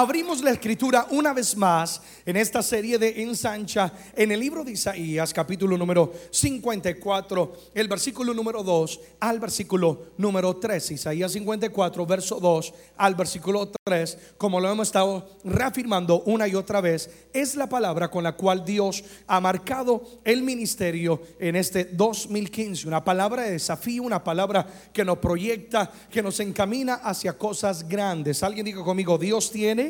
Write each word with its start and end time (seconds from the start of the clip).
abrimos 0.00 0.42
la 0.42 0.52
escritura 0.52 1.06
una 1.10 1.34
vez 1.34 1.54
más 1.54 2.00
en 2.24 2.38
esta 2.38 2.62
serie 2.62 2.98
de 2.98 3.22
ensancha 3.22 3.92
en 4.16 4.32
el 4.32 4.40
libro 4.40 4.64
de 4.64 4.72
Isaías, 4.72 5.34
capítulo 5.34 5.76
número 5.76 6.10
54, 6.30 7.52
el 7.74 7.86
versículo 7.86 8.32
número 8.32 8.62
2 8.62 9.00
al 9.20 9.38
versículo 9.38 10.06
número 10.16 10.56
3. 10.56 10.92
Isaías 10.92 11.32
54, 11.32 12.06
verso 12.06 12.40
2 12.40 12.74
al 12.96 13.14
versículo 13.14 13.70
3, 13.84 14.18
como 14.38 14.58
lo 14.58 14.72
hemos 14.72 14.88
estado 14.88 15.28
reafirmando 15.44 16.22
una 16.22 16.48
y 16.48 16.54
otra 16.54 16.80
vez, 16.80 17.10
es 17.34 17.54
la 17.54 17.68
palabra 17.68 18.10
con 18.10 18.24
la 18.24 18.32
cual 18.32 18.64
Dios 18.64 19.04
ha 19.26 19.38
marcado 19.38 20.02
el 20.24 20.42
ministerio 20.42 21.20
en 21.38 21.56
este 21.56 21.84
2015. 21.84 22.88
Una 22.88 23.04
palabra 23.04 23.42
de 23.42 23.50
desafío, 23.50 24.04
una 24.04 24.24
palabra 24.24 24.66
que 24.94 25.04
nos 25.04 25.18
proyecta, 25.18 25.92
que 26.10 26.22
nos 26.22 26.40
encamina 26.40 26.94
hacia 26.94 27.36
cosas 27.36 27.86
grandes. 27.86 28.42
Alguien 28.42 28.64
diga 28.64 28.82
conmigo, 28.82 29.18
Dios 29.18 29.50
tiene 29.50 29.89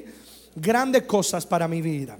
grandes 0.55 1.03
cosas 1.05 1.47
para 1.47 1.69
mi 1.69 1.81
vida. 1.83 2.19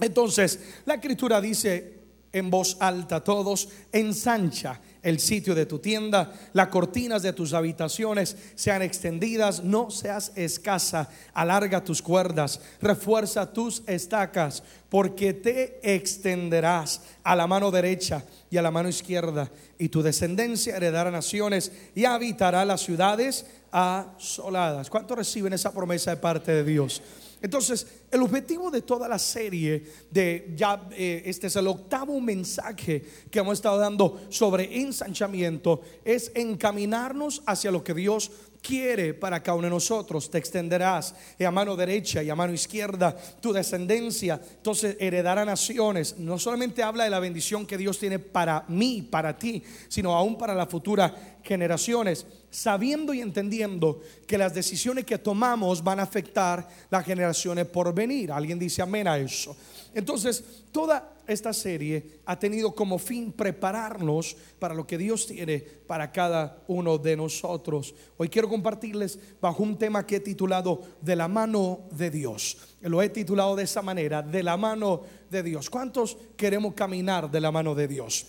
Entonces, 0.00 0.58
la 0.84 0.94
escritura 0.94 1.40
dice 1.40 2.00
en 2.32 2.50
voz 2.50 2.76
alta 2.80 3.22
todos, 3.22 3.68
ensancha 3.92 4.80
el 5.02 5.18
sitio 5.18 5.54
de 5.54 5.66
tu 5.66 5.78
tienda, 5.78 6.32
las 6.52 6.68
cortinas 6.68 7.22
de 7.22 7.32
tus 7.32 7.52
habitaciones 7.52 8.36
sean 8.54 8.82
extendidas, 8.82 9.64
no 9.64 9.90
seas 9.90 10.32
escasa, 10.36 11.08
alarga 11.34 11.82
tus 11.82 12.00
cuerdas, 12.00 12.60
refuerza 12.80 13.52
tus 13.52 13.82
estacas, 13.86 14.62
porque 14.88 15.32
te 15.32 15.80
extenderás 15.82 17.02
a 17.24 17.34
la 17.34 17.46
mano 17.46 17.70
derecha 17.70 18.24
y 18.50 18.58
a 18.58 18.62
la 18.62 18.70
mano 18.70 18.88
izquierda, 18.88 19.50
y 19.78 19.88
tu 19.88 20.02
descendencia 20.02 20.76
heredará 20.76 21.10
naciones 21.10 21.72
y 21.94 22.04
habitará 22.04 22.64
las 22.64 22.82
ciudades 22.82 23.46
asoladas. 23.72 24.90
¿Cuántos 24.90 25.16
reciben 25.16 25.52
esa 25.52 25.72
promesa 25.72 26.10
de 26.10 26.18
parte 26.18 26.52
de 26.52 26.64
Dios? 26.64 27.02
Entonces, 27.42 27.86
el 28.10 28.22
objetivo 28.22 28.70
de 28.70 28.82
toda 28.82 29.08
la 29.08 29.18
serie 29.18 29.82
de 30.10 30.52
ya, 30.56 30.88
eh, 30.92 31.24
este 31.26 31.48
es 31.48 31.56
el 31.56 31.66
octavo 31.66 32.20
mensaje 32.20 33.04
que 33.30 33.40
hemos 33.40 33.54
estado 33.54 33.78
dando 33.78 34.20
sobre 34.30 34.80
ensanchamiento, 34.80 35.82
es 36.04 36.30
encaminarnos 36.34 37.42
hacia 37.44 37.72
lo 37.72 37.82
que 37.82 37.94
Dios 37.94 38.30
quiere 38.62 39.12
para 39.12 39.42
cada 39.42 39.58
uno 39.58 39.66
de 39.66 39.70
nosotros. 39.70 40.30
Te 40.30 40.38
extenderás 40.38 41.14
a 41.44 41.50
mano 41.50 41.76
derecha 41.76 42.22
y 42.22 42.30
a 42.30 42.36
mano 42.36 42.54
izquierda 42.54 43.14
tu 43.40 43.52
descendencia. 43.52 44.40
Entonces 44.56 44.96
heredará 45.00 45.44
naciones. 45.44 46.16
No 46.18 46.38
solamente 46.38 46.82
habla 46.82 47.04
de 47.04 47.10
la 47.10 47.18
bendición 47.18 47.66
que 47.66 47.76
Dios 47.76 47.98
tiene 47.98 48.20
para 48.20 48.64
mí, 48.68 49.02
para 49.02 49.36
ti, 49.36 49.62
sino 49.88 50.14
aún 50.14 50.38
para 50.38 50.54
las 50.54 50.68
futuras 50.68 51.12
generaciones, 51.42 52.24
sabiendo 52.52 53.14
y 53.14 53.22
entendiendo 53.22 54.00
que 54.26 54.38
las 54.38 54.54
decisiones 54.54 55.06
que 55.06 55.18
tomamos 55.18 55.82
van 55.82 55.98
a 55.98 56.04
afectar 56.04 56.68
las 56.90 57.04
generaciones 57.04 57.66
por 57.66 57.92
venir. 57.94 58.30
Alguien 58.30 58.58
dice 58.58 58.82
amén 58.82 59.08
a 59.08 59.18
eso. 59.18 59.56
Entonces, 59.94 60.44
toda 60.70 61.14
esta 61.26 61.52
serie 61.52 62.20
ha 62.26 62.38
tenido 62.38 62.74
como 62.74 62.98
fin 62.98 63.32
prepararnos 63.32 64.36
para 64.58 64.74
lo 64.74 64.86
que 64.86 64.98
Dios 64.98 65.26
tiene 65.26 65.60
para 65.60 66.12
cada 66.12 66.62
uno 66.68 66.98
de 66.98 67.16
nosotros. 67.16 67.94
Hoy 68.18 68.28
quiero 68.28 68.48
compartirles 68.48 69.18
bajo 69.40 69.62
un 69.62 69.78
tema 69.78 70.06
que 70.06 70.16
he 70.16 70.20
titulado 70.20 70.82
De 71.00 71.16
la 71.16 71.28
mano 71.28 71.80
de 71.90 72.10
Dios. 72.10 72.58
Lo 72.82 73.02
he 73.02 73.08
titulado 73.08 73.56
de 73.56 73.64
esa 73.64 73.82
manera, 73.82 74.22
De 74.22 74.42
la 74.42 74.56
mano 74.56 75.02
de 75.30 75.42
Dios. 75.42 75.70
¿Cuántos 75.70 76.18
queremos 76.36 76.74
caminar 76.74 77.30
de 77.30 77.40
la 77.40 77.50
mano 77.50 77.74
de 77.74 77.88
Dios? 77.88 78.26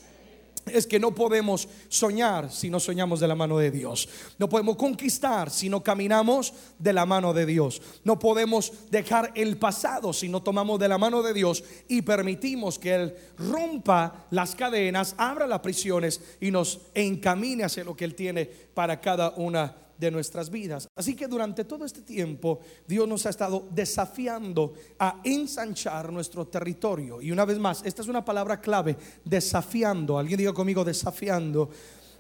Es 0.66 0.88
que 0.88 1.00
no 1.00 1.14
podemos 1.14 1.68
soñar 1.90 2.52
si 2.52 2.70
no 2.70 2.80
soñamos 2.80 3.20
de 3.20 3.28
la 3.28 3.36
mano 3.36 3.58
de 3.58 3.72
Dios. 3.72 4.08
No 4.38 4.50
podemos 4.50 4.78
conquistar 4.78 5.50
si 5.50 5.70
no 5.70 5.84
caminamos 5.84 6.54
de 6.80 6.94
la 6.94 7.06
mano 7.06 7.34
de 7.34 7.46
Dios. 7.46 7.82
No 8.04 8.20
podemos 8.20 8.72
dejar 8.90 9.32
el 9.36 9.58
pasado 9.58 10.14
si 10.14 10.30
no 10.30 10.42
tomamos 10.42 10.80
de 10.80 10.88
la 10.88 10.98
mano 10.98 11.22
de 11.22 11.34
Dios 11.34 11.64
y 11.88 12.02
permitimos 12.02 12.80
que 12.80 12.96
Él 12.96 13.16
rompa 13.38 14.26
las 14.32 14.56
cadenas, 14.56 15.16
abra 15.18 15.48
las 15.48 15.60
prisiones 15.60 16.22
y 16.40 16.52
nos 16.52 16.80
encamine 16.94 17.64
hacia 17.64 17.84
lo 17.84 17.96
que 17.96 18.06
Él 18.06 18.16
tiene 18.16 18.46
para 18.46 19.00
cada 19.02 19.32
una 19.32 19.76
de 19.98 20.12
nuestras 20.12 20.50
vidas. 20.50 20.88
Así 20.96 21.16
que 21.16 21.28
durante 21.28 21.66
todo 21.66 21.86
este 21.86 22.02
tiempo 22.02 22.60
Dios 22.88 23.08
nos 23.08 23.26
ha 23.26 23.30
estado 23.30 23.68
desafiando 23.72 24.74
a 25.00 25.22
ensanchar 25.24 26.12
nuestro 26.12 26.48
territorio. 26.48 27.22
Y 27.22 27.32
una 27.32 27.46
vez 27.46 27.60
más, 27.60 27.82
esta 27.86 28.02
es 28.02 28.08
una 28.08 28.24
palabra 28.24 28.60
clave, 28.60 28.96
desafiando. 29.24 30.18
Alguien 30.18 30.38
diga 30.38 30.54
conmigo, 30.54 30.84
desafiando. 30.84 31.70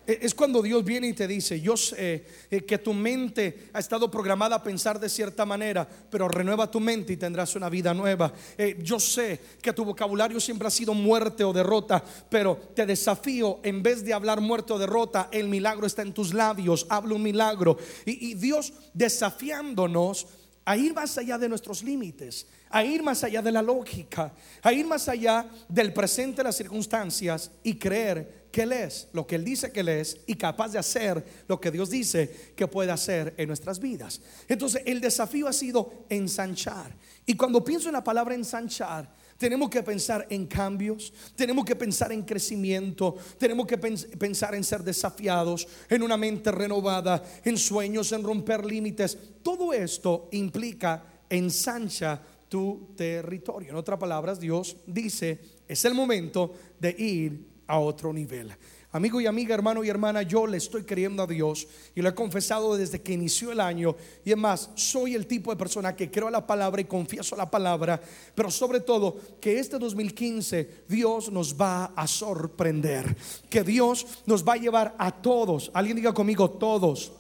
E, 0.06 0.20
es 0.22 0.34
cuando 0.34 0.62
Dios 0.62 0.84
viene 0.84 1.08
y 1.08 1.14
te 1.14 1.28
dice, 1.28 1.60
yo 1.62 1.78
sé 1.78 2.26
eh, 2.52 2.62
que 2.62 2.78
tu 2.78 2.94
mente 2.94 3.70
ha 3.74 3.80
estado 3.80 4.10
programada 4.12 4.58
a 4.58 4.64
pensar 4.64 5.00
de 5.00 5.10
cierta 5.10 5.46
manera, 5.46 5.88
pero 6.10 6.28
renueva 6.28 6.70
tu 6.70 6.80
mente 6.80 7.14
y 7.14 7.18
tendrás 7.18 7.56
una 7.56 7.70
vida 7.70 7.94
nueva. 7.94 8.34
Eh, 8.58 8.78
yo 8.82 9.00
sé 9.00 9.40
que 9.62 9.74
tu 9.74 9.86
vocabulario 9.86 10.40
siempre 10.40 10.68
ha 10.68 10.72
sido 10.72 10.94
muerte 10.94 11.44
o 11.44 11.54
derrota, 11.54 12.04
pero 12.30 12.58
te 12.76 12.86
desafío, 12.86 13.60
en 13.64 13.82
vez 13.82 14.04
de 14.04 14.14
hablar 14.14 14.42
muerte 14.42 14.74
o 14.74 14.80
derrota, 14.80 15.30
el 15.32 15.48
milagro 15.48 15.88
está 15.88 16.02
en 16.02 16.14
tus 16.14 16.34
labios, 16.34 16.86
habla 16.90 17.16
un 17.16 17.24
milagro. 17.24 17.78
Y, 18.06 18.32
y 18.32 18.34
Dios 18.34 18.74
desafiándonos 18.94 20.28
a 20.66 20.78
ir 20.78 20.94
más 20.94 21.18
allá 21.18 21.38
de 21.38 21.50
nuestros 21.50 21.84
límites, 21.84 22.48
a 22.70 22.84
ir 22.84 23.04
más 23.04 23.24
allá 23.24 23.42
de 23.42 23.52
la 23.52 23.62
lógica, 23.62 24.34
a 24.62 24.74
ir 24.74 24.86
más 24.86 25.08
allá 25.08 25.46
del 25.68 25.94
presente 25.94 26.38
de 26.38 26.44
las 26.46 26.56
circunstancias 26.56 27.52
y 27.64 27.76
creer 27.76 28.44
que 28.52 28.62
Él 28.62 28.72
es, 28.72 29.08
lo 29.14 29.26
que 29.26 29.36
Él 29.36 29.44
dice 29.44 29.72
que 29.72 29.82
Él 29.82 29.90
es 29.90 30.18
y 30.28 30.36
capaz 30.36 30.70
de 30.70 30.80
hacer 30.80 31.26
lo 31.48 31.60
que 31.60 31.72
Dios 31.72 31.90
dice 31.90 32.54
que 32.56 32.68
puede 32.68 32.92
hacer 32.92 33.34
en 33.38 33.48
nuestras 33.48 33.80
vidas. 33.80 34.22
Entonces 34.48 34.84
el 34.86 35.02
desafío 35.02 35.48
ha 35.48 35.54
sido 35.54 36.06
ensanchar. 36.10 36.96
Y 37.26 37.36
cuando 37.36 37.64
pienso 37.64 37.90
en 37.90 37.94
la 37.94 38.04
palabra 38.04 38.36
ensanchar, 38.36 39.10
tenemos 39.44 39.70
que 39.70 39.84
pensar 39.84 40.26
en 40.30 40.46
cambios, 40.46 41.12
tenemos 41.36 41.66
que 41.66 41.76
pensar 41.76 42.14
en 42.14 42.22
crecimiento, 42.24 43.18
tenemos 43.38 43.68
que 43.68 43.78
pensar 43.78 44.56
en 44.56 44.64
ser 44.64 44.82
desafiados, 44.86 45.68
en 45.90 46.02
una 46.02 46.16
mente 46.16 46.50
renovada, 46.50 47.22
en 47.44 47.58
sueños, 47.58 48.14
en 48.14 48.24
romper 48.24 48.64
límites. 48.64 49.18
Todo 49.44 49.74
esto 49.74 50.30
implica 50.32 51.04
ensancha 51.30 52.22
tu 52.48 52.94
territorio. 52.96 53.72
En 53.72 53.76
otras 53.76 54.00
palabras, 54.00 54.40
Dios 54.40 54.78
dice, 54.88 55.42
es 55.68 55.84
el 55.84 55.94
momento 55.94 56.54
de 56.80 56.96
ir 56.98 57.46
a 57.68 57.80
otro 57.80 58.14
nivel. 58.14 58.50
Amigo 58.96 59.20
y 59.20 59.26
amiga, 59.26 59.56
hermano 59.56 59.84
y 59.84 59.90
hermana, 59.90 60.22
yo 60.22 60.46
le 60.46 60.58
estoy 60.58 60.84
creyendo 60.84 61.24
a 61.24 61.28
Dios 61.28 61.68
y 61.96 62.02
lo 62.04 62.10
he 62.10 62.14
confesado 62.14 62.78
desde 62.78 63.02
que 63.02 63.14
inició 63.14 63.52
el 63.52 63.60
año. 63.60 63.96
Y 64.24 64.30
es 64.30 64.38
más, 64.38 64.70
soy 64.76 65.16
el 65.16 65.26
tipo 65.26 65.50
de 65.50 65.58
persona 65.58 65.96
que 65.96 66.12
creo 66.12 66.28
a 66.28 66.32
la 66.32 66.46
palabra 66.46 66.80
y 66.80 66.86
confieso 66.86 67.36
la 67.36 67.50
palabra, 67.50 68.00
pero 68.36 68.52
sobre 68.52 68.82
todo 68.82 69.18
que 69.42 69.58
este 69.58 69.80
2015 69.80 70.84
Dios 70.88 71.32
nos 71.32 71.60
va 71.60 71.86
a 71.96 72.06
sorprender, 72.06 73.16
que 73.50 73.64
Dios 73.64 74.06
nos 74.28 74.48
va 74.48 74.54
a 74.54 74.58
llevar 74.58 74.94
a 75.00 75.12
todos. 75.12 75.72
Alguien 75.74 75.98
diga 75.98 76.14
conmigo, 76.14 76.48
todos. 76.52 77.14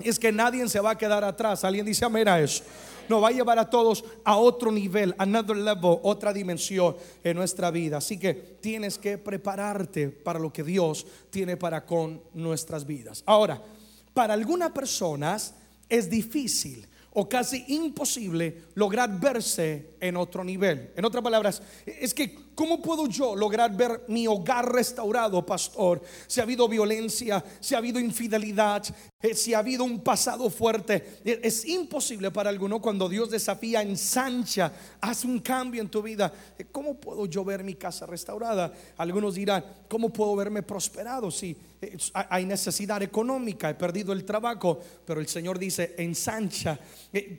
Es 0.00 0.18
que 0.18 0.32
nadie 0.32 0.66
se 0.66 0.80
va 0.80 0.92
a 0.92 0.98
quedar 0.98 1.24
atrás. 1.24 1.62
Alguien 1.62 1.84
dice 1.84 2.06
amén 2.06 2.26
a 2.26 2.40
eso 2.40 2.64
nos 3.08 3.22
va 3.22 3.28
a 3.28 3.32
llevar 3.32 3.58
a 3.58 3.70
todos 3.70 4.04
a 4.24 4.36
otro 4.36 4.70
nivel, 4.70 5.14
another 5.18 5.56
level, 5.56 5.98
otra 6.02 6.32
dimensión 6.32 6.96
en 7.22 7.36
nuestra 7.36 7.70
vida. 7.70 7.98
Así 7.98 8.18
que 8.18 8.34
tienes 8.34 8.98
que 8.98 9.18
prepararte 9.18 10.08
para 10.08 10.38
lo 10.38 10.52
que 10.52 10.62
Dios 10.62 11.06
tiene 11.30 11.56
para 11.56 11.84
con 11.84 12.22
nuestras 12.34 12.86
vidas. 12.86 13.22
Ahora, 13.26 13.62
para 14.14 14.34
algunas 14.34 14.70
personas 14.70 15.54
es 15.88 16.08
difícil 16.08 16.86
o 17.14 17.28
casi 17.28 17.64
imposible 17.68 18.62
lograr 18.74 19.20
verse 19.20 19.90
en 20.00 20.16
otro 20.16 20.42
nivel. 20.42 20.90
En 20.96 21.04
otras 21.04 21.22
palabras, 21.22 21.62
es 21.84 22.14
que 22.14 22.34
¿cómo 22.54 22.80
puedo 22.80 23.06
yo 23.06 23.34
lograr 23.34 23.76
ver 23.76 24.04
mi 24.08 24.26
hogar 24.26 24.72
restaurado, 24.72 25.44
pastor? 25.44 26.02
Si 26.26 26.40
ha 26.40 26.42
habido 26.42 26.68
violencia, 26.68 27.44
si 27.60 27.74
ha 27.74 27.78
habido 27.78 27.98
infidelidad, 27.98 28.84
eh, 29.22 29.34
si 29.36 29.54
ha 29.54 29.60
habido 29.60 29.84
un 29.84 30.00
pasado 30.00 30.50
fuerte. 30.50 31.20
Eh, 31.24 31.40
es 31.44 31.64
imposible 31.64 32.32
para 32.32 32.50
alguno 32.50 32.82
cuando 32.82 33.08
Dios 33.08 33.30
desafía, 33.30 33.80
ensancha, 33.80 34.72
hace 35.00 35.28
un 35.28 35.38
cambio 35.38 35.80
en 35.80 35.88
tu 35.88 36.02
vida. 36.02 36.32
Eh, 36.58 36.66
¿Cómo 36.72 36.94
puedo 36.94 37.26
yo 37.26 37.44
ver 37.44 37.62
mi 37.62 37.76
casa 37.76 38.04
restaurada? 38.04 38.72
Algunos 38.96 39.34
dirán, 39.34 39.64
¿cómo 39.88 40.10
puedo 40.10 40.34
verme 40.34 40.62
prosperado 40.62 41.30
si 41.30 41.56
hay 42.14 42.46
necesidad 42.46 43.02
económica, 43.02 43.70
he 43.70 43.74
perdido 43.74 44.12
el 44.12 44.24
trabajo? 44.24 44.80
Pero 45.04 45.20
el 45.20 45.28
Señor 45.28 45.58
dice, 45.58 45.94
ensancha. 45.98 46.78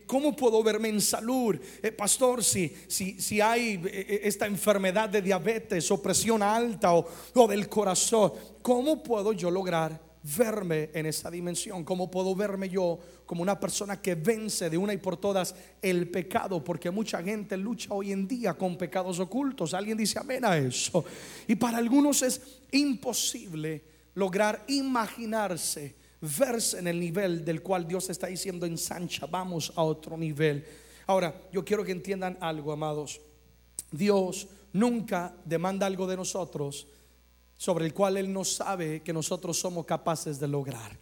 ¿Cómo 0.06 0.36
puedo 0.36 0.64
verme 0.64 0.90
en 0.90 1.02
salud? 1.02 1.60
Pastor, 1.98 2.44
si, 2.44 2.74
si, 2.88 3.20
si 3.20 3.42
hay 3.42 3.82
esta 4.24 4.46
enfermedad 4.46 5.03
de 5.12 5.22
diabetes 5.22 5.90
o 5.92 6.02
presión 6.02 6.42
alta 6.42 6.94
o, 6.94 7.06
o 7.36 7.48
del 7.48 7.68
corazón, 7.70 8.34
¿cómo 8.62 9.02
puedo 9.02 9.34
yo 9.34 9.50
lograr? 9.50 10.14
verme 10.24 10.90
en 10.94 11.06
esa 11.06 11.30
dimensión? 11.30 11.84
¿Cómo 11.84 12.10
puedo 12.10 12.36
verme 12.36 12.70
yo 12.70 12.98
como 13.26 13.42
una 13.42 13.60
persona 13.60 14.02
que 14.02 14.16
vence 14.16 14.70
de 14.70 14.78
una 14.78 14.94
y 14.94 14.98
por 14.98 15.18
todas 15.18 15.54
el 15.82 16.10
pecado? 16.10 16.64
Porque 16.64 16.90
mucha 16.90 17.22
gente 17.22 17.58
lucha 17.58 17.94
hoy 17.94 18.12
en 18.12 18.28
día 18.28 18.54
con 18.54 18.78
pecados 18.78 19.20
ocultos. 19.20 19.74
Alguien 19.74 19.98
dice 19.98 20.20
amén 20.20 20.46
a 20.46 20.58
eso. 20.58 21.04
Y 21.48 21.56
para 21.56 21.78
algunos 21.78 22.22
es 22.22 22.42
imposible 22.72 23.84
lograr 24.16 24.64
imaginarse, 24.68 25.96
verse 26.22 26.80
en 26.80 26.88
el 26.88 27.00
nivel 27.00 27.44
del 27.44 27.62
cual 27.62 27.88
Dios 27.88 28.10
está 28.10 28.28
diciendo 28.28 28.66
ensancha, 28.66 29.26
vamos 29.26 29.74
a 29.76 29.84
otro 29.84 30.18
nivel. 30.18 30.66
Ahora, 31.06 31.36
yo 31.52 31.66
quiero 31.66 31.84
que 31.84 31.92
entiendan 31.92 32.38
algo, 32.40 32.72
amados. 32.72 33.20
Dios 33.92 34.48
nunca 34.74 35.36
demanda 35.46 35.86
algo 35.86 36.06
de 36.08 36.18
nosotros 36.18 36.88
sobre 37.56 37.86
el 37.86 37.94
cual 37.94 38.18
Él 38.18 38.34
no 38.34 38.44
sabe 38.44 39.02
que 39.02 39.14
nosotros 39.14 39.58
somos 39.58 39.86
capaces 39.86 40.40
de 40.40 40.48
lograr. 40.48 41.00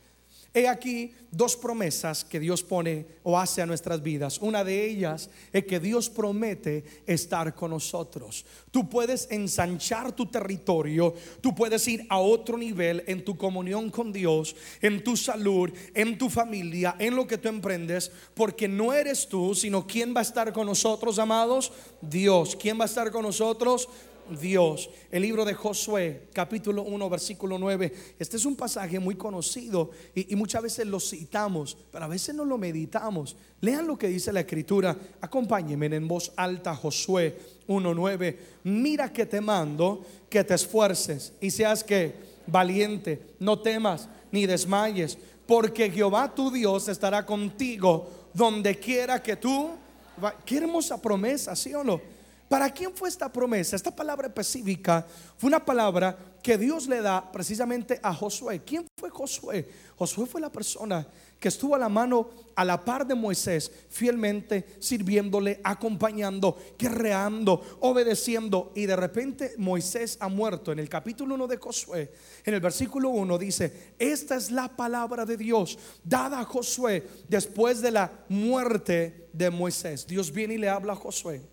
He 0.53 0.67
aquí 0.67 1.13
dos 1.31 1.55
promesas 1.55 2.25
que 2.25 2.37
Dios 2.37 2.61
pone 2.61 3.05
o 3.23 3.39
hace 3.39 3.61
a 3.61 3.65
nuestras 3.65 4.03
vidas. 4.03 4.37
Una 4.39 4.65
de 4.65 4.85
ellas 4.85 5.29
es 5.53 5.65
que 5.65 5.79
Dios 5.79 6.09
promete 6.09 6.83
estar 7.05 7.55
con 7.55 7.71
nosotros. 7.71 8.45
Tú 8.69 8.89
puedes 8.89 9.29
ensanchar 9.31 10.11
tu 10.11 10.25
territorio, 10.25 11.13
tú 11.39 11.55
puedes 11.55 11.87
ir 11.87 12.05
a 12.09 12.19
otro 12.19 12.57
nivel 12.57 13.01
en 13.07 13.23
tu 13.23 13.37
comunión 13.37 13.89
con 13.89 14.11
Dios, 14.11 14.53
en 14.81 15.01
tu 15.01 15.15
salud, 15.15 15.71
en 15.93 16.17
tu 16.17 16.29
familia, 16.29 16.97
en 16.99 17.15
lo 17.15 17.25
que 17.25 17.37
tú 17.37 17.47
emprendes, 17.47 18.11
porque 18.33 18.67
no 18.67 18.91
eres 18.91 19.29
tú, 19.29 19.55
sino 19.55 19.87
quién 19.87 20.13
va 20.13 20.19
a 20.19 20.23
estar 20.23 20.51
con 20.51 20.67
nosotros, 20.67 21.17
amados? 21.17 21.71
Dios. 22.01 22.57
¿Quién 22.57 22.77
va 22.77 22.83
a 22.83 22.87
estar 22.87 23.09
con 23.09 23.23
nosotros? 23.23 23.87
Dios. 24.39 24.89
El 25.11 25.23
libro 25.23 25.45
de 25.45 25.53
Josué, 25.53 26.27
capítulo 26.33 26.83
1, 26.83 27.09
versículo 27.09 27.57
9. 27.57 27.93
Este 28.19 28.37
es 28.37 28.45
un 28.45 28.55
pasaje 28.55 28.99
muy 28.99 29.15
conocido 29.15 29.91
y, 30.15 30.35
muchas 30.35 30.63
veces 30.63 30.87
lo 30.87 30.99
citamos, 30.99 31.77
pero 31.91 32.05
a 32.05 32.07
veces 32.07 32.35
no 32.35 32.45
lo 32.45 32.57
meditamos. 32.57 33.35
Lean 33.61 33.87
lo 33.87 33.97
que 33.97 34.07
dice 34.07 34.33
la 34.33 34.41
escritura. 34.41 34.95
Acompáñenme 35.21 35.87
en 35.87 36.07
voz 36.07 36.31
alta, 36.35 36.75
Josué 36.75 37.37
1.9. 37.67 38.37
Mira 38.63 39.11
que 39.11 39.25
te 39.25 39.41
mando 39.41 40.05
que 40.29 40.43
te 40.43 40.53
esfuerces 40.53 41.33
y 41.41 41.51
seas 41.51 41.83
que 41.83 42.13
valiente, 42.47 43.21
no 43.39 43.59
temas 43.59 44.09
ni 44.31 44.45
desmayes, 44.45 45.17
porque 45.45 45.91
Jehová 45.91 46.33
tu 46.33 46.51
Dios 46.51 46.87
estará 46.87 47.25
contigo 47.25 48.09
donde 48.33 48.77
quiera 48.77 49.21
que 49.21 49.35
tú. 49.35 49.71
Qué 50.45 50.57
hermosa 50.57 51.01
promesa, 51.01 51.55
¿sí 51.55 51.73
o 51.73 51.83
no? 51.83 52.20
¿Para 52.51 52.69
quién 52.69 52.93
fue 52.93 53.07
esta 53.07 53.31
promesa? 53.31 53.77
Esta 53.77 53.95
palabra 53.95 54.27
específica 54.27 55.07
fue 55.37 55.47
una 55.47 55.63
palabra 55.63 56.17
que 56.43 56.57
Dios 56.57 56.85
le 56.85 57.01
da 57.01 57.31
precisamente 57.31 57.97
a 58.03 58.13
Josué. 58.13 58.61
¿Quién 58.65 58.85
fue 58.97 59.09
Josué? 59.09 59.69
Josué 59.95 60.25
fue 60.25 60.41
la 60.41 60.51
persona 60.51 61.07
que 61.39 61.47
estuvo 61.47 61.75
a 61.75 61.79
la 61.79 61.87
mano 61.87 62.29
a 62.53 62.65
la 62.65 62.83
par 62.83 63.07
de 63.07 63.15
Moisés, 63.15 63.71
fielmente 63.87 64.65
sirviéndole, 64.79 65.61
acompañando, 65.63 66.57
guerreando, 66.77 67.77
obedeciendo. 67.79 68.73
Y 68.75 68.85
de 68.85 68.97
repente 68.97 69.53
Moisés 69.57 70.17
ha 70.19 70.27
muerto. 70.27 70.73
En 70.73 70.79
el 70.79 70.89
capítulo 70.89 71.35
1 71.35 71.47
de 71.47 71.55
Josué, 71.55 72.11
en 72.43 72.53
el 72.53 72.59
versículo 72.59 73.11
1 73.11 73.37
dice, 73.37 73.93
esta 73.97 74.35
es 74.35 74.51
la 74.51 74.67
palabra 74.75 75.25
de 75.25 75.37
Dios 75.37 75.79
dada 76.03 76.41
a 76.41 76.43
Josué 76.43 77.07
después 77.29 77.79
de 77.79 77.91
la 77.91 78.11
muerte 78.27 79.29
de 79.31 79.49
Moisés. 79.49 80.05
Dios 80.05 80.33
viene 80.33 80.55
y 80.55 80.57
le 80.57 80.67
habla 80.67 80.91
a 80.91 80.97
Josué 80.97 81.50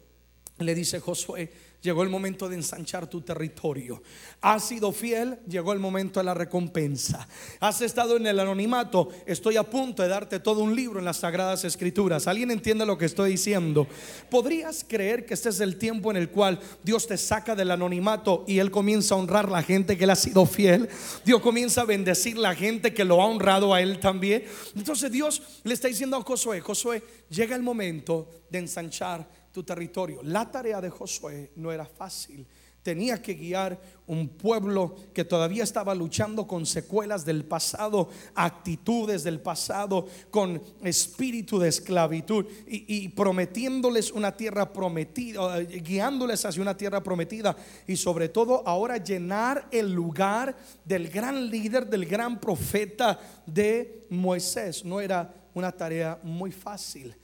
le 0.58 0.75
dice 0.75 1.00
Josué, 1.00 1.50
llegó 1.81 2.02
el 2.02 2.08
momento 2.08 2.49
de 2.49 2.56
ensanchar 2.56 3.08
tu 3.08 3.20
territorio. 3.20 4.02
Has 4.40 4.69
sido 4.69 4.90
fiel, 4.93 5.38
llegó 5.46 5.72
el 5.72 5.78
momento 5.78 6.19
de 6.19 6.25
la 6.25 6.34
recompensa. 6.34 7.28
Has 7.60 7.81
estado 7.82 8.16
en 8.16 8.26
el 8.26 8.40
anonimato, 8.40 9.10
estoy 9.26 9.56
a 9.56 9.62
punto 9.62 10.02
de 10.02 10.08
darte 10.08 10.40
todo 10.40 10.60
un 10.60 10.75
libro 10.75 10.99
en 10.99 11.05
las 11.05 11.19
sagradas 11.19 11.64
escrituras. 11.64 12.26
¿Alguien 12.26 12.50
entiende 12.50 12.84
lo 12.84 12.99
que 12.99 13.06
estoy 13.06 13.31
diciendo? 13.31 13.87
¿Podrías 14.31 14.84
creer 14.87 15.25
que 15.25 15.34
este 15.34 15.50
es 15.50 15.60
el 15.60 15.76
tiempo 15.76 16.10
en 16.10 16.16
el 16.16 16.31
cual 16.31 16.58
Dios 16.82 17.06
te 17.06 17.16
saca 17.16 17.54
del 17.54 17.70
anonimato 17.70 18.44
y 18.46 18.58
Él 18.58 18.70
comienza 18.70 19.14
a 19.14 19.19
honrar 19.19 19.49
la 19.49 19.62
gente 19.62 19.96
que 19.96 20.06
le 20.06 20.12
ha 20.12 20.16
sido 20.16 20.46
fiel? 20.46 20.88
Dios 21.25 21.40
comienza 21.40 21.82
a 21.82 21.87
bendecir 21.87 22.37
la 22.38 22.54
gente 22.54 22.93
que 22.93 23.04
lo 23.04 23.22
ha 23.22 23.26
honrado 23.26 23.72
a 23.72 23.81
Él 23.81 24.00
también. 24.00 24.44
Entonces 24.75 25.11
Dios 25.12 25.43
le 25.62 25.75
está 25.75 25.88
diciendo 25.88 26.16
a 26.16 26.22
Josué, 26.22 26.61
Josué, 26.61 27.02
llega 27.31 27.54
el 27.54 27.62
momento 27.62 28.28
de 28.50 28.58
ensanchar 28.58 29.38
territorio. 29.62 30.20
La 30.22 30.50
tarea 30.50 30.81
de 30.81 30.90
Josué 30.90 31.52
no 31.56 31.72
era 31.72 31.87
fácil. 31.87 32.46
Tenía 32.82 33.20
que 33.20 33.34
guiar 33.34 33.78
un 34.06 34.28
pueblo 34.28 34.96
que 35.12 35.25
todavía 35.25 35.62
estaba 35.62 35.94
luchando 35.94 36.46
con 36.46 36.64
secuelas 36.64 37.25
del 37.25 37.44
pasado, 37.44 38.08
actitudes 38.34 39.25
del 39.25 39.40
pasado, 39.40 40.06
con 40.31 40.62
espíritu 40.82 41.58
de 41.58 41.69
esclavitud 41.69 42.46
y, 42.66 43.08
prometiéndoles 43.10 44.10
una 44.10 44.34
tierra 44.34 44.72
prometida, 44.72 45.61
guiándoles 45.61 46.44
hacia 46.46 46.62
una 46.62 46.76
tierra 46.76 47.02
prometida 47.02 47.54
y 47.87 47.96
sobre 47.96 48.31
todo 48.31 48.66
ahora 48.66 48.96
llenar 48.96 49.69
el 49.70 49.93
lugar 49.93 50.56
del 50.84 51.08
gran 51.11 51.50
líder, 51.50 51.87
del 51.87 52.06
gran 52.06 52.40
profeta 52.40 53.19
de 53.44 54.06
Moisés. 54.08 54.84
No 54.84 55.00
era 55.00 55.34
una 55.52 55.72
tarea 55.72 56.19
muy 56.22 56.52
fácil. 56.52 57.14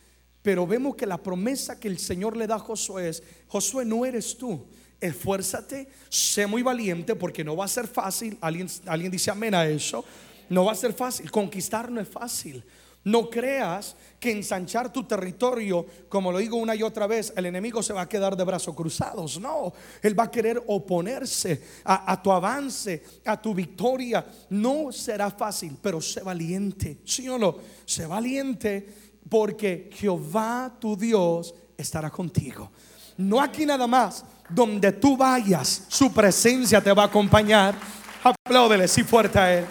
Pero 0.44 0.66
vemos 0.66 0.94
que 0.94 1.06
la 1.06 1.16
promesa 1.16 1.80
que 1.80 1.88
el 1.88 1.98
Señor 1.98 2.36
le 2.36 2.46
da 2.46 2.56
a 2.56 2.58
Josué 2.58 3.08
es, 3.08 3.22
Josué 3.48 3.86
no 3.86 4.04
eres 4.04 4.36
tú, 4.36 4.66
esfuérzate, 5.00 5.88
sé 6.10 6.46
muy 6.46 6.62
valiente 6.62 7.16
porque 7.16 7.42
no 7.42 7.56
va 7.56 7.64
a 7.64 7.68
ser 7.68 7.88
fácil, 7.88 8.36
alguien, 8.42 8.68
alguien 8.84 9.10
dice 9.10 9.30
amén 9.30 9.54
a 9.54 9.64
eso, 9.66 10.04
no 10.50 10.66
va 10.66 10.72
a 10.72 10.74
ser 10.74 10.92
fácil, 10.92 11.30
conquistar 11.30 11.90
no 11.90 11.98
es 11.98 12.08
fácil. 12.08 12.62
No 13.04 13.28
creas 13.28 13.96
que 14.18 14.30
ensanchar 14.30 14.90
tu 14.90 15.04
territorio, 15.04 15.84
como 16.08 16.32
lo 16.32 16.38
digo 16.38 16.56
una 16.56 16.74
y 16.74 16.82
otra 16.82 17.06
vez, 17.06 17.34
el 17.36 17.44
enemigo 17.44 17.82
se 17.82 17.92
va 17.92 18.02
a 18.02 18.08
quedar 18.08 18.34
de 18.34 18.44
brazos 18.44 18.74
cruzados. 18.74 19.38
No, 19.38 19.74
él 20.00 20.18
va 20.18 20.24
a 20.24 20.30
querer 20.30 20.62
oponerse 20.66 21.62
a, 21.84 22.10
a, 22.10 22.22
tu 22.22 22.32
avance, 22.32 23.02
a 23.26 23.40
tu 23.40 23.54
victoria. 23.54 24.24
No 24.48 24.90
será 24.90 25.30
fácil, 25.30 25.76
pero 25.82 26.00
sé 26.00 26.22
valiente. 26.22 27.00
¿Sí 27.04 27.28
o 27.28 27.38
no? 27.38 27.56
Sé 27.84 28.06
valiente 28.06 29.03
porque 29.28 29.90
Jehová 29.92 30.74
tu 30.78 30.96
Dios 30.96 31.54
estará 31.76 32.10
contigo. 32.10 32.70
No 33.16 33.40
aquí 33.40 33.64
nada 33.64 33.86
más, 33.86 34.24
donde 34.48 34.92
tú 34.92 35.16
vayas, 35.16 35.84
su 35.88 36.12
presencia 36.12 36.80
te 36.80 36.92
va 36.92 37.04
a 37.04 37.06
acompañar. 37.06 37.74
Apláudele 38.22 38.88
si 38.88 39.04
fuerte 39.04 39.38
a 39.38 39.58
él. 39.58 39.66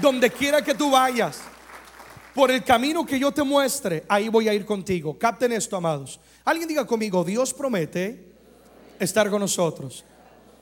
Donde 0.00 0.30
quiera 0.30 0.62
que 0.62 0.74
tú 0.74 0.90
vayas, 0.90 1.40
por 2.34 2.52
el 2.52 2.62
camino 2.62 3.04
que 3.04 3.18
yo 3.18 3.32
te 3.32 3.42
muestre, 3.42 4.04
ahí 4.08 4.28
voy 4.28 4.48
a 4.48 4.54
ir 4.54 4.64
contigo. 4.64 5.18
Capten 5.18 5.50
esto, 5.52 5.76
amados. 5.76 6.20
Alguien 6.44 6.68
diga 6.68 6.86
conmigo, 6.86 7.24
Dios 7.24 7.52
promete 7.52 8.32
estar 8.98 9.28
con 9.28 9.40
nosotros. 9.40 10.04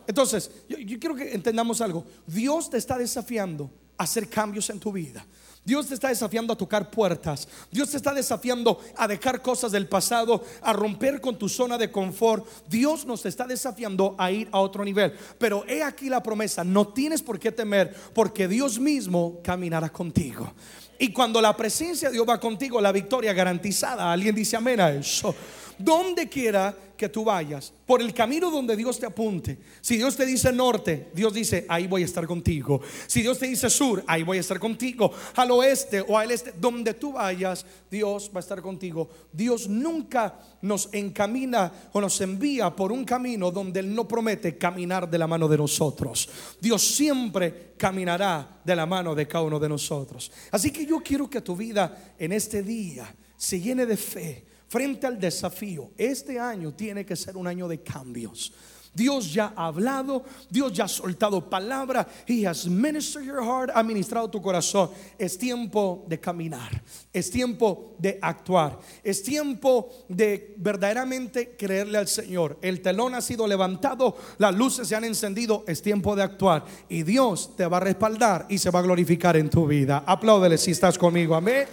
Entonces, 0.06 0.50
yo, 0.68 0.78
yo 0.78 0.98
quiero 0.98 1.14
que 1.14 1.34
entendamos 1.34 1.82
algo. 1.82 2.06
Dios 2.26 2.70
te 2.70 2.78
está 2.78 2.96
desafiando 2.96 3.70
a 3.98 4.04
hacer 4.04 4.28
cambios 4.28 4.70
en 4.70 4.80
tu 4.80 4.90
vida. 4.90 5.26
Dios 5.66 5.88
te 5.88 5.94
está 5.94 6.08
desafiando 6.08 6.52
a 6.52 6.56
tocar 6.56 6.90
puertas. 6.90 7.48
Dios 7.72 7.90
te 7.90 7.96
está 7.96 8.14
desafiando 8.14 8.80
a 8.96 9.08
dejar 9.08 9.42
cosas 9.42 9.72
del 9.72 9.88
pasado, 9.88 10.44
a 10.62 10.72
romper 10.72 11.20
con 11.20 11.36
tu 11.36 11.48
zona 11.48 11.76
de 11.76 11.90
confort. 11.90 12.46
Dios 12.68 13.04
nos 13.04 13.26
está 13.26 13.48
desafiando 13.48 14.14
a 14.16 14.30
ir 14.30 14.48
a 14.52 14.60
otro 14.60 14.84
nivel. 14.84 15.12
Pero 15.38 15.64
he 15.66 15.82
aquí 15.82 16.08
la 16.08 16.22
promesa, 16.22 16.62
no 16.62 16.86
tienes 16.86 17.20
por 17.20 17.40
qué 17.40 17.50
temer 17.50 17.92
porque 18.14 18.46
Dios 18.46 18.78
mismo 18.78 19.40
caminará 19.42 19.88
contigo. 19.88 20.52
Y 21.00 21.12
cuando 21.12 21.40
la 21.40 21.56
presencia 21.56 22.08
de 22.08 22.14
Dios 22.14 22.28
va 22.28 22.38
contigo, 22.38 22.80
la 22.80 22.92
victoria 22.92 23.32
garantizada. 23.32 24.12
Alguien 24.12 24.36
dice 24.36 24.56
amén 24.56 24.80
a 24.80 24.90
eso. 24.90 25.34
Donde 25.78 26.28
quiera 26.28 26.74
que 26.96 27.08
tú 27.08 27.24
vayas, 27.24 27.72
por 27.84 28.00
el 28.00 28.14
camino 28.14 28.50
donde 28.50 28.74
Dios 28.76 28.98
te 28.98 29.06
apunte. 29.06 29.58
Si 29.80 29.96
Dios 29.96 30.16
te 30.16 30.24
dice 30.24 30.52
norte, 30.52 31.10
Dios 31.14 31.34
dice, 31.34 31.66
ahí 31.68 31.86
voy 31.86 32.02
a 32.02 32.06
estar 32.06 32.26
contigo. 32.26 32.80
Si 33.06 33.22
Dios 33.22 33.38
te 33.38 33.46
dice 33.46 33.68
sur, 33.68 34.02
ahí 34.06 34.22
voy 34.22 34.38
a 34.38 34.40
estar 34.40 34.58
contigo. 34.58 35.12
Al 35.36 35.50
oeste 35.50 36.00
o 36.00 36.18
al 36.18 36.30
este, 36.30 36.52
donde 36.58 36.94
tú 36.94 37.12
vayas, 37.12 37.66
Dios 37.90 38.30
va 38.34 38.38
a 38.38 38.40
estar 38.40 38.62
contigo. 38.62 39.08
Dios 39.30 39.68
nunca 39.68 40.38
nos 40.62 40.88
encamina 40.92 41.70
o 41.92 42.00
nos 42.00 42.20
envía 42.20 42.74
por 42.74 42.90
un 42.90 43.04
camino 43.04 43.50
donde 43.50 43.80
Él 43.80 43.94
no 43.94 44.08
promete 44.08 44.56
caminar 44.56 45.08
de 45.08 45.18
la 45.18 45.26
mano 45.26 45.48
de 45.48 45.58
nosotros. 45.58 46.28
Dios 46.60 46.82
siempre 46.82 47.74
caminará 47.76 48.60
de 48.64 48.74
la 48.74 48.86
mano 48.86 49.14
de 49.14 49.28
cada 49.28 49.44
uno 49.44 49.60
de 49.60 49.68
nosotros. 49.68 50.32
Así 50.50 50.70
que 50.70 50.86
yo 50.86 51.00
quiero 51.00 51.28
que 51.28 51.42
tu 51.42 51.54
vida 51.54 52.14
en 52.18 52.32
este 52.32 52.62
día 52.62 53.14
se 53.36 53.60
llene 53.60 53.84
de 53.84 53.96
fe 53.98 54.55
frente 54.68 55.06
al 55.06 55.18
desafío. 55.18 55.90
Este 55.96 56.38
año 56.38 56.74
tiene 56.74 57.04
que 57.04 57.16
ser 57.16 57.36
un 57.36 57.46
año 57.46 57.68
de 57.68 57.82
cambios. 57.82 58.52
Dios 58.96 59.34
ya 59.34 59.52
ha 59.54 59.66
hablado, 59.66 60.24
Dios 60.48 60.72
ya 60.72 60.84
ha 60.84 60.88
soltado 60.88 61.50
palabra. 61.50 62.08
He 62.26 62.46
has 62.46 62.66
ministered 62.66 63.26
your 63.26 63.44
heart, 63.44 63.70
ha 63.74 63.82
ministrado 63.82 64.30
tu 64.30 64.40
corazón. 64.40 64.90
Es 65.18 65.36
tiempo 65.36 66.06
de 66.08 66.18
caminar, 66.18 66.82
es 67.12 67.30
tiempo 67.30 67.94
de 67.98 68.18
actuar, 68.22 68.78
es 69.04 69.22
tiempo 69.22 69.90
de 70.08 70.54
verdaderamente 70.56 71.56
creerle 71.58 71.98
al 71.98 72.08
Señor. 72.08 72.58
El 72.62 72.80
telón 72.80 73.14
ha 73.14 73.20
sido 73.20 73.46
levantado, 73.46 74.16
las 74.38 74.54
luces 74.54 74.88
se 74.88 74.96
han 74.96 75.04
encendido, 75.04 75.62
es 75.68 75.82
tiempo 75.82 76.16
de 76.16 76.22
actuar. 76.22 76.64
Y 76.88 77.02
Dios 77.02 77.54
te 77.54 77.66
va 77.66 77.76
a 77.76 77.80
respaldar 77.80 78.46
y 78.48 78.56
se 78.56 78.70
va 78.70 78.78
a 78.78 78.82
glorificar 78.82 79.36
en 79.36 79.50
tu 79.50 79.66
vida. 79.66 80.04
Apláudele 80.06 80.56
si 80.56 80.70
estás 80.70 80.96
conmigo, 80.96 81.34
amén. 81.34 81.66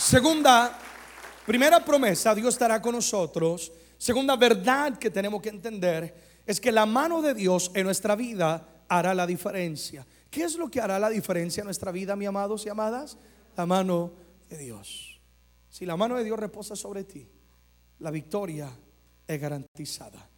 Segunda, 0.00 0.78
primera 1.44 1.84
promesa, 1.84 2.34
Dios 2.34 2.54
estará 2.54 2.80
con 2.80 2.94
nosotros. 2.94 3.70
Segunda 3.98 4.34
verdad 4.34 4.96
que 4.96 5.10
tenemos 5.10 5.42
que 5.42 5.50
entender 5.50 6.14
es 6.46 6.58
que 6.58 6.72
la 6.72 6.86
mano 6.86 7.20
de 7.20 7.34
Dios 7.34 7.70
en 7.74 7.84
nuestra 7.84 8.16
vida 8.16 8.66
hará 8.88 9.12
la 9.12 9.26
diferencia. 9.26 10.06
¿Qué 10.30 10.44
es 10.44 10.56
lo 10.56 10.70
que 10.70 10.80
hará 10.80 10.98
la 10.98 11.10
diferencia 11.10 11.60
en 11.60 11.66
nuestra 11.66 11.92
vida, 11.92 12.16
mi 12.16 12.24
amados 12.24 12.64
y 12.64 12.70
amadas? 12.70 13.18
la 13.58 13.66
mano 13.66 14.12
de 14.48 14.56
Dios. 14.56 15.20
Si 15.68 15.84
la 15.84 15.98
mano 15.98 16.16
de 16.16 16.24
Dios 16.24 16.38
reposa 16.38 16.74
sobre 16.74 17.04
ti, 17.04 17.28
la 17.98 18.10
victoria 18.10 18.70
es 19.26 19.38
garantizada. 19.38 20.30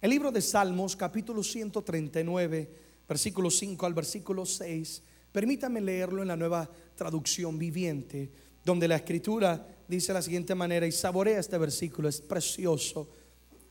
El 0.00 0.10
libro 0.10 0.30
de 0.30 0.40
Salmos, 0.40 0.94
capítulo 0.94 1.42
139, 1.42 2.70
versículo 3.08 3.50
5 3.50 3.84
al 3.84 3.94
versículo 3.94 4.46
6, 4.46 5.02
permítame 5.32 5.80
leerlo 5.80 6.22
en 6.22 6.28
la 6.28 6.36
nueva 6.36 6.70
traducción 6.94 7.58
viviente, 7.58 8.30
donde 8.68 8.86
la 8.86 8.96
escritura 8.96 9.66
dice 9.88 10.08
de 10.08 10.18
la 10.18 10.22
siguiente 10.22 10.54
manera, 10.54 10.86
y 10.86 10.92
saborea 10.92 11.40
este 11.40 11.56
versículo, 11.56 12.06
es 12.06 12.20
precioso. 12.20 13.08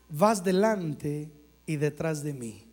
Vas 0.08 0.42
delante 0.42 1.30
y 1.64 1.76
detrás 1.76 2.24
de 2.24 2.34
mí. 2.34 2.66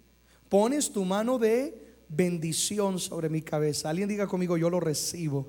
Pones 0.49 0.91
tu 0.91 1.05
mano 1.05 1.37
de 1.37 1.85
bendición 2.09 2.97
sobre 2.97 3.29
mi 3.29 3.43
cabeza. 3.43 3.91
Alguien 3.91 4.09
diga 4.09 4.25
conmigo, 4.25 4.57
yo 4.57 4.71
lo 4.71 4.79
recibo. 4.79 5.47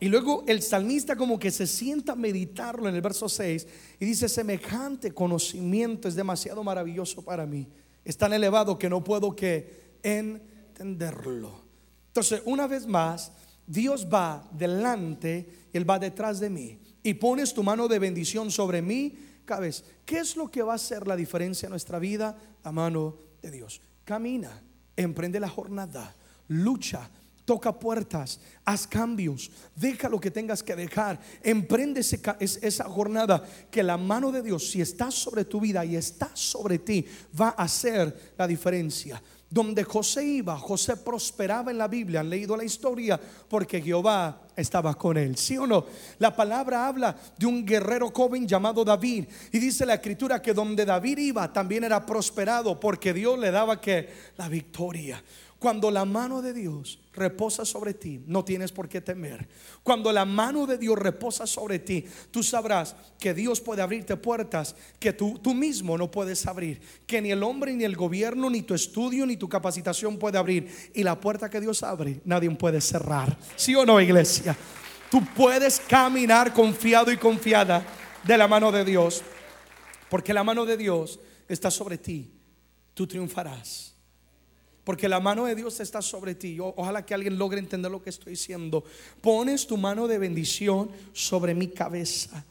Y 0.00 0.08
luego 0.08 0.44
el 0.46 0.62
salmista 0.62 1.16
como 1.16 1.38
que 1.38 1.50
se 1.50 1.66
sienta 1.66 2.12
a 2.12 2.16
meditarlo 2.16 2.88
en 2.88 2.94
el 2.94 3.02
verso 3.02 3.28
6 3.28 3.66
y 4.00 4.06
dice, 4.06 4.26
semejante 4.30 5.12
conocimiento 5.12 6.08
es 6.08 6.14
demasiado 6.14 6.64
maravilloso 6.64 7.22
para 7.22 7.44
mí. 7.44 7.68
Es 8.06 8.16
tan 8.16 8.32
elevado 8.32 8.78
que 8.78 8.88
no 8.88 9.04
puedo 9.04 9.36
que 9.36 9.98
entenderlo. 10.02 11.60
Entonces, 12.06 12.40
una 12.46 12.66
vez 12.66 12.86
más, 12.86 13.32
Dios 13.66 14.06
va 14.12 14.48
delante, 14.52 15.68
Él 15.72 15.88
va 15.88 15.98
detrás 15.98 16.40
de 16.40 16.50
mí. 16.50 16.78
Y 17.02 17.14
pones 17.14 17.52
tu 17.52 17.62
mano 17.62 17.88
de 17.88 17.98
bendición 17.98 18.50
sobre 18.50 18.82
mi 18.82 19.16
cabeza. 19.44 19.84
¿Qué 20.04 20.18
es 20.18 20.36
lo 20.36 20.50
que 20.50 20.62
va 20.62 20.72
a 20.72 20.76
hacer 20.76 21.06
la 21.06 21.16
diferencia 21.16 21.66
en 21.66 21.70
nuestra 21.70 21.98
vida? 21.98 22.36
La 22.64 22.72
mano 22.72 23.16
de 23.42 23.50
Dios. 23.50 23.80
Camina, 24.04 24.62
emprende 24.96 25.40
la 25.40 25.48
jornada, 25.48 26.14
lucha, 26.48 27.10
toca 27.44 27.78
puertas, 27.78 28.40
haz 28.64 28.86
cambios, 28.86 29.50
deja 29.76 30.08
lo 30.08 30.20
que 30.20 30.30
tengas 30.30 30.62
que 30.62 30.74
dejar, 30.74 31.20
emprende 31.42 32.00
esa 32.00 32.84
jornada 32.84 33.44
que 33.70 33.82
la 33.82 33.96
mano 33.96 34.32
de 34.32 34.42
Dios, 34.42 34.70
si 34.70 34.80
está 34.80 35.10
sobre 35.10 35.44
tu 35.44 35.60
vida 35.60 35.84
y 35.84 35.96
está 35.96 36.30
sobre 36.34 36.78
ti, 36.78 37.06
va 37.38 37.48
a 37.56 37.64
hacer 37.64 38.34
la 38.38 38.46
diferencia. 38.46 39.22
Donde 39.54 39.84
José 39.84 40.24
iba, 40.24 40.58
José 40.58 40.96
prosperaba 40.96 41.70
en 41.70 41.78
la 41.78 41.86
Biblia. 41.86 42.18
Han 42.18 42.28
leído 42.28 42.56
la 42.56 42.64
historia 42.64 43.20
porque 43.48 43.80
Jehová 43.80 44.40
estaba 44.56 44.94
con 44.94 45.16
él. 45.16 45.36
¿Sí 45.36 45.56
o 45.56 45.64
no? 45.64 45.86
La 46.18 46.34
palabra 46.34 46.88
habla 46.88 47.14
de 47.38 47.46
un 47.46 47.64
guerrero 47.64 48.10
joven 48.10 48.48
llamado 48.48 48.84
David. 48.84 49.26
Y 49.52 49.60
dice 49.60 49.86
la 49.86 49.94
escritura 49.94 50.42
que 50.42 50.54
donde 50.54 50.84
David 50.84 51.18
iba 51.18 51.52
también 51.52 51.84
era 51.84 52.04
prosperado 52.04 52.80
porque 52.80 53.14
Dios 53.14 53.38
le 53.38 53.52
daba 53.52 53.80
que 53.80 54.08
la 54.36 54.48
victoria. 54.48 55.22
Cuando 55.64 55.90
la 55.90 56.04
mano 56.04 56.42
de 56.42 56.52
Dios 56.52 56.98
reposa 57.14 57.64
sobre 57.64 57.94
ti, 57.94 58.22
no 58.26 58.44
tienes 58.44 58.70
por 58.70 58.86
qué 58.86 59.00
temer. 59.00 59.48
Cuando 59.82 60.12
la 60.12 60.26
mano 60.26 60.66
de 60.66 60.76
Dios 60.76 60.98
reposa 60.98 61.46
sobre 61.46 61.78
ti, 61.78 62.04
tú 62.30 62.42
sabrás 62.42 62.94
que 63.18 63.32
Dios 63.32 63.62
puede 63.62 63.80
abrirte 63.80 64.14
puertas 64.18 64.76
que 64.98 65.14
tú, 65.14 65.38
tú 65.42 65.54
mismo 65.54 65.96
no 65.96 66.10
puedes 66.10 66.46
abrir, 66.46 66.82
que 67.06 67.22
ni 67.22 67.30
el 67.30 67.42
hombre, 67.42 67.72
ni 67.72 67.84
el 67.84 67.96
gobierno, 67.96 68.50
ni 68.50 68.60
tu 68.60 68.74
estudio, 68.74 69.24
ni 69.24 69.38
tu 69.38 69.48
capacitación 69.48 70.18
puede 70.18 70.36
abrir. 70.36 70.70
Y 70.92 71.02
la 71.02 71.18
puerta 71.18 71.48
que 71.48 71.62
Dios 71.62 71.82
abre, 71.82 72.20
nadie 72.26 72.50
puede 72.50 72.82
cerrar. 72.82 73.34
¿Sí 73.56 73.74
o 73.74 73.86
no, 73.86 73.98
iglesia? 74.02 74.54
Tú 75.10 75.24
puedes 75.34 75.80
caminar 75.80 76.52
confiado 76.52 77.10
y 77.10 77.16
confiada 77.16 77.86
de 78.22 78.36
la 78.36 78.46
mano 78.46 78.70
de 78.70 78.84
Dios, 78.84 79.22
porque 80.10 80.34
la 80.34 80.44
mano 80.44 80.66
de 80.66 80.76
Dios 80.76 81.18
está 81.48 81.70
sobre 81.70 81.96
ti. 81.96 82.34
Tú 82.92 83.06
triunfarás. 83.06 83.93
Porque 84.84 85.08
la 85.08 85.18
mano 85.18 85.46
de 85.46 85.54
Dios 85.54 85.80
está 85.80 86.02
sobre 86.02 86.34
ti. 86.34 86.58
Ojalá 86.60 87.04
que 87.04 87.14
alguien 87.14 87.38
logre 87.38 87.58
entender 87.58 87.90
lo 87.90 88.02
que 88.02 88.10
estoy 88.10 88.32
diciendo. 88.32 88.84
Pones 89.20 89.66
tu 89.66 89.76
mano 89.76 90.06
de 90.06 90.18
bendición 90.18 90.90
sobre 91.12 91.54
mi 91.54 91.68
cabeza. 91.68 92.44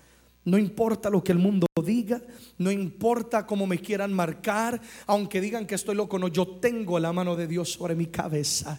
No 0.46 0.58
importa 0.58 1.10
lo 1.10 1.24
que 1.24 1.32
el 1.32 1.38
mundo 1.38 1.68
diga, 1.86 2.22
no 2.58 2.70
importa 2.70 3.46
cómo 3.46 3.66
me 3.66 3.80
quieran 3.80 4.12
marcar, 4.12 4.82
aunque 5.08 5.40
digan 5.40 5.66
que 5.66 5.76
estoy 5.76 5.96
loco, 5.96 6.20
no, 6.20 6.28
yo 6.28 6.46
tengo 6.46 7.00
la 7.00 7.14
mano 7.14 7.36
de 7.36 7.48
Dios 7.48 7.72
sobre 7.72 7.96
mi 7.96 8.08
cabeza. 8.08 8.78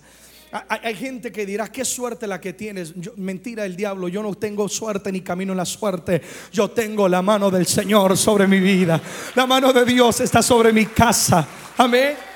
Hay, 0.69 0.95
gente 0.95 1.33
que 1.33 1.45
dirá, 1.45 1.67
qué 1.67 1.85
suerte 1.85 2.29
la 2.29 2.41
que 2.41 2.53
tienes. 2.53 2.95
mentira 3.17 3.65
el 3.65 3.75
diablo, 3.75 4.07
yo 4.07 4.23
no 4.23 4.35
tengo 4.35 4.69
suerte 4.69 5.11
ni 5.11 5.21
camino 5.21 5.53
en 5.53 5.57
la 5.57 5.65
suerte. 5.65 6.23
Yo 6.53 6.71
tengo 6.71 7.09
la 7.09 7.23
mano 7.23 7.51
del 7.51 7.67
Señor 7.67 8.17
sobre 8.17 8.47
mi 8.47 8.61
vida. 8.61 9.01
La 9.35 9.47
mano 9.47 9.73
de 9.73 9.85
Dios 9.85 10.21
está 10.21 10.43
sobre 10.43 10.73
mi 10.73 10.87
casa. 10.87 11.49
Amén. 11.77 12.34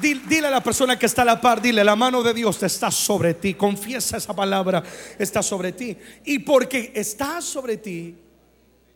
Dile 0.00 0.46
a 0.46 0.50
la 0.50 0.62
persona 0.62 0.98
que 0.98 1.06
está 1.06 1.22
a 1.22 1.24
la 1.24 1.40
par, 1.40 1.62
dile, 1.62 1.84
la 1.84 1.94
mano 1.94 2.22
de 2.22 2.34
Dios 2.34 2.62
está 2.62 2.90
sobre 2.90 3.34
ti. 3.34 3.54
Confiesa 3.54 4.16
esa 4.16 4.34
palabra, 4.34 4.82
está 5.18 5.42
sobre 5.42 5.72
ti. 5.72 5.96
Y 6.24 6.40
porque 6.40 6.92
está 6.94 7.40
sobre 7.40 7.76
ti, 7.76 8.16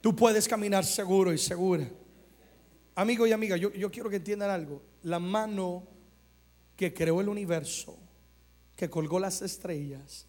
tú 0.00 0.14
puedes 0.16 0.48
caminar 0.48 0.84
seguro 0.84 1.32
y 1.32 1.38
segura. 1.38 1.88
Amigo 2.96 3.26
y 3.26 3.32
amiga, 3.32 3.56
yo, 3.56 3.72
yo 3.72 3.90
quiero 3.90 4.10
que 4.10 4.16
entiendan 4.16 4.50
algo. 4.50 4.82
La 5.02 5.20
mano 5.20 5.86
que 6.74 6.92
creó 6.92 7.20
el 7.20 7.28
universo, 7.28 7.96
que 8.74 8.90
colgó 8.90 9.20
las 9.20 9.40
estrellas, 9.42 10.26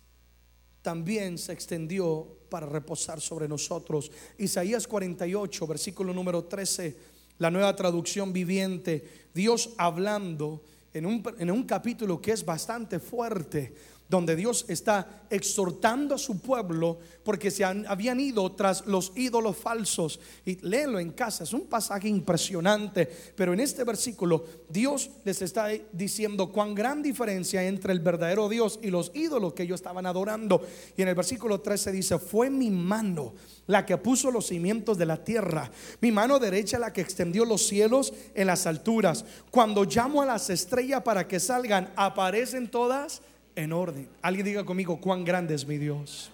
también 0.84 1.38
se 1.38 1.52
extendió 1.52 2.38
para 2.50 2.68
reposar 2.68 3.22
sobre 3.22 3.48
nosotros. 3.48 4.12
Isaías 4.38 4.88
48, 4.88 5.68
versículo 5.68 6.14
número 6.14 6.46
13 6.46 7.19
la 7.40 7.50
nueva 7.50 7.76
traducción 7.76 8.32
viviente, 8.32 9.04
Dios 9.34 9.72
hablando 9.78 10.62
en 10.94 11.06
un, 11.06 11.24
en 11.40 11.50
un 11.52 11.64
capítulo 11.64 12.22
que 12.22 12.32
es 12.32 12.46
bastante 12.46 13.00
fuerte, 13.00 13.74
donde 14.10 14.36
Dios 14.36 14.66
está 14.68 15.24
exhortando 15.30 16.16
a 16.16 16.18
su 16.18 16.40
pueblo 16.40 16.98
porque 17.24 17.52
se 17.52 17.64
habían 17.64 18.20
ido 18.20 18.52
tras 18.54 18.88
los 18.88 19.14
ídolos 19.16 19.56
falsos. 19.56 20.20
Y 20.46 20.56
léelo 20.68 21.00
en 21.00 21.12
casa, 21.12 21.44
es 21.44 21.54
un 21.54 21.68
pasaje 21.68 22.10
impresionante, 22.10 23.08
pero 23.36 23.54
en 23.54 23.60
este 23.60 23.84
versículo 23.84 24.44
Dios 24.68 25.12
les 25.24 25.44
está 25.44 25.68
diciendo 25.94 26.52
cuán 26.52 26.74
gran 26.74 27.04
diferencia 27.04 27.64
entre 27.64 27.94
el 27.94 28.00
verdadero 28.00 28.50
Dios 28.50 28.80
y 28.82 28.90
los 28.90 29.12
ídolos 29.14 29.54
que 29.54 29.64
ellos 29.64 29.80
estaban 29.80 30.08
adorando. 30.08 30.66
Y 30.98 31.04
en 31.04 31.10
el 31.10 31.16
versículo 31.16 31.62
13 31.62 31.92
dice, 31.92 32.18
fue 32.18 32.50
mi 32.50 32.72
mano 32.72 33.36
la 33.68 33.86
que 33.86 33.98
puso 33.98 34.32
los 34.32 34.48
cimientos 34.48 34.98
de 34.98 35.06
la 35.06 35.24
tierra, 35.24 35.72
mi 36.02 36.12
mano 36.12 36.40
derecha 36.40 36.80
la 36.80 36.92
que 36.92 37.02
extendió 37.02 37.46
los 37.46 37.68
cielos 37.68 38.12
en 38.34 38.48
las 38.48 38.66
alturas. 38.66 39.24
Cuando 39.52 39.84
llamo 39.84 40.24
a 40.24 40.26
las 40.26 40.50
estrellas 40.50 41.04
para 41.04 41.28
que 41.28 41.40
salgan, 41.40 41.94
aparecen 41.96 42.72
todas 42.72 43.22
en 43.56 43.74
orden. 43.74 44.10
Alguien 44.22 44.46
diga 44.46 44.66
conmigo, 44.66 45.00
cuán 45.00 45.24
grande 45.24 45.56
es 45.56 45.66
mi 45.66 45.78
Dios. 45.78 46.32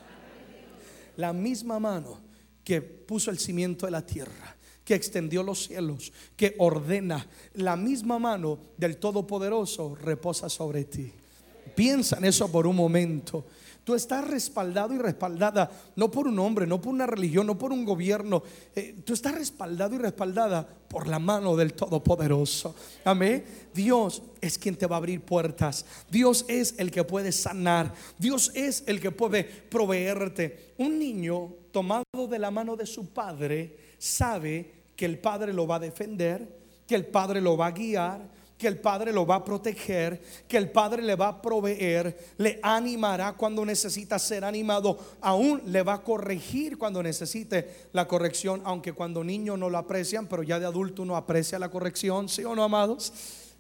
La 1.18 1.34
misma 1.34 1.80
mano 1.80 2.20
que 2.64 2.82
puso 2.82 3.32
el 3.32 3.40
cimiento 3.40 3.86
de 3.86 3.92
la 3.92 4.06
tierra, 4.06 4.56
que 4.84 4.96
extendió 4.96 5.44
los 5.44 5.68
cielos, 5.68 6.12
que 6.36 6.56
ordena, 6.58 7.26
la 7.54 7.76
misma 7.76 8.20
mano 8.20 8.60
del 8.78 8.98
Todopoderoso 8.98 9.96
reposa 9.96 10.50
sobre 10.50 10.86
ti. 10.86 11.12
Piensa 11.76 12.18
en 12.18 12.26
eso 12.26 12.52
por 12.52 12.68
un 12.68 12.76
momento. 12.76 13.46
Tú 13.86 13.94
estás 13.94 14.28
respaldado 14.28 14.96
y 14.96 14.98
respaldada, 14.98 15.70
no 15.96 16.10
por 16.10 16.28
un 16.28 16.40
hombre, 16.40 16.66
no 16.66 16.82
por 16.82 16.92
una 16.92 17.06
religión, 17.06 17.46
no 17.46 17.56
por 17.56 17.72
un 17.72 17.86
gobierno. 17.86 18.42
Eh, 18.76 18.96
tú 19.06 19.14
estás 19.14 19.36
respaldado 19.36 19.94
y 19.94 20.00
respaldada 20.00 20.68
por 20.88 21.08
la 21.08 21.20
mano 21.20 21.56
del 21.56 21.74
Todopoderoso. 21.74 22.74
Amén. 23.04 23.46
Dios 23.76 24.24
es 24.42 24.58
quien 24.58 24.76
te 24.76 24.88
va 24.88 24.96
a 24.96 24.98
abrir 24.98 25.22
puertas. 25.22 25.86
Dios 26.10 26.46
es 26.48 26.74
el 26.80 26.90
que 26.90 27.04
puede 27.04 27.32
sanar. 27.32 27.94
Dios 28.18 28.52
es 28.56 28.84
el 28.88 29.00
que 29.00 29.12
puede 29.12 29.44
proveerte. 29.44 30.74
Un 30.80 30.98
niño 30.98 31.54
tomado 31.72 32.28
de 32.28 32.40
la 32.40 32.50
mano 32.50 32.76
de 32.76 32.88
su 32.88 33.10
padre 33.10 33.78
sabe 34.00 34.72
que 34.96 35.06
el 35.06 35.20
padre 35.20 35.54
lo 35.54 35.68
va 35.68 35.76
a 35.76 35.80
defender, 35.80 36.48
que 36.88 36.96
el 36.96 37.06
padre 37.06 37.40
lo 37.40 37.56
va 37.56 37.68
a 37.68 37.72
guiar 37.72 38.34
que 38.58 38.68
el 38.68 38.80
Padre 38.80 39.12
lo 39.12 39.26
va 39.26 39.36
a 39.36 39.44
proteger, 39.44 40.22
que 40.48 40.58
el 40.58 40.72
Padre 40.72 41.02
le 41.02 41.16
va 41.16 41.28
a 41.28 41.42
proveer, 41.42 42.18
le 42.38 42.60
animará 42.64 43.34
cuando 43.34 43.66
necesita 43.66 44.18
ser 44.18 44.46
animado, 44.46 44.98
aún 45.20 45.62
le 45.66 45.84
va 45.84 45.96
a 45.96 46.04
corregir 46.04 46.78
cuando 46.78 47.04
necesite 47.04 47.88
la 47.92 48.08
corrección, 48.08 48.62
aunque 48.64 48.94
cuando 48.94 49.24
niños 49.24 49.60
no 49.60 49.70
lo 49.70 49.78
aprecian, 49.78 50.28
pero 50.28 50.44
ya 50.44 50.60
de 50.60 50.66
adulto 50.66 51.02
uno 51.02 51.18
aprecia 51.18 51.60
la 51.60 51.70
corrección, 51.70 52.30
¿sí 52.30 52.46
o 52.46 52.56
no, 52.56 52.64
amados? 52.64 53.12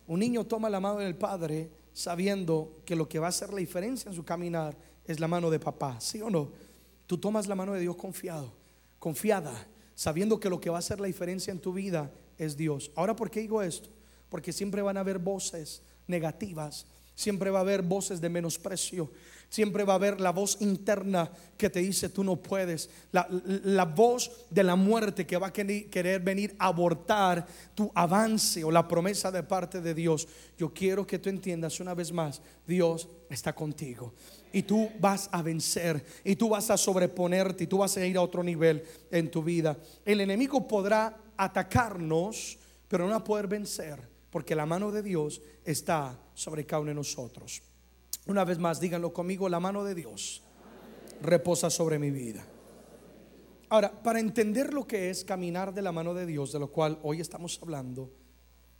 Un 0.07 0.19
niño 0.19 0.45
toma 0.45 0.69
la 0.69 0.79
mano 0.79 0.99
del 0.99 1.15
Padre 1.15 1.69
sabiendo 1.91 2.81
que 2.85 2.95
lo 2.95 3.09
que 3.09 3.19
va 3.19 3.27
a 3.27 3.29
hacer 3.29 3.51
la 3.51 3.59
diferencia 3.59 4.09
en 4.09 4.15
su 4.15 4.23
caminar 4.23 4.77
es 5.05 5.19
la 5.19 5.27
mano 5.27 5.49
de 5.49 5.59
papá, 5.59 5.99
¿sí 5.99 6.21
o 6.21 6.29
no? 6.29 6.51
Tú 7.05 7.17
tomas 7.17 7.47
la 7.47 7.55
mano 7.55 7.73
de 7.73 7.81
Dios 7.81 7.95
confiado, 7.95 8.53
confiada, 8.97 9.67
sabiendo 9.93 10.39
que 10.39 10.49
lo 10.49 10.59
que 10.59 10.69
va 10.69 10.77
a 10.77 10.79
hacer 10.79 10.99
la 10.99 11.07
diferencia 11.07 11.51
en 11.51 11.59
tu 11.59 11.73
vida 11.73 12.11
es 12.37 12.57
Dios. 12.57 12.91
Ahora, 12.95 13.15
¿por 13.15 13.29
qué 13.29 13.41
digo 13.41 13.61
esto? 13.61 13.94
Porque 14.35 14.51
siempre 14.51 14.81
van 14.81 14.97
a 14.97 14.99
haber 14.99 15.17
voces 15.17 15.81
negativas, 16.07 16.85
siempre 17.15 17.49
va 17.51 17.59
a 17.59 17.61
haber 17.61 17.81
voces 17.81 18.19
de 18.19 18.27
menosprecio, 18.27 19.09
siempre 19.47 19.85
va 19.85 19.93
a 19.93 19.95
haber 19.95 20.19
la 20.19 20.33
voz 20.33 20.57
interna 20.59 21.31
que 21.55 21.69
te 21.69 21.79
dice 21.79 22.09
tú 22.09 22.21
no 22.21 22.35
puedes, 22.35 22.89
la, 23.13 23.85
voz 23.85 24.29
de 24.49 24.61
la 24.61 24.75
muerte 24.75 25.25
que 25.25 25.37
va 25.37 25.47
a 25.47 25.53
querer 25.53 26.19
venir 26.19 26.53
a 26.59 26.65
abortar 26.65 27.47
tu 27.73 27.89
avance 27.95 28.61
o 28.61 28.71
la 28.71 28.85
promesa 28.85 29.31
de 29.31 29.41
parte 29.41 29.79
de 29.79 29.93
Dios. 29.93 30.27
Yo 30.57 30.73
quiero 30.73 31.07
que 31.07 31.17
tú 31.17 31.29
entiendas 31.29 31.79
una 31.79 31.93
vez 31.93 32.11
más, 32.11 32.41
Dios 32.67 33.07
está 33.29 33.55
contigo. 33.55 34.13
y 34.51 34.63
tú 34.63 34.89
vas 34.99 35.29
a 35.31 35.41
vencer 35.41 36.03
y 36.25 36.35
tú 36.35 36.49
vas 36.49 36.69
a 36.69 36.75
sobreponerte 36.75 37.63
y 37.63 37.67
tú 37.67 37.77
vas 37.77 37.95
a 37.95 38.05
ir 38.05 38.17
a 38.17 38.21
otro 38.21 38.43
nivel 38.43 38.83
en 39.11 39.31
tu 39.31 39.41
vida. 39.41 39.77
El 40.03 40.19
enemigo 40.19 40.67
podrá 40.67 41.15
atacarnos, 41.37 42.57
pero 42.89 43.05
no 43.05 43.11
va 43.11 43.17
a 43.17 43.23
poder 43.23 43.47
vencer 43.47 44.14
porque 44.35 44.53
la 44.53 44.65
mano 44.65 44.91
de 44.91 45.01
Dios 45.01 45.41
está 45.63 46.19
sobre 46.33 46.65
cada 46.65 46.81
uno 46.81 46.89
de 46.89 46.95
nosotros. 46.95 47.61
Una 48.25 48.43
vez 48.43 48.59
más, 48.59 48.81
díganlo 48.81 49.13
conmigo, 49.13 49.47
la 49.47 49.61
mano 49.61 49.85
de 49.85 49.95
Dios 49.95 50.43
reposa 51.21 51.69
sobre 51.69 51.99
mi 51.99 52.11
vida. 52.11 52.45
Ahora, 53.69 54.03
para 54.03 54.19
entender 54.19 54.73
lo 54.73 54.85
que 54.85 55.09
es 55.09 55.23
caminar 55.23 55.73
de 55.73 55.81
la 55.81 55.93
mano 55.93 56.13
de 56.13 56.25
Dios, 56.25 56.51
de 56.51 56.59
lo 56.59 56.69
cual 56.69 56.99
hoy 57.03 57.21
estamos 57.21 57.57
hablando, 57.61 58.11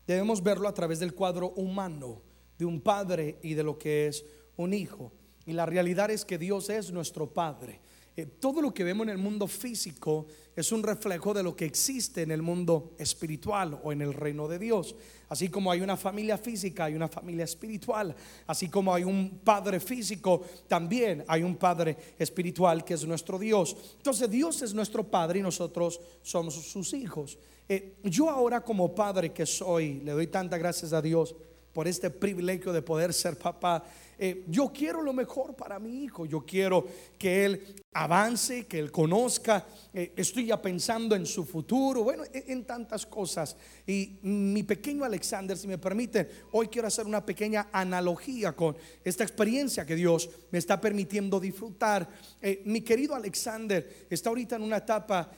debemos 0.05 0.43
verlo 0.43 0.67
a 0.67 0.73
través 0.73 0.99
del 0.99 1.13
cuadro 1.13 1.51
humano 1.51 2.21
de 2.57 2.65
un 2.65 2.81
padre 2.81 3.39
y 3.41 3.53
de 3.53 3.63
lo 3.63 3.77
que 3.77 4.07
es 4.07 4.25
un 4.57 4.73
hijo. 4.73 5.13
Y 5.45 5.53
la 5.53 5.65
realidad 5.65 6.11
es 6.11 6.25
que 6.25 6.37
Dios 6.37 6.69
es 6.69 6.91
nuestro 6.91 7.33
Padre. 7.33 7.79
Eh, 8.17 8.25
todo 8.39 8.61
lo 8.61 8.73
que 8.73 8.85
vemos 8.85 9.05
en 9.05 9.11
el 9.11 9.17
mundo 9.17 9.45
físico 9.45 10.25
es 10.55 10.71
un 10.71 10.83
reflejo 10.83 11.33
de 11.33 11.43
lo 11.43 11.53
que 11.53 11.65
existe 11.65 12.21
en 12.21 12.31
el 12.31 12.41
mundo 12.41 12.93
espiritual 12.97 13.77
o 13.83 13.91
en 13.91 14.01
el 14.01 14.13
reino 14.13 14.47
de 14.47 14.57
Dios. 14.57 14.95
Así 15.27 15.49
como 15.49 15.69
hay 15.69 15.81
una 15.81 15.97
familia 15.97 16.37
física, 16.37 16.85
hay 16.85 16.95
una 16.95 17.09
familia 17.09 17.43
espiritual. 17.43 18.15
Así 18.47 18.69
como 18.69 18.93
hay 18.93 19.03
un 19.03 19.41
padre 19.43 19.81
físico, 19.81 20.43
también 20.67 21.25
hay 21.27 21.43
un 21.43 21.57
padre 21.57 21.97
espiritual 22.17 22.85
que 22.85 22.93
es 22.93 23.05
nuestro 23.05 23.37
Dios. 23.37 23.75
Entonces 23.97 24.29
Dios 24.29 24.61
es 24.61 24.73
nuestro 24.73 25.03
Padre 25.03 25.39
y 25.39 25.41
nosotros 25.41 25.99
somos 26.21 26.53
sus 26.53 26.93
hijos. 26.93 27.37
Eh, 27.67 27.97
yo 28.03 28.29
ahora 28.29 28.61
como 28.61 28.95
padre 28.95 29.33
que 29.33 29.45
soy, 29.45 29.99
le 30.01 30.13
doy 30.13 30.27
tantas 30.27 30.59
gracias 30.59 30.93
a 30.93 31.01
Dios 31.01 31.35
por 31.73 31.89
este 31.89 32.09
privilegio 32.09 32.71
de 32.71 32.81
poder 32.81 33.13
ser 33.13 33.37
papá. 33.37 33.83
Eh, 34.17 34.45
yo 34.47 34.71
quiero 34.73 35.01
lo 35.01 35.13
mejor 35.13 35.55
para 35.55 35.79
mi 35.79 36.03
hijo, 36.03 36.25
yo 36.25 36.45
quiero 36.45 36.85
que 37.17 37.45
él 37.45 37.75
avance, 37.93 38.65
que 38.65 38.79
él 38.79 38.91
conozca, 38.91 39.65
eh, 39.93 40.11
estoy 40.15 40.47
ya 40.47 40.61
pensando 40.61 41.15
en 41.15 41.25
su 41.25 41.45
futuro, 41.45 42.03
bueno, 42.03 42.23
en, 42.33 42.65
tantas 42.65 43.05
cosas. 43.05 43.55
Y 43.87 44.17
mi 44.21 44.63
pequeño 44.63 45.05
Alexander, 45.05 45.57
si 45.57 45.67
me 45.67 45.77
permite, 45.77 46.29
hoy 46.51 46.67
quiero 46.67 46.87
hacer 46.87 47.05
una 47.05 47.25
pequeña 47.25 47.69
analogía 47.71 48.53
con 48.53 48.75
esta 49.03 49.23
experiencia 49.23 49.85
que 49.85 49.95
Dios 49.95 50.29
me 50.51 50.59
está 50.59 50.79
permitiendo 50.81 51.39
disfrutar. 51.39 52.09
Eh, 52.41 52.61
mi 52.65 52.81
querido 52.81 53.15
Alexander 53.15 54.07
está 54.09 54.29
ahorita 54.29 54.57
en 54.57 54.63
una 54.63 54.77
etapa 54.77 55.31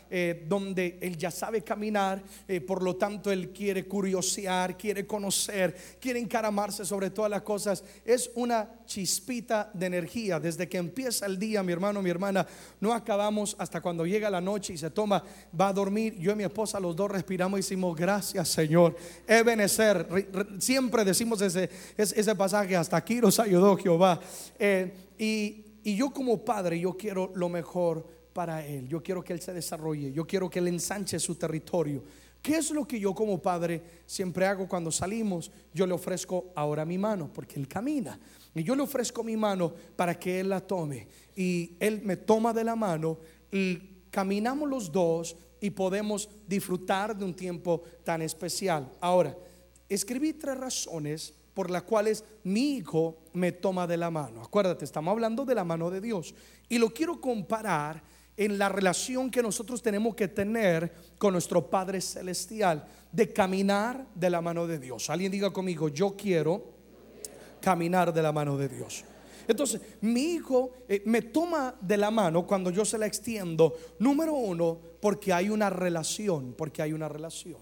donde 0.48 0.98
él 1.02 1.18
ya 1.18 1.30
sabe 1.30 1.62
caminar, 1.62 2.24
por 2.66 2.82
lo 2.82 2.96
tanto 2.96 3.32
él 3.32 3.52
quiere 3.52 3.86
curiosear, 3.86 4.78
quiere 4.78 5.06
conocer, 5.06 5.76
quiere 6.00 6.20
encaramarse 6.20 6.86
sobre 6.86 7.10
todas 7.10 7.30
las 7.30 7.42
cosas. 7.42 7.84
Es 8.06 8.32
una 8.36 8.67
chispita 8.86 9.70
de 9.74 9.86
energía 9.86 10.40
desde 10.40 10.68
que 10.68 10.78
empieza 10.78 11.26
el 11.26 11.38
día, 11.38 11.62
mi 11.62 11.74
hermano, 11.74 12.02
mi 12.02 12.10
hermana 12.10 12.48
no 12.80 12.94
acabamos 12.94 13.56
hasta 13.60 13.82
cuando 13.82 14.06
llega 14.06 14.30
la 14.30 14.42
noche 14.42 14.74
y 14.74 14.78
se 14.78 14.90
toma, 14.90 15.24
va 15.60 15.70
a 15.70 15.74
dormir. 15.74 16.18
Yo 16.18 16.32
y 16.32 16.36
mi 16.36 16.44
esposa, 16.44 16.80
los 16.80 16.96
dos 16.96 17.12
respiramos 17.12 17.60
y 17.60 17.62
decimos, 17.62 17.96
gracias 17.96 18.48
Señor. 18.50 18.96
Ebenecer, 19.28 20.08
siempre 20.60 21.04
decimos 21.04 21.42
ese, 21.42 21.70
ese 21.98 22.36
pasaje, 22.36 22.76
hasta 22.76 22.98
aquí 22.98 23.16
nos 23.16 23.40
ayudó 23.40 23.78
Jehová. 23.78 24.20
Eh, 24.58 24.94
y, 25.18 25.66
y 25.84 25.96
yo 25.96 26.12
como 26.12 26.44
padre, 26.44 26.80
yo 26.80 26.96
quiero 26.96 27.32
lo 27.36 27.50
mejor 27.50 28.08
para 28.34 28.66
él. 28.66 28.88
Yo 28.88 29.02
quiero 29.02 29.24
que 29.24 29.34
él 29.34 29.42
se 29.42 29.54
desarrolle, 29.54 30.14
yo 30.14 30.26
quiero 30.28 30.50
que 30.50 30.60
él 30.60 30.68
ensanche 30.68 31.20
su 31.20 31.36
territorio. 31.36 32.04
¿Qué 32.42 32.58
es 32.58 32.72
lo 32.72 32.88
que 32.88 33.00
yo 33.00 33.14
como 33.14 33.42
padre 33.42 33.82
siempre 34.06 34.46
hago 34.46 34.68
cuando 34.68 34.92
salimos? 34.92 35.52
Yo 35.74 35.86
le 35.86 35.94
ofrezco 35.94 36.52
ahora 36.56 36.86
mi 36.86 36.98
mano, 36.98 37.30
porque 37.34 37.60
él 37.60 37.68
camina. 37.68 38.20
Y 38.60 38.64
yo 38.64 38.76
le 38.76 38.84
ofrezco 38.84 39.24
mi 39.24 39.38
mano 39.38 39.74
para 39.96 40.18
que 40.18 40.40
él 40.40 40.50
la 40.50 40.62
tome 40.62 41.08
y 41.38 41.76
Él 41.80 42.02
me 42.04 42.18
toma 42.18 42.52
de 42.52 42.64
la 42.64 42.76
mano 42.76 43.20
y 43.52 43.78
caminamos 44.10 44.68
los 44.68 44.92
dos 44.92 45.38
y 45.62 45.70
podemos 45.70 46.28
disfrutar 46.48 47.16
de 47.16 47.24
un 47.24 47.36
tiempo 47.36 47.84
tan 48.04 48.24
especial. 48.24 48.92
Ahora, 49.00 49.38
escribí 49.88 50.34
tres 50.34 50.58
razones 50.58 51.34
por 51.54 51.70
las 51.70 51.84
cuales 51.84 52.24
mi 52.44 52.78
hijo 52.78 53.18
me 53.34 53.52
toma 53.52 53.86
de 53.86 53.98
la 53.98 54.10
mano. 54.10 54.42
Acuérdate, 54.42 54.84
estamos 54.84 55.12
hablando 55.12 55.46
de 55.46 55.54
la 55.54 55.64
mano 55.64 55.92
de 55.92 56.02
Dios. 56.02 56.34
Y 56.68 56.80
lo 56.80 56.92
quiero 56.92 57.22
comparar 57.22 58.02
en 58.36 58.58
la 58.58 58.70
relación 58.70 59.30
que 59.30 59.44
nosotros 59.44 59.82
tenemos 59.84 60.16
que 60.16 60.28
tener 60.28 60.92
con 61.20 61.34
nuestro 61.34 61.70
Padre 61.70 62.02
Celestial, 62.02 62.88
de 63.12 63.32
caminar 63.32 64.08
de 64.16 64.30
la 64.32 64.42
mano 64.42 64.66
de 64.66 64.80
Dios. 64.80 65.10
Alguien 65.12 65.32
diga 65.32 65.52
conmigo, 65.52 65.90
yo 65.90 66.16
quiero 66.16 66.77
caminar 67.62 68.14
de 68.14 68.22
la 68.22 68.32
mano 68.32 68.58
de 68.58 68.70
Dios. 68.70 69.04
Entonces, 69.48 69.82
mi 70.02 70.34
hijo 70.34 70.72
eh, 70.90 71.02
me 71.06 71.22
toma 71.22 71.76
de 71.80 71.98
la 71.98 72.12
mano 72.12 72.46
cuando 72.46 72.70
yo 72.70 72.84
se 72.84 72.98
la 72.98 73.06
extiendo, 73.06 73.76
número 74.00 74.34
uno, 74.34 74.78
porque 75.02 75.32
hay 75.32 75.50
una 75.50 75.70
relación, 75.70 76.54
porque 76.58 76.82
hay 76.82 76.94
una 76.94 77.08
relación. 77.08 77.62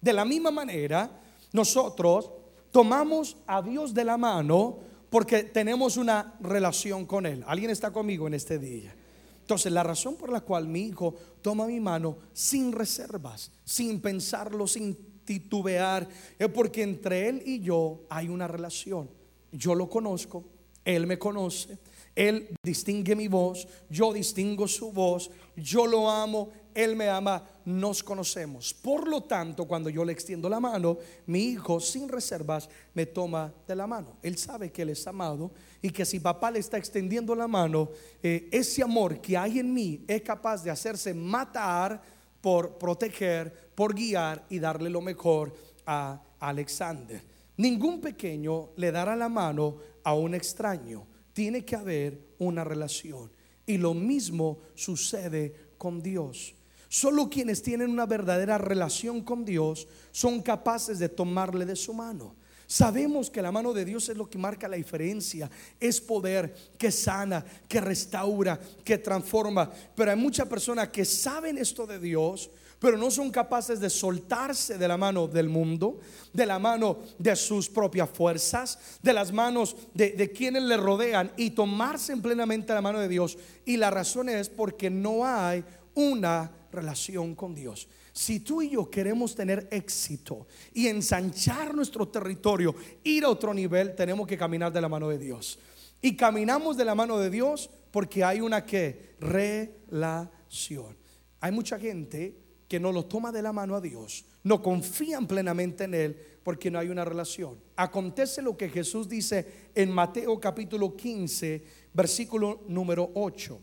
De 0.00 0.12
la 0.12 0.24
misma 0.24 0.50
manera, 0.50 1.10
nosotros 1.52 2.30
tomamos 2.70 3.36
a 3.46 3.62
Dios 3.62 3.94
de 3.94 4.04
la 4.04 4.16
mano 4.16 4.78
porque 5.10 5.44
tenemos 5.44 5.96
una 5.96 6.34
relación 6.40 7.06
con 7.06 7.26
Él. 7.26 7.44
¿Alguien 7.46 7.70
está 7.70 7.92
conmigo 7.92 8.26
en 8.26 8.34
este 8.34 8.58
día? 8.58 8.94
Entonces, 9.40 9.70
la 9.72 9.82
razón 9.82 10.16
por 10.16 10.30
la 10.30 10.40
cual 10.40 10.66
mi 10.68 10.86
hijo 10.86 11.14
toma 11.42 11.66
mi 11.66 11.78
mano 11.78 12.16
sin 12.32 12.72
reservas, 12.72 13.52
sin 13.64 14.00
pensarlo, 14.00 14.66
sin 14.66 14.96
titubear, 15.24 16.08
es 16.38 16.48
porque 16.48 16.82
entre 16.82 17.28
él 17.28 17.42
y 17.44 17.60
yo 17.60 18.04
hay 18.08 18.28
una 18.28 18.48
relación. 18.48 19.10
Yo 19.56 19.74
lo 19.74 19.88
conozco, 19.88 20.44
él 20.84 21.06
me 21.06 21.18
conoce, 21.18 21.78
Él 22.14 22.54
distingue 22.62 23.16
mi 23.16 23.26
voz, 23.26 23.66
yo 23.88 24.12
distingo 24.12 24.68
su 24.68 24.92
voz, 24.92 25.30
yo 25.56 25.86
lo 25.86 26.10
amo, 26.10 26.50
Él 26.74 26.94
me 26.94 27.08
ama, 27.08 27.42
nos 27.64 28.02
conocemos. 28.02 28.74
Por 28.74 29.08
lo 29.08 29.22
tanto, 29.22 29.66
cuando 29.66 29.88
yo 29.88 30.04
le 30.04 30.12
extiendo 30.12 30.48
la 30.48 30.60
mano, 30.60 30.98
mi 31.26 31.44
hijo 31.44 31.80
sin 31.80 32.08
reservas 32.08 32.68
me 32.92 33.06
toma 33.06 33.52
de 33.66 33.74
la 33.74 33.86
mano. 33.86 34.18
Él 34.22 34.36
sabe 34.36 34.70
que 34.70 34.82
Él 34.82 34.90
es 34.90 35.06
amado 35.06 35.50
y 35.80 35.90
que 35.90 36.04
si 36.04 36.20
papá 36.20 36.50
le 36.50 36.58
está 36.58 36.76
extendiendo 36.76 37.34
la 37.34 37.48
mano, 37.48 37.88
eh, 38.22 38.48
ese 38.52 38.82
amor 38.82 39.20
que 39.20 39.38
hay 39.38 39.58
en 39.58 39.72
mí 39.72 40.04
es 40.06 40.20
capaz 40.20 40.62
de 40.62 40.70
hacerse 40.70 41.14
matar 41.14 42.02
por 42.42 42.76
proteger, 42.76 43.70
por 43.74 43.94
guiar 43.94 44.44
y 44.50 44.58
darle 44.58 44.90
lo 44.90 45.00
mejor 45.00 45.54
a 45.86 46.22
Alexander. 46.38 47.33
Ningún 47.56 48.00
pequeño 48.00 48.70
le 48.76 48.90
dará 48.90 49.14
la 49.14 49.28
mano 49.28 49.76
a 50.02 50.14
un 50.14 50.34
extraño. 50.34 51.06
Tiene 51.32 51.64
que 51.64 51.76
haber 51.76 52.20
una 52.38 52.64
relación. 52.64 53.30
Y 53.66 53.78
lo 53.78 53.94
mismo 53.94 54.58
sucede 54.74 55.54
con 55.78 56.02
Dios. 56.02 56.54
Solo 56.88 57.28
quienes 57.28 57.62
tienen 57.62 57.90
una 57.90 58.06
verdadera 58.06 58.58
relación 58.58 59.22
con 59.22 59.44
Dios 59.44 59.88
son 60.12 60.42
capaces 60.42 60.98
de 60.98 61.08
tomarle 61.08 61.64
de 61.64 61.76
su 61.76 61.92
mano. 61.92 62.36
Sabemos 62.66 63.30
que 63.30 63.42
la 63.42 63.52
mano 63.52 63.72
de 63.72 63.84
Dios 63.84 64.08
es 64.08 64.16
lo 64.16 64.28
que 64.28 64.38
marca 64.38 64.68
la 64.68 64.76
diferencia. 64.76 65.50
Es 65.78 66.00
poder 66.00 66.54
que 66.78 66.90
sana, 66.90 67.44
que 67.68 67.80
restaura, 67.80 68.58
que 68.84 68.98
transforma. 68.98 69.70
Pero 69.94 70.10
hay 70.10 70.16
muchas 70.16 70.48
personas 70.48 70.88
que 70.88 71.04
saben 71.04 71.58
esto 71.58 71.86
de 71.86 71.98
Dios, 71.98 72.50
pero 72.78 72.98
no 72.98 73.10
son 73.10 73.30
capaces 73.30 73.80
de 73.80 73.90
soltarse 73.90 74.78
de 74.78 74.88
la 74.88 74.96
mano 74.96 75.26
del 75.26 75.48
mundo, 75.48 76.00
de 76.32 76.46
la 76.46 76.58
mano 76.58 76.98
de 77.18 77.34
sus 77.36 77.68
propias 77.68 78.10
fuerzas, 78.10 78.78
de 79.02 79.12
las 79.12 79.32
manos 79.32 79.76
de, 79.94 80.30
quienes 80.32 80.62
le 80.64 80.76
rodean 80.76 81.32
y 81.36 81.50
tomarse 81.50 82.12
en 82.12 82.22
plenamente 82.22 82.74
la 82.74 82.82
mano 82.82 83.00
de 83.00 83.08
Dios. 83.08 83.38
Y 83.64 83.76
la 83.76 83.90
razón 83.90 84.28
es 84.28 84.48
porque 84.48 84.90
no 84.90 85.24
hay 85.24 85.64
una 85.94 86.50
relación 86.72 87.34
con 87.34 87.54
Dios. 87.54 87.88
Si 88.12 88.40
tú 88.40 88.62
y 88.62 88.70
yo 88.70 88.90
queremos 88.90 89.34
tener 89.34 89.68
éxito 89.70 90.46
y 90.72 90.88
ensanchar 90.88 91.74
nuestro 91.74 92.08
territorio, 92.08 92.74
ir 93.02 93.24
a 93.24 93.30
otro 93.30 93.52
nivel, 93.52 93.94
tenemos 93.94 94.26
que 94.26 94.38
caminar 94.38 94.72
de 94.72 94.80
la 94.80 94.88
mano 94.88 95.08
de 95.08 95.18
Dios. 95.18 95.58
Y 96.00 96.16
caminamos 96.16 96.76
de 96.76 96.84
la 96.84 96.94
mano 96.94 97.18
de 97.18 97.30
Dios 97.30 97.70
porque 97.90 98.22
hay 98.22 98.40
una 98.40 98.66
que 98.66 99.14
relación. 99.20 100.96
Hay 101.40 101.50
mucha 101.50 101.78
gente 101.78 102.43
que 102.68 102.80
no 102.80 102.92
lo 102.92 103.04
toma 103.04 103.32
de 103.32 103.42
la 103.42 103.52
mano 103.52 103.76
a 103.76 103.80
Dios, 103.80 104.24
no 104.42 104.62
confían 104.62 105.26
plenamente 105.26 105.84
en 105.84 105.94
Él 105.94 106.16
porque 106.42 106.70
no 106.70 106.78
hay 106.78 106.88
una 106.88 107.04
relación. 107.04 107.58
Acontece 107.76 108.42
lo 108.42 108.56
que 108.56 108.68
Jesús 108.68 109.08
dice 109.08 109.70
en 109.74 109.90
Mateo 109.90 110.38
capítulo 110.38 110.96
15, 110.96 111.64
versículo 111.92 112.62
número 112.68 113.10
8. 113.14 113.60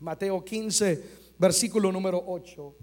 Mateo 0.00 0.44
15, 0.44 1.04
versículo 1.38 1.92
número 1.92 2.22
8. 2.26 2.74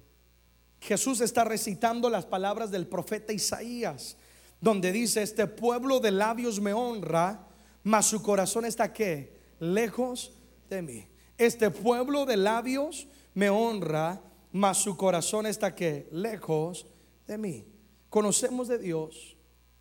Jesús 0.80 1.22
está 1.22 1.44
recitando 1.44 2.10
las 2.10 2.26
palabras 2.26 2.70
del 2.70 2.88
profeta 2.88 3.34
Isaías, 3.34 4.18
donde 4.62 4.92
dice, 4.92 5.24
este 5.24 5.48
pueblo 5.48 6.00
de 6.00 6.12
labios 6.12 6.60
me 6.60 6.74
honra, 6.74 7.48
mas 7.84 8.06
su 8.06 8.22
corazón 8.22 8.66
está 8.66 8.94
que 8.94 9.36
lejos 9.60 10.34
de 10.70 10.82
mí. 10.82 11.08
Este 11.38 11.70
pueblo 11.72 12.26
de 12.26 12.38
labios 12.38 13.08
me 13.34 13.50
honra, 13.50 14.22
mas 14.58 14.80
su 14.80 14.98
corazón 14.98 15.46
está 15.46 15.76
que 15.76 16.08
lejos 16.12 16.88
de 17.28 17.38
mí. 17.38 17.66
Conocemos 18.10 18.68
de 18.68 18.80
Dios, 18.80 19.38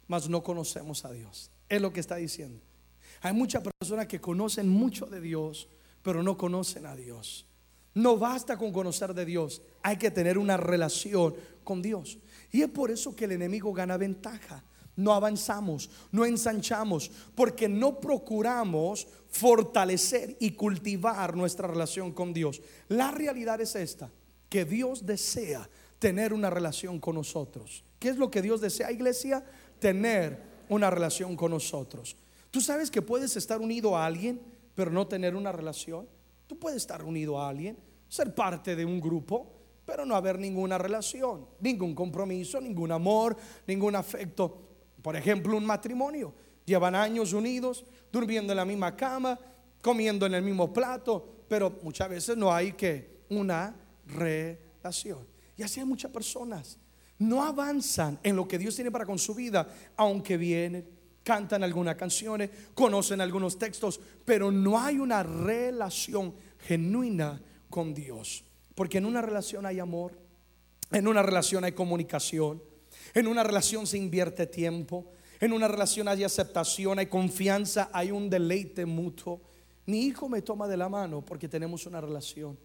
mas 0.06 0.28
no 0.28 0.42
conocemos 0.42 1.04
a 1.04 1.12
Dios. 1.12 1.50
Es 1.68 1.80
lo 1.80 1.92
que 1.92 2.00
está 2.00 2.16
diciendo. 2.16 2.60
Hay 3.22 3.32
muchas 3.32 3.62
personas 3.62 4.06
que 4.06 4.20
conocen 4.20 4.68
mucho 4.68 5.06
de 5.06 5.20
Dios, 5.20 5.68
pero 6.02 6.22
no 6.22 6.36
conocen 6.36 6.84
a 6.84 6.94
Dios. 6.94 7.46
No 7.94 8.18
basta 8.18 8.58
con 8.58 8.72
conocer 8.72 9.14
de 9.14 9.24
Dios, 9.24 9.62
hay 9.82 9.96
que 9.96 10.10
tener 10.10 10.36
una 10.36 10.58
relación 10.58 11.34
con 11.64 11.80
Dios. 11.80 12.18
Y 12.52 12.60
es 12.60 12.68
por 12.68 12.90
eso 12.90 13.16
que 13.16 13.24
el 13.24 13.32
enemigo 13.32 13.72
gana 13.72 13.96
ventaja. 13.96 14.62
No 14.96 15.14
avanzamos, 15.14 15.88
no 16.12 16.26
ensanchamos, 16.26 17.10
porque 17.34 17.68
no 17.68 17.98
procuramos 17.98 19.08
fortalecer 19.28 20.36
y 20.40 20.50
cultivar 20.52 21.34
nuestra 21.34 21.66
relación 21.66 22.12
con 22.12 22.34
Dios. 22.34 22.60
La 22.88 23.10
realidad 23.10 23.60
es 23.60 23.74
esta, 23.76 24.10
que 24.48 24.64
Dios 24.64 25.06
desea 25.06 25.68
tener 25.98 26.32
una 26.32 26.50
relación 26.50 27.00
con 27.00 27.14
nosotros. 27.14 27.84
¿Qué 27.98 28.08
es 28.08 28.16
lo 28.16 28.30
que 28.30 28.42
Dios 28.42 28.60
desea, 28.60 28.92
iglesia? 28.92 29.44
Tener 29.78 30.40
una 30.68 30.90
relación 30.90 31.36
con 31.36 31.50
nosotros. 31.52 32.16
Tú 32.50 32.60
sabes 32.60 32.90
que 32.90 33.02
puedes 33.02 33.36
estar 33.36 33.60
unido 33.60 33.96
a 33.96 34.06
alguien, 34.06 34.40
pero 34.74 34.90
no 34.90 35.06
tener 35.06 35.34
una 35.34 35.52
relación. 35.52 36.08
Tú 36.46 36.58
puedes 36.58 36.78
estar 36.78 37.02
unido 37.02 37.40
a 37.40 37.48
alguien, 37.48 37.76
ser 38.08 38.34
parte 38.34 38.76
de 38.76 38.84
un 38.84 39.00
grupo, 39.00 39.52
pero 39.84 40.04
no 40.04 40.16
haber 40.16 40.38
ninguna 40.38 40.78
relación, 40.78 41.46
ningún 41.60 41.94
compromiso, 41.94 42.60
ningún 42.60 42.92
amor, 42.92 43.36
ningún 43.66 43.94
afecto. 43.96 44.58
Por 45.00 45.16
ejemplo, 45.16 45.56
un 45.56 45.64
matrimonio. 45.64 46.34
Llevan 46.64 46.96
años 46.96 47.32
unidos, 47.32 47.84
durmiendo 48.10 48.52
en 48.52 48.56
la 48.56 48.64
misma 48.64 48.96
cama, 48.96 49.38
comiendo 49.80 50.26
en 50.26 50.34
el 50.34 50.42
mismo 50.42 50.72
plato, 50.72 51.44
pero 51.48 51.78
muchas 51.82 52.08
veces 52.08 52.36
no 52.36 52.52
hay 52.52 52.72
que 52.72 53.24
una 53.30 53.74
relación. 54.06 55.26
Y 55.56 55.62
así 55.62 55.80
hay 55.80 55.86
muchas 55.86 56.10
personas. 56.10 56.78
No 57.18 57.42
avanzan 57.42 58.18
en 58.22 58.36
lo 58.36 58.46
que 58.46 58.58
Dios 58.58 58.74
tiene 58.74 58.90
para 58.90 59.06
con 59.06 59.18
su 59.18 59.34
vida, 59.34 59.68
aunque 59.96 60.36
vienen, 60.36 60.86
cantan 61.22 61.64
algunas 61.64 61.96
canciones, 61.96 62.50
conocen 62.74 63.20
algunos 63.20 63.58
textos, 63.58 64.00
pero 64.24 64.52
no 64.52 64.78
hay 64.78 64.98
una 64.98 65.22
relación 65.22 66.34
genuina 66.58 67.42
con 67.70 67.94
Dios. 67.94 68.44
Porque 68.74 68.98
en 68.98 69.06
una 69.06 69.22
relación 69.22 69.64
hay 69.66 69.80
amor, 69.80 70.18
en 70.92 71.08
una 71.08 71.22
relación 71.22 71.64
hay 71.64 71.72
comunicación, 71.72 72.62
en 73.14 73.26
una 73.26 73.42
relación 73.42 73.86
se 73.86 73.98
invierte 73.98 74.46
tiempo, 74.46 75.10
en 75.40 75.52
una 75.52 75.68
relación 75.68 76.08
hay 76.08 76.22
aceptación, 76.22 76.98
hay 76.98 77.06
confianza, 77.06 77.90
hay 77.92 78.10
un 78.10 78.30
deleite 78.30 78.86
mutuo. 78.86 79.40
Mi 79.86 80.02
hijo 80.02 80.28
me 80.28 80.42
toma 80.42 80.68
de 80.68 80.76
la 80.76 80.88
mano 80.88 81.24
porque 81.24 81.48
tenemos 81.48 81.86
una 81.86 82.00
relación. 82.00 82.58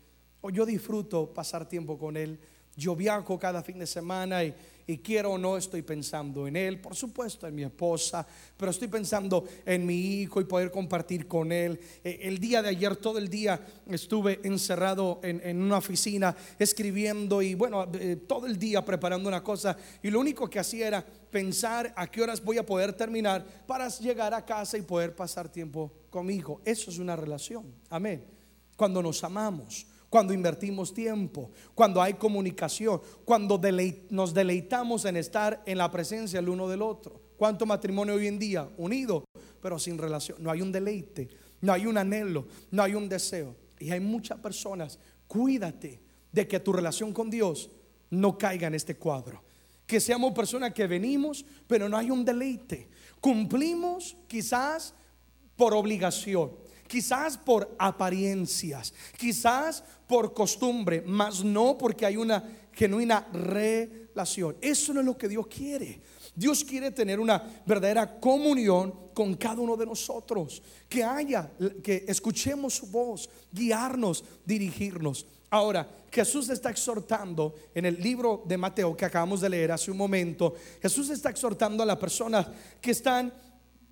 Yo 0.49 0.65
disfruto 0.65 1.33
pasar 1.33 1.67
tiempo 1.67 1.97
con 1.97 2.17
él. 2.17 2.39
Yo 2.75 2.95
viajo 2.95 3.37
cada 3.37 3.61
fin 3.61 3.79
de 3.79 3.87
semana 3.87 4.43
y, 4.43 4.55
quiero 5.03 5.31
o 5.31 5.37
no 5.37 5.55
estoy 5.55 5.83
pensando 5.83 6.47
en 6.47 6.57
él, 6.57 6.81
por 6.81 6.95
supuesto 6.97 7.47
en 7.47 7.55
mi 7.55 7.63
esposa, 7.63 8.27
pero 8.57 8.71
estoy 8.71 8.89
pensando 8.89 9.45
en 9.65 9.85
mi 9.85 9.95
hijo 9.95 10.41
y 10.41 10.43
poder 10.43 10.69
compartir 10.69 11.29
con 11.29 11.53
él. 11.53 11.79
E, 12.03 12.19
el 12.23 12.39
día 12.39 12.61
de 12.61 12.69
ayer, 12.69 12.97
todo 12.97 13.17
el 13.17 13.29
día 13.29 13.65
estuve 13.87 14.41
encerrado 14.43 15.21
en, 15.23 15.61
una 15.61 15.77
oficina 15.77 16.35
escribiendo 16.59 17.41
y 17.41 17.53
bueno, 17.53 17.87
eh, 17.93 18.17
todo 18.27 18.47
el 18.47 18.59
día 18.59 18.83
preparando 18.83 19.29
una 19.29 19.41
cosa 19.41 19.77
y 20.03 20.09
lo 20.09 20.19
único 20.19 20.49
que 20.49 20.59
hacía 20.59 20.87
era 20.87 21.05
pensar 21.05 21.93
a 21.95 22.07
qué 22.07 22.21
horas 22.21 22.43
voy 22.43 22.57
a 22.57 22.65
poder 22.65 22.91
terminar 22.91 23.45
para 23.65 23.87
llegar 23.87 24.33
a 24.33 24.45
casa 24.45 24.77
y 24.77 24.81
poder 24.81 25.15
pasar 25.15 25.47
tiempo 25.47 25.89
conmigo. 26.09 26.61
Eso 26.65 26.91
es 26.91 26.99
una 26.99 27.15
relación, 27.15 27.73
amén. 27.89 28.25
Cuando 28.75 29.01
nos 29.01 29.23
amamos 29.23 29.85
cuando 30.11 30.33
invertimos 30.33 30.93
tiempo, 30.93 31.51
cuando 31.73 32.01
hay 32.01 32.15
comunicación, 32.15 32.99
cuando 33.23 33.61
nos 34.09 34.33
deleitamos 34.33 35.05
en 35.05 35.15
estar 35.15 35.63
en 35.65 35.77
la 35.77 35.89
presencia 35.89 36.37
el 36.41 36.49
uno 36.49 36.67
del 36.67 36.81
otro. 36.81 37.21
¿Cuánto 37.37 37.65
matrimonio 37.65 38.15
hoy 38.15 38.27
en 38.27 38.37
día? 38.37 38.69
Unido, 38.75 39.23
pero 39.61 39.79
sin 39.79 39.97
relación. 39.97 40.43
No 40.43 40.51
hay 40.51 40.61
un 40.61 40.69
deleite, 40.69 41.29
no 41.61 41.71
hay 41.71 41.85
un 41.85 41.97
anhelo, 41.97 42.45
no 42.71 42.83
hay 42.83 42.93
un 42.93 43.07
deseo. 43.07 43.55
Y 43.79 43.89
hay 43.91 44.01
muchas 44.01 44.37
personas, 44.39 44.99
cuídate 45.27 46.01
de 46.29 46.45
que 46.45 46.59
tu 46.59 46.73
relación 46.73 47.13
con 47.13 47.29
Dios 47.29 47.69
no 48.09 48.37
caiga 48.37 48.67
en 48.67 48.75
este 48.75 48.97
cuadro. 48.97 49.41
Que 49.87 50.01
seamos 50.01 50.33
personas 50.33 50.73
que 50.73 50.87
venimos, 50.87 51.45
pero 51.67 51.87
no 51.87 51.95
hay 51.95 52.11
un 52.11 52.25
deleite. 52.25 52.89
Cumplimos 53.21 54.17
quizás 54.27 54.93
por 55.55 55.73
obligación 55.73 56.51
quizás 56.91 57.37
por 57.37 57.73
apariencias, 57.79 58.93
quizás 59.17 59.81
por 60.05 60.33
costumbre, 60.33 61.01
mas 61.07 61.41
no 61.41 61.77
porque 61.77 62.05
hay 62.05 62.17
una 62.17 62.43
genuina 62.73 63.25
relación. 63.31 64.57
Eso 64.59 64.93
no 64.93 64.99
es 64.99 65.05
lo 65.05 65.17
que 65.17 65.29
Dios 65.29 65.47
quiere. 65.47 66.01
Dios 66.35 66.65
quiere 66.65 66.91
tener 66.91 67.21
una 67.21 67.41
verdadera 67.65 68.19
comunión 68.19 68.93
con 69.13 69.35
cada 69.35 69.61
uno 69.61 69.77
de 69.77 69.85
nosotros, 69.85 70.61
que 70.89 71.01
haya, 71.01 71.49
que 71.81 72.03
escuchemos 72.09 72.73
su 72.75 72.87
voz, 72.87 73.29
guiarnos, 73.53 74.25
dirigirnos. 74.45 75.25
Ahora, 75.49 75.89
Jesús 76.11 76.49
está 76.49 76.71
exhortando 76.71 77.55
en 77.73 77.85
el 77.85 78.01
libro 78.01 78.43
de 78.45 78.57
Mateo 78.57 78.97
que 78.97 79.05
acabamos 79.05 79.39
de 79.39 79.49
leer 79.49 79.71
hace 79.71 79.91
un 79.91 79.97
momento, 79.97 80.55
Jesús 80.81 81.09
está 81.09 81.29
exhortando 81.29 81.83
a 81.83 81.85
las 81.85 81.97
personas 81.97 82.47
que 82.81 82.91
están 82.91 83.33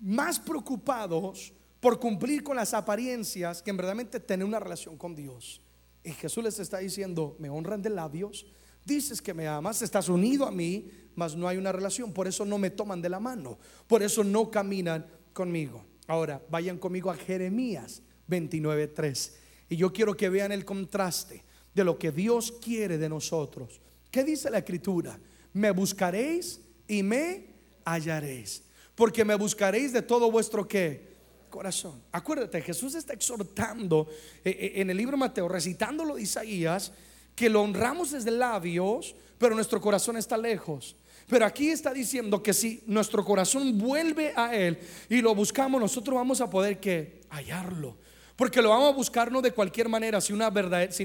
más 0.00 0.38
preocupados 0.38 1.54
por 1.80 1.98
cumplir 1.98 2.42
con 2.42 2.56
las 2.56 2.74
apariencias 2.74 3.62
que 3.62 3.70
en 3.70 3.76
verdaderamente 3.76 4.20
tener 4.20 4.46
una 4.46 4.60
relación 4.60 4.96
con 4.96 5.14
Dios. 5.14 5.60
Y 6.04 6.10
Jesús 6.12 6.44
les 6.44 6.58
está 6.58 6.78
diciendo, 6.78 7.36
me 7.38 7.50
honran 7.50 7.82
de 7.82 7.90
labios, 7.90 8.46
dices 8.84 9.20
que 9.20 9.34
me 9.34 9.48
amas, 9.48 9.82
estás 9.82 10.08
unido 10.08 10.46
a 10.46 10.50
mí, 10.50 10.90
mas 11.14 11.34
no 11.34 11.48
hay 11.48 11.56
una 11.56 11.72
relación, 11.72 12.12
por 12.12 12.28
eso 12.28 12.44
no 12.44 12.58
me 12.58 12.70
toman 12.70 13.02
de 13.02 13.08
la 13.08 13.20
mano, 13.20 13.58
por 13.86 14.02
eso 14.02 14.22
no 14.22 14.50
caminan 14.50 15.06
conmigo. 15.32 15.84
Ahora, 16.06 16.42
vayan 16.50 16.78
conmigo 16.78 17.10
a 17.10 17.16
Jeremías 17.16 18.02
29:3 18.28 19.32
y 19.68 19.76
yo 19.76 19.92
quiero 19.92 20.16
que 20.16 20.28
vean 20.28 20.52
el 20.52 20.64
contraste 20.64 21.44
de 21.74 21.84
lo 21.84 21.98
que 21.98 22.10
Dios 22.10 22.52
quiere 22.52 22.98
de 22.98 23.08
nosotros. 23.08 23.80
¿Qué 24.10 24.24
dice 24.24 24.50
la 24.50 24.58
escritura? 24.58 25.18
Me 25.52 25.70
buscaréis 25.70 26.60
y 26.88 27.02
me 27.02 27.46
hallaréis, 27.84 28.62
porque 28.94 29.24
me 29.24 29.36
buscaréis 29.36 29.92
de 29.92 30.02
todo 30.02 30.30
vuestro 30.30 30.66
que 30.66 31.09
corazón. 31.50 32.02
Acuérdate, 32.12 32.62
Jesús 32.62 32.94
está 32.94 33.12
exhortando 33.12 34.08
eh, 34.44 34.50
eh, 34.50 34.72
en 34.76 34.88
el 34.90 34.96
libro 34.96 35.16
de 35.16 35.20
Mateo, 35.20 35.48
recitándolo 35.48 36.14
de 36.14 36.22
Isaías, 36.22 36.92
que 37.34 37.50
lo 37.50 37.62
honramos 37.62 38.12
desde 38.12 38.30
labios, 38.30 39.14
pero 39.38 39.54
nuestro 39.54 39.80
corazón 39.80 40.16
está 40.16 40.36
lejos. 40.36 40.96
Pero 41.26 41.46
aquí 41.46 41.70
está 41.70 41.92
diciendo 41.92 42.42
que 42.42 42.52
si 42.52 42.82
nuestro 42.86 43.24
corazón 43.24 43.78
vuelve 43.78 44.32
a 44.34 44.54
Él 44.54 44.78
y 45.08 45.20
lo 45.20 45.34
buscamos, 45.34 45.80
nosotros 45.80 46.16
vamos 46.16 46.40
a 46.40 46.50
poder 46.50 46.80
que 46.80 47.20
hallarlo. 47.30 47.96
Porque 48.36 48.62
lo 48.62 48.70
vamos 48.70 48.92
a 48.92 48.96
buscar 48.96 49.30
no 49.30 49.42
de 49.42 49.52
cualquier 49.52 49.88
manera, 49.88 50.20
sino 50.20 50.36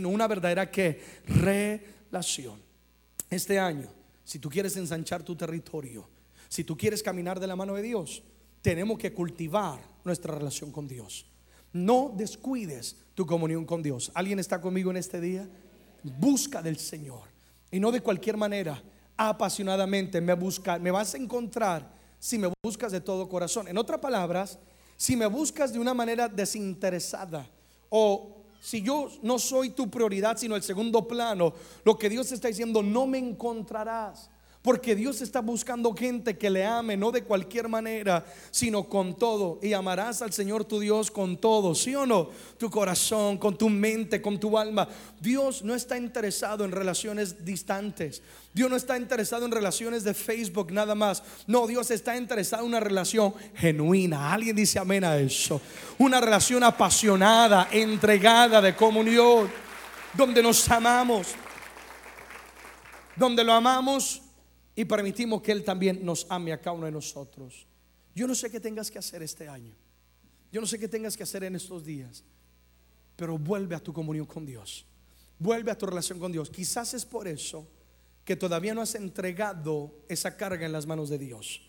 una 0.09 0.27
verdadera, 0.27 0.71
relación. 1.27 2.61
Este 3.29 3.59
año, 3.59 3.89
si 4.23 4.39
tú 4.39 4.49
quieres 4.49 4.77
ensanchar 4.77 5.21
tu 5.21 5.35
territorio, 5.35 6.07
si 6.47 6.63
tú 6.63 6.77
quieres 6.77 7.03
caminar 7.03 7.39
de 7.39 7.47
la 7.47 7.55
mano 7.55 7.75
de 7.75 7.81
Dios, 7.81 8.23
tenemos 8.61 8.97
que 8.97 9.13
cultivar 9.13 9.94
nuestra 10.05 10.33
relación 10.33 10.71
con 10.71 10.87
Dios. 10.87 11.25
No 11.73 12.13
descuides 12.15 12.95
tu 13.15 13.25
comunión 13.25 13.65
con 13.65 13.83
Dios. 13.83 14.11
¿Alguien 14.13 14.39
está 14.39 14.61
conmigo 14.61 14.91
en 14.91 14.97
este 14.97 15.19
día? 15.19 15.49
Busca 16.03 16.61
del 16.61 16.77
Señor. 16.77 17.23
Y 17.71 17.79
no 17.79 17.91
de 17.91 17.99
cualquier 17.99 18.37
manera, 18.37 18.81
apasionadamente 19.17 20.21
me 20.21 20.33
busca, 20.33 20.79
me 20.79 20.91
vas 20.91 21.13
a 21.13 21.17
encontrar 21.17 21.93
si 22.19 22.37
me 22.37 22.51
buscas 22.63 22.91
de 22.91 23.01
todo 23.01 23.27
corazón. 23.27 23.67
En 23.67 23.77
otras 23.77 23.99
palabras, 23.99 24.57
si 24.95 25.17
me 25.17 25.25
buscas 25.25 25.73
de 25.73 25.79
una 25.79 25.93
manera 25.93 26.29
desinteresada 26.29 27.49
o 27.89 28.43
si 28.61 28.81
yo 28.81 29.09
no 29.21 29.37
soy 29.37 29.71
tu 29.71 29.89
prioridad, 29.89 30.37
sino 30.37 30.55
el 30.55 30.63
segundo 30.63 31.07
plano, 31.07 31.53
lo 31.83 31.97
que 31.97 32.09
Dios 32.09 32.31
está 32.31 32.47
diciendo, 32.47 32.81
no 32.81 33.05
me 33.05 33.17
encontrarás. 33.17 34.29
Porque 34.65 34.95
Dios 34.95 35.21
está 35.21 35.41
buscando 35.41 35.93
gente 35.93 36.39
que 36.39 36.49
le 36.49 36.65
ame, 36.65 36.97
no 36.97 37.11
de 37.11 37.23
cualquier 37.23 37.69
manera, 37.69 38.25
sino 38.49 38.89
con 38.89 39.15
todo. 39.15 39.59
Y 39.61 39.73
amarás 39.73 40.23
al 40.23 40.33
Señor 40.33 40.65
tu 40.65 40.79
Dios 40.79 41.11
con 41.11 41.37
todo, 41.37 41.75
¿sí 41.75 41.93
o 41.93 42.07
no? 42.07 42.31
Tu 42.57 42.67
corazón, 42.71 43.37
con 43.37 43.55
tu 43.55 43.69
mente, 43.69 44.23
con 44.23 44.39
tu 44.39 44.57
alma. 44.57 44.87
Dios 45.21 45.61
no 45.61 45.75
está 45.75 45.99
interesado 45.99 46.65
en 46.65 46.71
relaciones 46.71 47.45
distantes. 47.45 48.23
Dios 48.55 48.67
no 48.67 48.75
está 48.75 48.97
interesado 48.97 49.45
en 49.45 49.51
relaciones 49.51 50.03
de 50.03 50.15
Facebook 50.15 50.71
nada 50.71 50.95
más. 50.95 51.21
No, 51.45 51.67
Dios 51.67 51.91
está 51.91 52.17
interesado 52.17 52.63
en 52.63 52.69
una 52.69 52.79
relación 52.79 53.35
genuina. 53.53 54.33
Alguien 54.33 54.55
dice 54.55 54.79
amén 54.79 55.03
a 55.03 55.15
eso. 55.15 55.61
Una 55.99 56.19
relación 56.19 56.63
apasionada, 56.63 57.67
entregada 57.71 58.59
de 58.63 58.75
comunión, 58.75 59.47
donde 60.15 60.41
nos 60.41 60.67
amamos. 60.71 61.35
Donde 63.15 63.43
lo 63.43 63.53
amamos 63.53 64.23
y 64.75 64.85
permitimos 64.85 65.41
que 65.41 65.51
Él 65.51 65.63
también 65.63 66.05
nos 66.05 66.27
ame 66.29 66.51
a 66.51 66.59
cada 66.59 66.75
uno 66.75 66.85
de 66.85 66.91
nosotros. 66.91 67.65
Yo 68.13 68.27
no 68.27 68.35
sé 68.35 68.49
qué 68.49 68.59
tengas 68.59 68.91
que 68.91 68.99
hacer 68.99 69.23
este 69.23 69.47
año. 69.47 69.73
Yo 70.51 70.61
no 70.61 70.67
sé 70.67 70.79
qué 70.79 70.87
tengas 70.87 71.15
que 71.15 71.23
hacer 71.23 71.43
en 71.43 71.55
estos 71.55 71.85
días. 71.85 72.23
Pero 73.15 73.37
vuelve 73.37 73.75
a 73.75 73.79
tu 73.79 73.93
comunión 73.93 74.25
con 74.25 74.45
Dios. 74.45 74.85
Vuelve 75.39 75.71
a 75.71 75.77
tu 75.77 75.85
relación 75.85 76.19
con 76.19 76.31
Dios. 76.31 76.49
Quizás 76.49 76.93
es 76.93 77.05
por 77.05 77.27
eso 77.27 77.67
que 78.23 78.35
todavía 78.35 78.73
no 78.73 78.81
has 78.81 78.95
entregado 78.95 79.93
esa 80.09 80.35
carga 80.35 80.65
en 80.65 80.71
las 80.71 80.85
manos 80.85 81.09
de 81.09 81.19
Dios. 81.19 81.61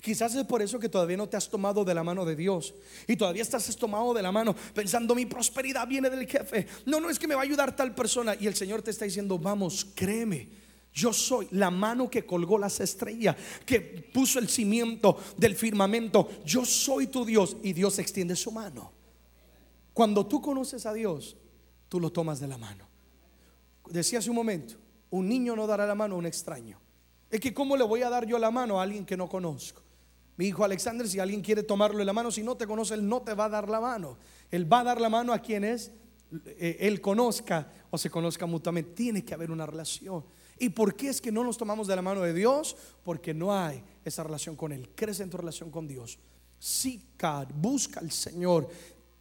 Quizás 0.00 0.34
es 0.34 0.44
por 0.44 0.62
eso 0.62 0.78
que 0.78 0.88
todavía 0.88 1.16
no 1.16 1.28
te 1.28 1.36
has 1.36 1.48
tomado 1.48 1.84
de 1.84 1.94
la 1.94 2.04
mano 2.04 2.24
de 2.24 2.36
Dios 2.36 2.74
y 3.06 3.16
todavía 3.16 3.42
estás 3.42 3.76
tomado 3.76 4.14
de 4.14 4.22
la 4.22 4.32
mano 4.32 4.54
pensando 4.74 5.14
mi 5.14 5.26
prosperidad 5.26 5.86
viene 5.86 6.08
del 6.08 6.26
jefe. 6.26 6.66
No, 6.86 7.00
no 7.00 7.10
es 7.10 7.18
que 7.18 7.26
me 7.26 7.34
va 7.34 7.42
a 7.42 7.44
ayudar 7.44 7.74
tal 7.74 7.94
persona 7.94 8.36
y 8.38 8.46
el 8.46 8.54
Señor 8.54 8.82
te 8.82 8.90
está 8.90 9.04
diciendo, 9.04 9.38
vamos, 9.38 9.84
créeme. 9.94 10.61
Yo 10.92 11.12
soy 11.12 11.48
la 11.52 11.70
mano 11.70 12.10
que 12.10 12.26
colgó 12.26 12.58
las 12.58 12.80
estrellas, 12.80 13.36
que 13.64 13.80
puso 13.80 14.38
el 14.38 14.48
cimiento 14.48 15.18
del 15.36 15.56
firmamento. 15.56 16.28
Yo 16.44 16.64
soy 16.64 17.06
tu 17.06 17.24
Dios 17.24 17.56
y 17.62 17.72
Dios 17.72 17.98
extiende 17.98 18.36
su 18.36 18.52
mano. 18.52 18.92
Cuando 19.94 20.26
tú 20.26 20.40
conoces 20.42 20.84
a 20.84 20.92
Dios, 20.92 21.36
tú 21.88 21.98
lo 21.98 22.10
tomas 22.10 22.40
de 22.40 22.48
la 22.48 22.58
mano. 22.58 22.86
Decía 23.88 24.18
hace 24.18 24.30
un 24.30 24.36
momento, 24.36 24.74
un 25.10 25.28
niño 25.28 25.56
no 25.56 25.66
dará 25.66 25.86
la 25.86 25.94
mano 25.94 26.14
a 26.14 26.18
un 26.18 26.26
extraño. 26.26 26.78
Es 27.30 27.40
que 27.40 27.54
¿cómo 27.54 27.76
le 27.76 27.84
voy 27.84 28.02
a 28.02 28.10
dar 28.10 28.26
yo 28.26 28.38
la 28.38 28.50
mano 28.50 28.78
a 28.78 28.82
alguien 28.82 29.06
que 29.06 29.16
no 29.16 29.28
conozco? 29.28 29.80
Mi 30.36 30.46
hijo 30.46 30.64
Alexander, 30.64 31.08
si 31.08 31.18
alguien 31.18 31.40
quiere 31.40 31.62
tomarle 31.62 32.04
la 32.04 32.12
mano, 32.12 32.30
si 32.30 32.42
no 32.42 32.56
te 32.56 32.66
conoce, 32.66 32.94
él 32.94 33.06
no 33.08 33.22
te 33.22 33.34
va 33.34 33.46
a 33.46 33.48
dar 33.48 33.68
la 33.68 33.80
mano. 33.80 34.18
Él 34.50 34.70
va 34.70 34.80
a 34.80 34.84
dar 34.84 35.00
la 35.00 35.08
mano 35.08 35.32
a 35.32 35.38
quien 35.38 35.64
es, 35.64 35.92
eh, 36.46 36.78
él 36.80 37.00
conozca 37.00 37.70
o 37.90 37.96
se 37.96 38.10
conozca 38.10 38.44
mutuamente. 38.46 38.92
Tiene 38.92 39.24
que 39.24 39.34
haber 39.34 39.50
una 39.50 39.66
relación. 39.66 40.24
¿Y 40.62 40.68
por 40.68 40.94
qué 40.94 41.08
es 41.08 41.20
que 41.20 41.32
no 41.32 41.42
nos 41.42 41.58
tomamos 41.58 41.88
de 41.88 41.96
la 41.96 42.02
mano 42.02 42.20
de 42.20 42.32
Dios? 42.32 42.76
Porque 43.02 43.34
no 43.34 43.52
hay 43.52 43.82
esa 44.04 44.22
relación 44.22 44.54
con 44.54 44.70
Él. 44.70 44.90
Crece 44.94 45.24
en 45.24 45.28
tu 45.28 45.36
relación 45.36 45.72
con 45.72 45.88
Dios. 45.88 46.20
Sica, 46.56 47.44
busca 47.52 47.98
al 47.98 48.12
Señor. 48.12 48.68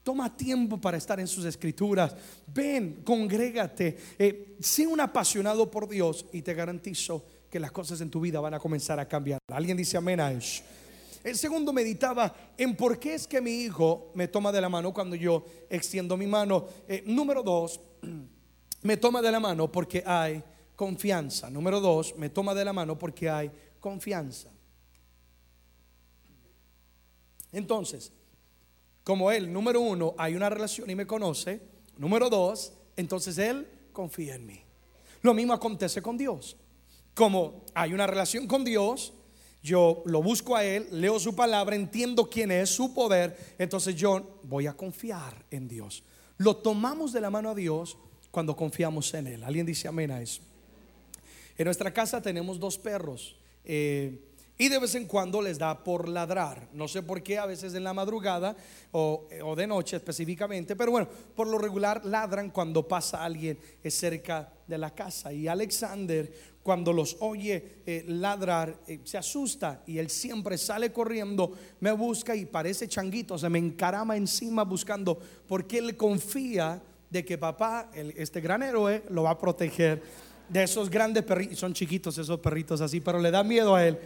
Toma 0.03 0.37
tiempo 0.37 0.79
para 0.79 0.97
estar 0.97 1.19
en 1.19 1.27
sus 1.27 1.43
escrituras. 1.45 2.15
Ven, 2.45 3.01
congrégate. 3.03 3.97
Eh, 4.19 4.55
sé 4.59 4.85
un 4.85 4.99
apasionado 4.99 5.71
por 5.71 5.89
Dios 5.89 6.27
y 6.31 6.43
te 6.43 6.53
garantizo 6.53 7.25
que 7.49 7.59
las 7.59 7.71
cosas 7.71 7.99
en 8.01 8.11
tu 8.11 8.21
vida 8.21 8.39
van 8.39 8.53
a 8.53 8.59
comenzar 8.59 8.99
a 8.99 9.07
cambiar. 9.07 9.39
Alguien 9.51 9.75
dice 9.75 9.97
amén 9.97 10.19
a 10.19 10.31
eso. 10.31 10.61
El 11.23 11.35
segundo 11.35 11.73
meditaba 11.73 12.35
en 12.55 12.75
por 12.75 12.99
qué 12.99 13.15
es 13.15 13.25
que 13.25 13.41
mi 13.41 13.63
hijo 13.63 14.11
me 14.13 14.27
toma 14.27 14.51
de 14.51 14.61
la 14.61 14.69
mano 14.69 14.93
cuando 14.93 15.15
yo 15.15 15.43
extiendo 15.71 16.15
mi 16.17 16.27
mano. 16.27 16.67
Eh, 16.87 17.01
número 17.07 17.41
dos, 17.41 17.79
me 18.83 18.97
toma 18.97 19.23
de 19.23 19.31
la 19.31 19.39
mano 19.39 19.71
porque 19.71 20.03
hay 20.05 20.43
confianza. 20.81 21.51
Número 21.51 21.79
dos, 21.79 22.15
me 22.17 22.29
toma 22.31 22.55
de 22.55 22.65
la 22.65 22.73
mano 22.73 22.97
porque 22.97 23.29
hay 23.29 23.51
confianza. 23.79 24.49
Entonces, 27.51 28.11
como 29.03 29.31
él, 29.31 29.53
número 29.53 29.79
uno, 29.81 30.15
hay 30.17 30.33
una 30.33 30.49
relación 30.49 30.89
y 30.89 30.95
me 30.95 31.05
conoce. 31.05 31.61
Número 31.97 32.31
dos, 32.31 32.73
entonces 32.95 33.37
él 33.37 33.67
confía 33.93 34.33
en 34.33 34.47
mí. 34.47 34.61
Lo 35.21 35.35
mismo 35.35 35.53
acontece 35.53 36.01
con 36.01 36.17
Dios 36.17 36.57
como 37.13 37.65
hay 37.73 37.93
una 37.93 38.07
relación 38.07 38.47
con 38.47 38.63
Dios, 38.63 39.13
yo 39.61 40.01
lo 40.05 40.23
busco 40.23 40.55
a 40.55 40.63
Él, 40.63 40.87
leo 40.91 41.19
su 41.19 41.35
palabra, 41.35 41.75
entiendo 41.75 42.29
quién 42.29 42.51
es, 42.51 42.69
su 42.69 42.93
poder, 42.93 43.55
entonces 43.59 43.95
yo 43.95 44.39
voy 44.43 44.67
a 44.67 44.73
confiar 44.73 45.45
en 45.51 45.67
Dios. 45.67 46.03
Lo 46.37 46.55
tomamos 46.55 47.13
de 47.13 47.21
la 47.21 47.29
mano 47.29 47.49
a 47.49 47.55
Dios 47.55 47.97
cuando 48.31 48.55
confiamos 48.55 49.13
en 49.13 49.27
Él. 49.27 49.43
¿Alguien 49.43 49.65
dice 49.65 49.87
amén 49.87 50.09
a 50.09 50.21
eso? 50.21 50.41
En 51.57 51.65
nuestra 51.65 51.93
casa 51.93 52.21
tenemos 52.21 52.59
dos 52.59 52.77
perros. 52.77 53.35
Eh, 53.63 54.31
y 54.61 54.69
de 54.69 54.77
vez 54.77 54.93
en 54.93 55.07
cuando 55.07 55.41
les 55.41 55.57
da 55.57 55.83
por 55.83 56.07
ladrar. 56.07 56.67
No 56.73 56.87
sé 56.87 57.01
por 57.01 57.23
qué, 57.23 57.39
a 57.39 57.47
veces 57.47 57.73
en 57.73 57.83
la 57.83 57.95
madrugada 57.95 58.55
o, 58.91 59.27
de 59.57 59.65
noche 59.65 59.95
específicamente, 59.95 60.75
pero 60.75 60.91
bueno, 60.91 61.07
por 61.35 61.47
lo 61.47 61.57
regular 61.57 62.05
ladran 62.05 62.51
cuando 62.51 62.87
pasa 62.87 63.23
alguien 63.23 63.57
cerca 63.83 64.53
de 64.67 64.77
la 64.77 64.93
casa. 64.93 65.33
Y 65.33 65.47
Alexander, 65.47 66.31
cuando 66.61 66.93
los 66.93 67.17
oye 67.21 67.81
eh, 67.87 68.05
ladrar, 68.07 68.81
eh, 68.85 68.99
se 69.03 69.17
asusta 69.17 69.81
y 69.87 69.97
él 69.97 70.11
siempre 70.11 70.59
sale 70.59 70.91
corriendo, 70.91 71.53
me 71.79 71.91
busca 71.91 72.35
y 72.35 72.45
parece 72.45 72.87
changuito, 72.87 73.39
se 73.39 73.49
me 73.49 73.57
encarama 73.57 74.15
encima 74.15 74.63
buscando, 74.63 75.17
porque 75.47 75.79
él 75.79 75.97
confía 75.97 76.83
de 77.09 77.25
que 77.25 77.39
papá, 77.39 77.89
este 77.93 78.39
gran 78.41 78.61
héroe, 78.61 79.03
lo 79.09 79.23
va 79.23 79.31
a 79.31 79.39
proteger 79.39 80.03
de 80.51 80.63
esos 80.63 80.89
grandes 80.89 81.23
perritos. 81.23 81.59
Son 81.59 81.73
chiquitos 81.73 82.17
esos 82.17 82.39
perritos 82.39 82.81
así, 82.81 82.99
pero 82.99 83.19
le 83.19 83.31
da 83.31 83.43
miedo 83.43 83.75
a 83.75 83.87
él 83.87 83.97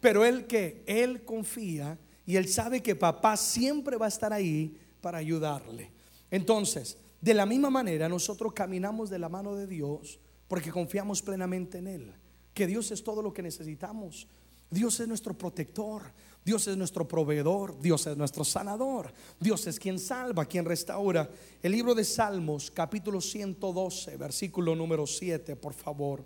pero 0.00 0.24
él 0.24 0.46
que, 0.46 0.82
él 0.86 1.24
confía 1.24 1.98
y 2.26 2.36
él 2.36 2.48
sabe 2.48 2.82
que 2.82 2.96
papá 2.96 3.36
siempre 3.36 3.96
va 3.96 4.06
a 4.06 4.08
estar 4.08 4.32
ahí 4.32 4.76
para 5.00 5.18
ayudarle. 5.18 5.90
Entonces, 6.30 6.98
de 7.20 7.34
la 7.34 7.46
misma 7.46 7.70
manera, 7.70 8.08
nosotros 8.08 8.52
caminamos 8.52 9.10
de 9.10 9.18
la 9.18 9.28
mano 9.28 9.54
de 9.54 9.66
Dios 9.66 10.18
porque 10.48 10.70
confiamos 10.70 11.22
plenamente 11.22 11.78
en 11.78 11.86
Él. 11.86 12.12
Que 12.54 12.66
Dios 12.66 12.90
es 12.90 13.04
todo 13.04 13.22
lo 13.22 13.32
que 13.32 13.42
necesitamos. 13.42 14.26
Dios 14.70 15.00
es 15.00 15.08
nuestro 15.08 15.34
protector. 15.34 16.02
Dios 16.44 16.66
es 16.68 16.76
nuestro 16.76 17.06
proveedor. 17.06 17.78
Dios 17.80 18.06
es 18.06 18.16
nuestro 18.16 18.44
sanador. 18.44 19.12
Dios 19.38 19.66
es 19.66 19.78
quien 19.78 19.98
salva, 19.98 20.46
quien 20.46 20.64
restaura. 20.64 21.28
El 21.62 21.72
libro 21.72 21.94
de 21.94 22.04
Salmos, 22.04 22.70
capítulo 22.70 23.20
112, 23.20 24.16
versículo 24.16 24.74
número 24.74 25.06
7, 25.06 25.56
por 25.56 25.74
favor. 25.74 26.24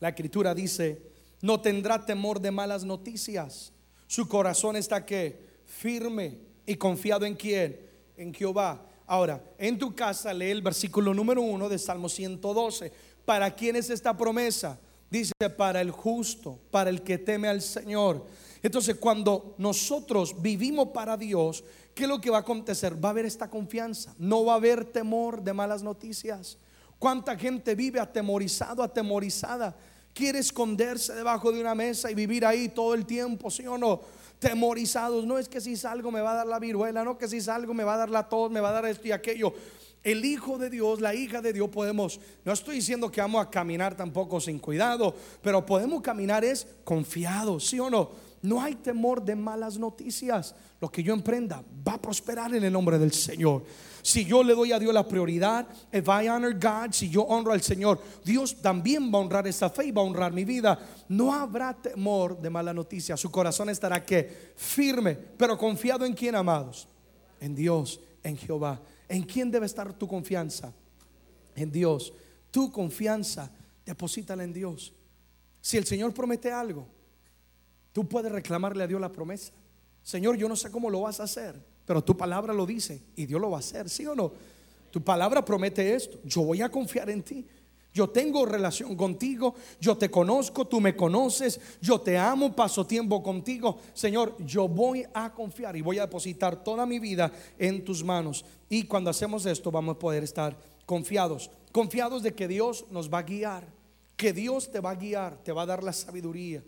La 0.00 0.08
escritura 0.08 0.54
dice, 0.54 1.10
no 1.42 1.60
tendrá 1.60 2.04
temor 2.04 2.40
de 2.40 2.50
malas 2.50 2.84
noticias. 2.84 3.72
Su 4.06 4.26
corazón 4.26 4.76
está 4.76 5.06
que 5.06 5.60
firme 5.64 6.38
y 6.66 6.74
confiado 6.74 7.24
en 7.24 7.34
quién, 7.34 7.80
en 8.16 8.34
Jehová. 8.34 8.86
Ahora, 9.06 9.42
en 9.58 9.78
tu 9.78 9.94
casa 9.94 10.34
lee 10.34 10.50
el 10.50 10.62
versículo 10.62 11.14
número 11.14 11.42
uno 11.42 11.68
de 11.68 11.78
Salmo 11.78 12.08
112. 12.08 12.92
¿Para 13.24 13.54
quién 13.54 13.76
es 13.76 13.90
esta 13.90 14.16
promesa? 14.16 14.78
Dice, 15.10 15.32
para 15.56 15.80
el 15.80 15.90
justo, 15.90 16.58
para 16.70 16.88
el 16.88 17.02
que 17.02 17.18
teme 17.18 17.48
al 17.48 17.62
Señor. 17.62 18.24
Entonces, 18.62 18.96
cuando 18.96 19.54
nosotros 19.58 20.40
vivimos 20.40 20.88
para 20.88 21.16
Dios, 21.16 21.64
¿qué 21.94 22.04
es 22.04 22.08
lo 22.08 22.20
que 22.20 22.30
va 22.30 22.38
a 22.38 22.40
acontecer? 22.40 23.02
Va 23.02 23.08
a 23.08 23.12
haber 23.12 23.26
esta 23.26 23.50
confianza. 23.50 24.14
No 24.18 24.44
va 24.44 24.52
a 24.52 24.56
haber 24.56 24.84
temor 24.84 25.42
de 25.42 25.52
malas 25.52 25.82
noticias. 25.82 26.58
¿Cuánta 26.98 27.36
gente 27.36 27.74
vive 27.74 27.98
atemorizado, 27.98 28.82
atemorizada? 28.82 29.76
quiere 30.12 30.38
esconderse 30.38 31.14
debajo 31.14 31.52
de 31.52 31.60
una 31.60 31.74
mesa 31.74 32.10
y 32.10 32.14
vivir 32.14 32.44
ahí 32.44 32.68
todo 32.68 32.94
el 32.94 33.06
tiempo, 33.06 33.50
¿sí 33.50 33.66
o 33.66 33.78
no? 33.78 34.00
Temorizados, 34.38 35.26
no 35.26 35.38
es 35.38 35.48
que 35.48 35.60
si 35.60 35.76
salgo 35.76 36.10
me 36.10 36.20
va 36.20 36.32
a 36.32 36.36
dar 36.36 36.46
la 36.46 36.58
viruela, 36.58 37.04
no 37.04 37.18
que 37.18 37.28
si 37.28 37.40
salgo 37.40 37.74
me 37.74 37.84
va 37.84 37.94
a 37.94 37.98
dar 37.98 38.10
la 38.10 38.28
tos, 38.28 38.50
me 38.50 38.60
va 38.60 38.70
a 38.70 38.72
dar 38.72 38.86
esto 38.86 39.06
y 39.08 39.12
aquello. 39.12 39.52
El 40.02 40.24
hijo 40.24 40.56
de 40.56 40.70
Dios, 40.70 41.00
la 41.00 41.14
hija 41.14 41.42
de 41.42 41.52
Dios 41.52 41.68
podemos, 41.68 42.20
no 42.44 42.52
estoy 42.52 42.76
diciendo 42.76 43.10
que 43.10 43.20
vamos 43.20 43.44
a 43.44 43.50
caminar 43.50 43.94
tampoco 43.94 44.40
sin 44.40 44.58
cuidado, 44.58 45.14
pero 45.42 45.64
podemos 45.66 46.00
caminar 46.00 46.42
es 46.42 46.66
confiados, 46.84 47.66
¿sí 47.66 47.78
o 47.78 47.90
no? 47.90 48.30
No 48.42 48.62
hay 48.62 48.76
temor 48.76 49.22
de 49.22 49.36
malas 49.36 49.78
noticias. 49.78 50.54
Lo 50.80 50.90
que 50.90 51.02
yo 51.02 51.12
emprenda 51.12 51.62
va 51.86 51.94
a 51.94 52.00
prosperar 52.00 52.54
en 52.54 52.64
el 52.64 52.72
nombre 52.72 52.98
del 52.98 53.12
Señor. 53.12 53.64
Si 54.00 54.24
yo 54.24 54.42
le 54.42 54.54
doy 54.54 54.72
a 54.72 54.78
Dios 54.78 54.94
la 54.94 55.06
prioridad, 55.06 55.68
if 55.92 56.06
I 56.08 56.26
honor 56.28 56.54
God, 56.54 56.92
si 56.92 57.10
yo 57.10 57.22
honro 57.24 57.52
al 57.52 57.60
Señor, 57.60 58.00
Dios 58.24 58.62
también 58.62 59.12
va 59.12 59.18
a 59.18 59.20
honrar 59.20 59.46
esa 59.46 59.68
fe 59.68 59.86
y 59.86 59.90
va 59.90 60.00
a 60.00 60.06
honrar 60.06 60.32
mi 60.32 60.46
vida. 60.46 60.78
No 61.08 61.34
habrá 61.34 61.74
temor 61.74 62.40
de 62.40 62.48
mala 62.48 62.72
noticia. 62.72 63.18
Su 63.18 63.30
corazón 63.30 63.68
estará 63.68 64.02
que 64.02 64.54
firme, 64.56 65.14
pero 65.14 65.58
confiado 65.58 66.06
en 66.06 66.14
quién, 66.14 66.34
amados? 66.34 66.88
En 67.40 67.54
Dios, 67.54 68.00
en 68.22 68.38
Jehová. 68.38 68.80
¿En 69.10 69.24
quién 69.24 69.50
debe 69.50 69.66
estar 69.66 69.92
tu 69.92 70.08
confianza? 70.08 70.72
En 71.54 71.70
Dios. 71.70 72.14
Tu 72.50 72.72
confianza, 72.72 73.50
deposítala 73.84 74.42
en 74.42 74.54
Dios. 74.54 74.94
Si 75.60 75.76
el 75.76 75.84
Señor 75.84 76.14
promete 76.14 76.50
algo, 76.50 76.86
Tú 77.92 78.08
puedes 78.08 78.30
reclamarle 78.30 78.84
a 78.84 78.86
Dios 78.86 79.00
la 79.00 79.10
promesa. 79.10 79.52
Señor, 80.02 80.36
yo 80.36 80.48
no 80.48 80.56
sé 80.56 80.70
cómo 80.70 80.90
lo 80.90 81.02
vas 81.02 81.20
a 81.20 81.24
hacer, 81.24 81.60
pero 81.84 82.02
tu 82.02 82.16
palabra 82.16 82.54
lo 82.54 82.64
dice 82.66 83.02
y 83.16 83.26
Dios 83.26 83.40
lo 83.40 83.50
va 83.50 83.58
a 83.58 83.60
hacer, 83.60 83.88
¿sí 83.88 84.06
o 84.06 84.14
no? 84.14 84.32
Tu 84.90 85.02
palabra 85.02 85.44
promete 85.44 85.94
esto. 85.94 86.18
Yo 86.24 86.42
voy 86.42 86.62
a 86.62 86.70
confiar 86.70 87.10
en 87.10 87.22
ti. 87.22 87.46
Yo 87.92 88.08
tengo 88.08 88.46
relación 88.46 88.94
contigo, 88.96 89.54
yo 89.80 89.96
te 89.96 90.10
conozco, 90.10 90.66
tú 90.66 90.80
me 90.80 90.94
conoces, 90.94 91.60
yo 91.80 92.00
te 92.00 92.16
amo, 92.16 92.54
paso 92.54 92.86
tiempo 92.86 93.22
contigo. 93.22 93.78
Señor, 93.94 94.36
yo 94.44 94.68
voy 94.68 95.04
a 95.12 95.32
confiar 95.32 95.76
y 95.76 95.80
voy 95.80 95.98
a 95.98 96.02
depositar 96.02 96.62
toda 96.62 96.86
mi 96.86 96.98
vida 96.98 97.32
en 97.58 97.84
tus 97.84 98.04
manos. 98.04 98.44
Y 98.68 98.84
cuando 98.84 99.10
hacemos 99.10 99.44
esto 99.46 99.70
vamos 99.70 99.96
a 99.96 99.98
poder 99.98 100.22
estar 100.22 100.56
confiados, 100.86 101.50
confiados 101.72 102.22
de 102.22 102.34
que 102.34 102.46
Dios 102.46 102.86
nos 102.90 103.12
va 103.12 103.18
a 103.18 103.22
guiar, 103.22 103.66
que 104.16 104.32
Dios 104.32 104.70
te 104.70 104.80
va 104.80 104.90
a 104.90 104.96
guiar, 104.96 105.36
te 105.42 105.52
va 105.52 105.62
a 105.62 105.66
dar 105.66 105.82
la 105.82 105.92
sabiduría 105.92 106.62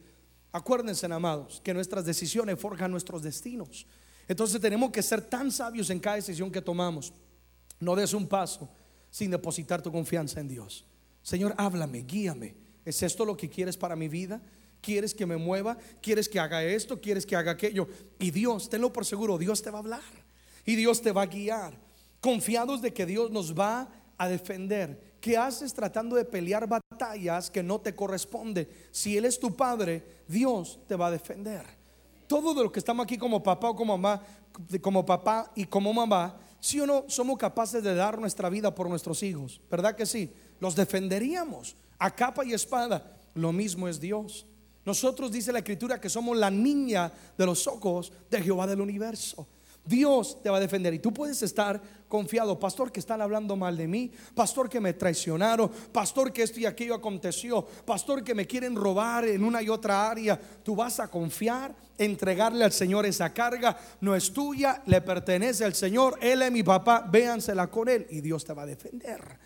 Acuérdense, 0.52 1.06
amados, 1.06 1.62
que 1.64 1.72
nuestras 1.72 2.04
decisiones 2.04 2.61
forjan 2.61 2.90
nuestros 2.90 3.22
destinos. 3.22 3.87
Entonces 4.28 4.61
tenemos 4.61 4.90
que 4.90 5.02
ser 5.02 5.22
tan 5.22 5.50
sabios 5.50 5.88
en 5.88 5.98
cada 5.98 6.16
decisión 6.16 6.52
que 6.52 6.61
tomamos. 6.61 7.12
No 7.80 7.96
des 7.96 8.12
un 8.12 8.28
paso 8.28 8.68
sin 9.11 9.30
depositar 9.30 9.80
tu 9.80 9.90
confianza 9.90 10.40
en 10.40 10.48
Dios. 10.48 10.85
Señor, 11.22 11.54
háblame, 11.56 12.02
guíame. 12.02 12.54
¿Es 12.85 13.02
esto 13.02 13.24
lo 13.24 13.37
que 13.37 13.48
quieres 13.48 13.76
para 13.76 13.96
mi 13.96 14.08
vida? 14.08 14.40
¿Quieres 14.80 15.14
que 15.14 15.26
me 15.26 15.37
mueva? 15.37 15.78
¿Quieres 16.00 16.28
que 16.28 16.40
haga 16.40 16.64
esto? 16.64 17.00
¿Quieres 17.00 17.24
que 17.24 17.37
haga 17.37 17.52
aquello? 17.52 17.88
Y 18.18 18.30
Dios, 18.30 18.68
tenlo 18.68 18.92
por 18.92 19.04
seguro, 19.04 19.38
Dios 19.38 19.62
te 19.62 19.70
va 19.70 19.78
a 19.78 19.82
hablar. 19.82 20.02
Y 20.66 20.76
Dios 20.76 21.00
te 21.00 21.12
va 21.12 21.22
a 21.22 21.26
guiar. 21.26 21.78
Confiados 22.20 22.82
de 22.82 22.92
que 22.92 23.06
Dios 23.06 23.30
nos 23.30 23.58
va 23.58 23.88
a 24.18 24.28
defender 24.28 25.12
¿Qué 25.22 25.37
haces 25.37 25.72
tratando 25.72 26.16
de 26.16 26.24
pelear 26.24 26.66
batallas 26.66 27.48
que 27.48 27.62
no 27.62 27.80
te 27.80 27.94
corresponde? 27.94 28.68
Si 28.90 29.16
Él 29.16 29.24
es 29.24 29.38
tu 29.38 29.54
padre, 29.54 30.04
Dios 30.26 30.80
te 30.88 30.96
va 30.96 31.06
a 31.06 31.11
defender. 31.12 31.64
Todo 32.26 32.61
de 32.61 32.72
que 32.72 32.80
estamos 32.80 33.04
aquí 33.04 33.16
como 33.16 33.40
papá 33.40 33.70
o 33.70 33.76
como 33.76 33.96
mamá, 33.96 34.20
como 34.80 35.06
papá 35.06 35.52
y 35.54 35.64
como 35.66 35.92
mamá, 35.92 36.40
si 36.58 36.80
o 36.80 36.87
no 36.87 37.04
somos 37.06 37.38
capaces 37.38 37.85
de 37.85 37.94
dar 37.94 38.18
nuestra 38.18 38.48
vida 38.48 38.74
por 38.74 38.88
nuestros 38.88 39.22
hijos, 39.22 39.61
¿verdad 39.70 39.94
que 39.94 40.06
sí? 40.06 40.28
Los 40.62 40.77
defenderíamos 40.77 41.75
a 41.98 42.14
capa 42.14 42.44
y 42.44 42.53
espada. 42.53 43.16
Lo 43.35 43.51
mismo 43.51 43.88
es 43.88 43.98
Dios. 43.98 44.46
Nosotros 44.85 45.33
dice 45.33 45.51
la 45.51 45.59
escritura 45.59 46.01
que 46.01 46.09
somos 46.09 46.37
la 46.37 46.53
niña 46.53 47.12
de 47.37 47.46
los 47.46 47.66
ojos 47.66 48.12
de 48.31 48.40
Jehová 48.40 48.68
del 48.68 48.81
universo. 48.81 49.48
Dios 49.85 50.40
te 50.40 50.51
va 50.51 50.59
a 50.59 50.61
defender 50.61 50.94
y 50.94 51.01
tú 51.01 51.12
puedes 51.12 51.42
estar 51.42 51.83
confiado, 52.07 52.61
pastor 52.61 52.92
que 52.92 53.01
están 53.01 53.20
hablando 53.20 53.57
mal 53.57 53.77
de 53.77 53.88
mí, 53.88 54.12
pastor 54.37 54.68
que 54.68 54.79
me 54.79 54.92
traicionaron, 54.92 55.68
pastor 55.90 56.33
que 56.33 56.44
esto 56.44 56.61
y 56.61 56.66
aquello 56.66 56.94
aconteció, 56.94 57.66
pastor 57.85 58.22
que 58.22 58.33
me 58.33 58.46
quieren 58.46 58.77
robar 58.77 59.25
en 59.25 59.42
una 59.42 59.62
y 59.62 59.68
otra 59.68 60.09
área. 60.09 60.38
Tú 60.62 60.77
vas 60.77 61.01
a 61.01 61.09
confiar, 61.09 61.75
entregarle 61.98 62.62
al 62.62 62.70
Señor 62.70 63.05
esa 63.05 63.35
carga, 63.35 63.77
no 64.01 64.14
es 64.14 64.33
tuya, 64.33 64.81
le 64.87 65.01
pertenece 65.01 65.64
al 65.64 65.75
Señor, 65.75 66.16
Él 66.22 66.42
es 66.42 66.53
mi 66.53 66.62
papá, 66.62 67.05
véansela 67.11 67.66
con 67.66 67.88
Él 67.88 68.07
y 68.11 68.20
Dios 68.20 68.44
te 68.44 68.53
va 68.53 68.62
a 68.62 68.66
defender. 68.66 69.40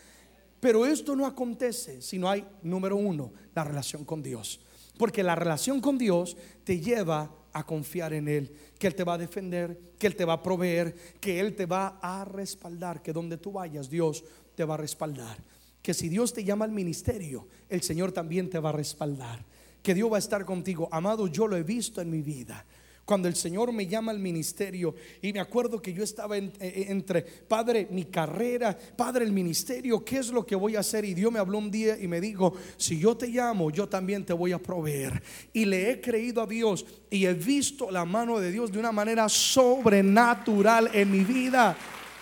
Pero 0.67 0.85
esto 0.85 1.15
no 1.15 1.27
acontece 1.27 2.03
si 2.03 2.19
no 2.19 2.29
hay, 2.29 2.45
número 2.65 2.97
uno, 2.97 3.33
la 3.55 3.63
relación 3.63 4.05
con 4.05 4.21
Dios. 4.21 4.59
Porque 4.99 5.23
la 5.23 5.37
relación 5.37 5.81
con 5.81 5.97
Dios 5.97 6.37
te 6.65 6.81
lleva 6.81 7.31
a 7.53 7.65
confiar 7.65 8.13
en 8.13 8.27
Él, 8.27 8.53
que 8.77 8.89
Él 8.89 8.97
te 8.97 9.05
va 9.05 9.15
a 9.15 9.19
defender, 9.19 9.79
que 9.97 10.09
Él 10.09 10.17
te 10.17 10.25
va 10.25 10.33
a 10.33 10.43
proveer, 10.43 10.93
que 11.21 11.39
Él 11.39 11.55
te 11.55 11.67
va 11.67 12.01
a 12.03 12.25
respaldar, 12.25 13.01
que 13.01 13.13
donde 13.13 13.37
tú 13.37 13.53
vayas 13.53 13.89
Dios 13.89 14.25
te 14.57 14.65
va 14.65 14.75
a 14.75 14.79
respaldar. 14.79 15.39
Que 15.81 15.95
si 15.95 16.09
Dios 16.09 16.33
te 16.33 16.43
llama 16.43 16.65
al 16.65 16.73
ministerio, 16.73 17.47
el 17.69 17.83
Señor 17.83 18.11
también 18.11 18.51
te 18.51 18.59
va 18.59 18.71
a 18.71 18.73
respaldar. 18.73 19.45
Que 19.85 19.95
Dios 19.95 20.11
va 20.11 20.17
a 20.17 20.19
estar 20.19 20.45
contigo. 20.45 20.89
Amado, 20.91 21.29
yo 21.29 21.47
lo 21.47 21.57
he 21.57 21.63
visto 21.63 22.01
en 22.01 22.11
mi 22.11 22.23
vida 22.23 22.67
cuando 23.07 23.29
el 23.29 23.37
Señor 23.37 23.73
me 23.73 23.87
llama 23.87 24.11
al 24.11 24.19
ministerio 24.19 24.93
y 25.23 25.33
me 25.33 25.39
acuerdo 25.39 25.81
que 25.81 25.93
yo 25.93 26.03
estaba 26.03 26.37
eh, 26.37 26.51
eh, 26.59 26.87
entre, 26.89 27.23
Padre, 27.23 27.87
mi 27.93 28.07
carrera, 28.07 28.77
Padre, 28.77 29.25
el 29.25 29.33
ministerio, 29.33 30.05
¿qué 30.05 30.19
es 30.19 30.31
lo 30.31 30.45
que 30.45 30.57
voy 30.57 30.75
a 30.75 30.81
hacer? 30.81 31.05
Y 31.05 31.15
Dios 31.15 31.31
me 31.31 31.39
habló 31.39 31.59
un 31.59 31.71
día 31.71 31.97
y 31.97 32.09
me 32.09 32.21
dijo, 32.21 32.55
si 32.77 32.99
yo 32.99 33.17
te 33.17 33.29
llamo, 33.29 33.71
yo 33.71 33.89
también 33.89 34.27
te 34.27 34.33
voy 34.33 34.51
a 34.51 34.59
proveer. 34.59 35.23
Y 35.53 35.67
le 35.67 35.89
he 35.89 36.01
creído 36.01 36.43
a 36.43 36.47
Dios 36.49 36.85
y 37.09 37.27
he 37.27 37.33
visto 37.33 37.93
la 37.93 38.05
mano 38.05 38.41
de 38.41 38.51
Dios 38.51 38.73
de 38.73 38.81
una 38.81 38.91
manera 38.91 39.29
sobrenatural 39.29 40.91
en 40.93 41.09
mi 41.09 41.21
vida, 41.21 41.77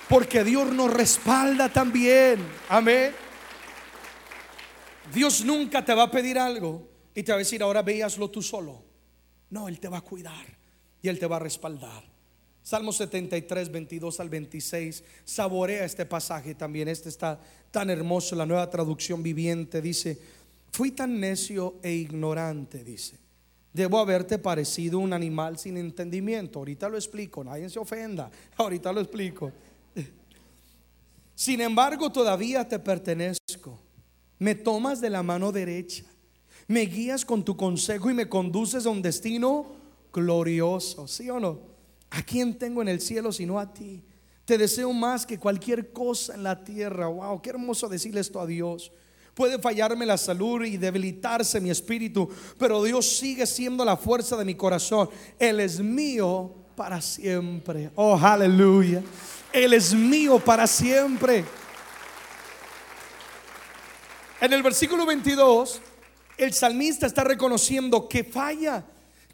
porque 0.06 0.44
Dios 0.44 0.70
nos 0.70 0.92
respalda 0.92 1.70
también. 1.70 2.40
Amén. 2.68 3.10
Dios 5.14 5.42
nunca 5.42 5.82
te 5.82 5.94
va 5.94 6.02
a 6.02 6.10
pedir 6.10 6.38
algo 6.38 6.86
y 7.14 7.22
te 7.22 7.32
va 7.32 7.36
a 7.36 7.38
decir, 7.38 7.62
ahora 7.62 7.80
veaslo 7.80 8.28
tú 8.28 8.42
solo. 8.42 8.84
No, 9.48 9.66
Él 9.66 9.80
te 9.80 9.88
va 9.88 9.98
a 9.98 10.02
cuidar 10.02 10.63
y 11.04 11.08
Él 11.10 11.18
te 11.18 11.26
va 11.26 11.36
a 11.36 11.38
respaldar. 11.40 12.02
Salmo 12.62 12.90
73, 12.90 13.70
22 13.70 14.20
al 14.20 14.30
26. 14.30 15.04
Saborea 15.22 15.84
este 15.84 16.06
pasaje 16.06 16.54
también. 16.54 16.88
Este 16.88 17.10
está 17.10 17.38
tan 17.70 17.90
hermoso. 17.90 18.34
La 18.34 18.46
nueva 18.46 18.70
traducción 18.70 19.22
viviente 19.22 19.82
dice: 19.82 20.18
Fui 20.72 20.92
tan 20.92 21.20
necio 21.20 21.74
e 21.82 21.92
ignorante, 21.92 22.82
dice. 22.82 23.18
Debo 23.70 23.98
haberte 23.98 24.38
parecido 24.38 24.98
un 24.98 25.12
animal 25.12 25.58
sin 25.58 25.76
entendimiento. 25.76 26.60
Ahorita 26.60 26.88
lo 26.88 26.96
explico. 26.96 27.44
Nadie 27.44 27.68
se 27.68 27.78
ofenda. 27.78 28.30
Ahorita 28.56 28.90
lo 28.90 29.02
explico. 29.02 29.52
Sin 31.34 31.60
embargo, 31.60 32.10
todavía 32.10 32.66
te 32.66 32.78
pertenezco. 32.78 33.78
Me 34.38 34.54
tomas 34.54 35.02
de 35.02 35.10
la 35.10 35.22
mano 35.22 35.52
derecha. 35.52 36.04
Me 36.66 36.86
guías 36.86 37.26
con 37.26 37.44
tu 37.44 37.58
consejo 37.58 38.08
y 38.08 38.14
me 38.14 38.26
conduces 38.26 38.86
a 38.86 38.88
un 38.88 39.02
destino 39.02 39.83
glorioso, 40.14 41.06
¿sí 41.08 41.28
o 41.28 41.40
no? 41.40 41.60
¿A 42.10 42.22
quién 42.22 42.56
tengo 42.56 42.80
en 42.80 42.88
el 42.88 43.00
cielo 43.00 43.32
sino 43.32 43.58
a 43.58 43.74
ti? 43.74 44.02
Te 44.44 44.56
deseo 44.56 44.92
más 44.92 45.26
que 45.26 45.38
cualquier 45.38 45.92
cosa 45.92 46.34
en 46.34 46.42
la 46.42 46.62
tierra. 46.62 47.08
Wow, 47.08 47.42
qué 47.42 47.50
hermoso 47.50 47.88
decirle 47.88 48.20
esto 48.20 48.40
a 48.40 48.46
Dios. 48.46 48.92
Puede 49.34 49.58
fallarme 49.58 50.06
la 50.06 50.16
salud 50.16 50.64
y 50.64 50.76
debilitarse 50.76 51.60
mi 51.60 51.70
espíritu, 51.70 52.28
pero 52.56 52.82
Dios 52.84 53.16
sigue 53.18 53.46
siendo 53.46 53.84
la 53.84 53.96
fuerza 53.96 54.36
de 54.36 54.44
mi 54.44 54.54
corazón. 54.54 55.10
Él 55.38 55.58
es 55.58 55.80
mío 55.80 56.54
para 56.76 57.00
siempre. 57.00 57.90
Oh, 57.96 58.16
aleluya. 58.16 59.02
Él 59.52 59.72
es 59.72 59.92
mío 59.92 60.38
para 60.38 60.66
siempre. 60.68 61.44
En 64.40 64.52
el 64.52 64.62
versículo 64.62 65.04
22, 65.04 65.80
el 66.36 66.52
salmista 66.52 67.06
está 67.06 67.24
reconociendo 67.24 68.08
que 68.08 68.22
falla 68.22 68.84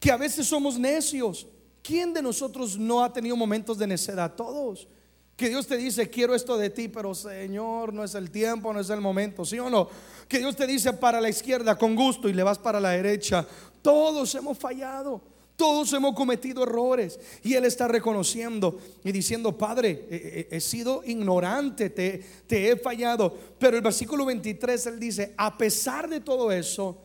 que 0.00 0.10
a 0.10 0.16
veces 0.16 0.46
somos 0.46 0.78
necios. 0.78 1.46
¿Quién 1.82 2.12
de 2.12 2.22
nosotros 2.22 2.78
no 2.78 3.04
ha 3.04 3.12
tenido 3.12 3.36
momentos 3.36 3.78
de 3.78 3.86
necedad? 3.86 4.34
Todos. 4.34 4.88
Que 5.36 5.48
Dios 5.48 5.66
te 5.66 5.76
dice, 5.76 6.10
quiero 6.10 6.34
esto 6.34 6.58
de 6.58 6.68
ti, 6.68 6.88
pero 6.88 7.14
Señor, 7.14 7.94
no 7.94 8.04
es 8.04 8.14
el 8.14 8.30
tiempo, 8.30 8.72
no 8.72 8.80
es 8.80 8.90
el 8.90 9.00
momento, 9.00 9.44
¿sí 9.44 9.58
o 9.58 9.70
no? 9.70 9.88
Que 10.28 10.38
Dios 10.38 10.56
te 10.56 10.66
dice 10.66 10.92
para 10.92 11.20
la 11.20 11.28
izquierda 11.28 11.78
con 11.78 11.94
gusto 11.94 12.28
y 12.28 12.32
le 12.32 12.42
vas 12.42 12.58
para 12.58 12.80
la 12.80 12.90
derecha. 12.90 13.46
Todos 13.80 14.34
hemos 14.34 14.58
fallado. 14.58 15.22
Todos 15.56 15.92
hemos 15.92 16.14
cometido 16.14 16.62
errores 16.62 17.20
y 17.42 17.52
Él 17.52 17.66
está 17.66 17.86
reconociendo 17.86 18.80
y 19.04 19.12
diciendo, 19.12 19.58
Padre, 19.58 20.46
he, 20.50 20.58
sido 20.58 21.02
ignorante, 21.04 21.90
te, 21.90 22.24
te, 22.46 22.70
he 22.70 22.76
fallado. 22.76 23.36
Pero 23.58 23.76
el 23.76 23.82
versículo 23.82 24.24
23 24.24 24.86
Él 24.86 24.98
dice, 24.98 25.34
a 25.36 25.58
pesar 25.58 26.08
de 26.08 26.20
todo 26.20 26.50
eso, 26.50 26.96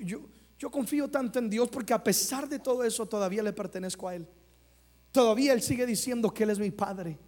yo, 0.00 0.20
yo 0.62 0.70
confío 0.70 1.08
tanto 1.08 1.40
en 1.40 1.50
Dios 1.50 1.68
porque 1.68 1.92
a 1.92 2.04
pesar 2.04 2.48
de 2.48 2.60
todo 2.60 2.84
eso 2.84 3.04
todavía 3.04 3.42
le 3.42 3.52
pertenezco 3.52 4.06
a 4.06 4.14
Él. 4.14 4.28
Todavía 5.10 5.54
Él 5.54 5.60
sigue 5.60 5.84
diciendo 5.84 6.32
que 6.32 6.44
Él 6.44 6.50
es 6.50 6.60
mi 6.60 6.70
Padre. 6.70 7.18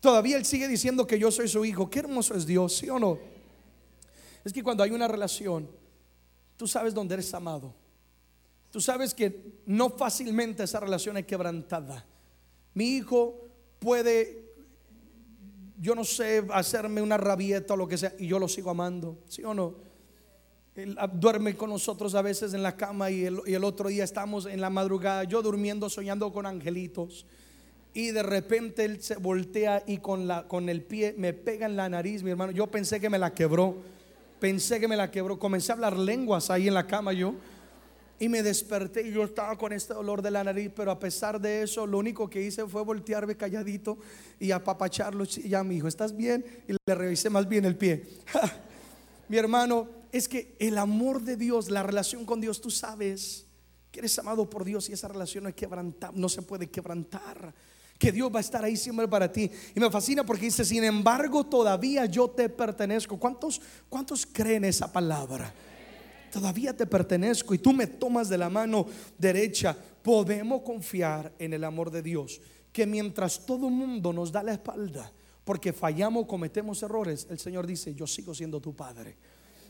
Todavía 0.00 0.38
Él 0.38 0.46
sigue 0.46 0.66
diciendo 0.66 1.06
que 1.06 1.18
yo 1.18 1.30
soy 1.30 1.48
su 1.48 1.62
hijo. 1.66 1.90
Qué 1.90 1.98
hermoso 1.98 2.34
es 2.34 2.46
Dios, 2.46 2.78
¿sí 2.78 2.88
o 2.88 2.98
no? 2.98 3.18
Es 4.42 4.54
que 4.54 4.62
cuando 4.62 4.82
hay 4.82 4.92
una 4.92 5.06
relación, 5.06 5.68
tú 6.56 6.66
sabes 6.66 6.94
dónde 6.94 7.12
eres 7.12 7.34
amado. 7.34 7.74
Tú 8.70 8.80
sabes 8.80 9.12
que 9.12 9.60
no 9.66 9.90
fácilmente 9.90 10.62
esa 10.62 10.80
relación 10.80 11.18
es 11.18 11.26
quebrantada. 11.26 12.06
Mi 12.72 12.96
hijo 12.96 13.50
puede, 13.80 14.54
yo 15.78 15.94
no 15.94 16.04
sé, 16.04 16.42
hacerme 16.54 17.02
una 17.02 17.18
rabieta 17.18 17.74
o 17.74 17.76
lo 17.76 17.86
que 17.86 17.98
sea, 17.98 18.14
y 18.18 18.28
yo 18.28 18.38
lo 18.38 18.48
sigo 18.48 18.70
amando, 18.70 19.18
¿sí 19.28 19.44
o 19.44 19.52
no? 19.52 19.87
Él 20.78 20.96
duerme 21.14 21.56
con 21.56 21.70
nosotros 21.70 22.14
a 22.14 22.22
veces 22.22 22.54
en 22.54 22.62
la 22.62 22.76
cama 22.76 23.10
y 23.10 23.24
el, 23.24 23.64
otro 23.64 23.88
día 23.88 24.04
estamos 24.04 24.46
en 24.46 24.60
la 24.60 24.70
madrugada, 24.70 25.24
yo 25.24 25.42
durmiendo, 25.42 25.90
soñando 25.90 26.32
con 26.32 26.46
angelitos. 26.46 27.26
Y 27.94 28.12
de 28.12 28.22
repente 28.22 28.84
él 28.84 29.02
se 29.02 29.16
voltea 29.16 29.82
y 29.88 29.98
con, 29.98 30.28
la, 30.28 30.46
con 30.46 30.68
el 30.68 30.82
pie 30.82 31.16
me 31.18 31.32
pega 31.32 31.66
en 31.66 31.74
la 31.74 31.88
nariz, 31.88 32.22
mi 32.22 32.30
hermano. 32.30 32.52
Yo 32.52 32.68
pensé 32.68 33.00
que 33.00 33.10
me 33.10 33.18
la 33.18 33.34
quebró. 33.34 33.74
Pensé 34.38 34.78
que 34.78 34.86
me 34.86 34.94
la 34.94 35.10
quebró. 35.10 35.36
Comencé 35.36 35.72
a 35.72 35.74
hablar 35.74 35.96
lenguas 35.96 36.48
ahí 36.48 36.68
en 36.68 36.74
la 36.74 36.86
cama 36.86 37.12
yo. 37.12 37.34
Y 38.20 38.28
me 38.28 38.44
desperté 38.44 39.02
y 39.02 39.12
yo 39.12 39.24
estaba 39.24 39.58
con 39.58 39.72
este 39.72 39.94
dolor 39.94 40.22
de 40.22 40.30
la 40.30 40.44
nariz, 40.44 40.70
pero 40.76 40.92
a 40.92 40.98
pesar 41.00 41.40
de 41.40 41.62
eso, 41.62 41.88
lo 41.88 41.98
único 41.98 42.30
que 42.30 42.40
hice 42.40 42.64
fue 42.66 42.84
voltearme 42.84 43.36
calladito 43.36 43.98
y 44.38 44.52
apapacharlo. 44.52 45.24
Ya, 45.24 45.64
mi 45.64 45.78
hijo, 45.78 45.88
¿estás 45.88 46.16
bien? 46.16 46.44
Y 46.68 46.72
le 46.72 46.94
revisé 46.94 47.30
más 47.30 47.48
bien 47.48 47.64
el 47.64 47.74
pie. 47.74 48.04
mi 49.28 49.38
hermano, 49.38 49.97
es 50.12 50.28
que 50.28 50.56
el 50.58 50.78
amor 50.78 51.22
de 51.22 51.36
Dios, 51.36 51.70
la 51.70 51.82
relación 51.82 52.24
con 52.24 52.40
Dios, 52.40 52.60
tú 52.60 52.70
sabes 52.70 53.46
que 53.90 54.00
eres 54.00 54.18
amado 54.18 54.48
por 54.48 54.64
Dios 54.64 54.88
y 54.88 54.92
esa 54.92 55.08
relación 55.08 55.52
no, 56.14 56.28
se 56.28 56.42
puede 56.42 56.68
quebrantar. 56.68 57.54
Que 57.98 58.12
Dios 58.12 58.32
va 58.32 58.38
a 58.38 58.40
estar 58.40 58.64
ahí 58.64 58.76
siempre 58.76 59.08
para 59.08 59.30
ti. 59.32 59.50
Y 59.74 59.80
me 59.80 59.90
fascina 59.90 60.24
porque 60.24 60.44
dice, 60.44 60.64
sin 60.64 60.84
embargo, 60.84 61.44
todavía 61.44 62.06
yo 62.06 62.28
te 62.28 62.48
pertenezco. 62.48 63.18
¿Cuántos, 63.18 63.60
cuántos 63.88 64.24
creen 64.24 64.64
esa 64.64 64.92
palabra? 64.92 65.52
Todavía 66.30 66.76
te 66.76 66.86
pertenezco 66.86 67.54
y 67.54 67.58
tú 67.58 67.72
me 67.72 67.86
tomas 67.86 68.28
de 68.28 68.38
la 68.38 68.50
mano 68.50 68.86
derecha. 69.18 69.76
Podemos 70.02 70.62
confiar 70.62 71.32
en 71.38 71.54
el 71.54 71.64
amor 71.64 71.90
de 71.90 72.02
Dios. 72.02 72.40
Que 72.72 72.86
mientras 72.86 73.44
todo 73.44 73.66
el 73.66 73.74
mundo 73.74 74.12
nos 74.12 74.30
da 74.30 74.42
la 74.42 74.52
espalda, 74.52 75.10
porque 75.44 75.72
fallamos, 75.72 76.26
cometemos 76.26 76.82
errores, 76.82 77.26
el 77.30 77.38
Señor 77.38 77.66
dice, 77.66 77.94
yo 77.94 78.06
sigo 78.06 78.34
siendo 78.34 78.60
tu 78.60 78.76
Padre. 78.76 79.16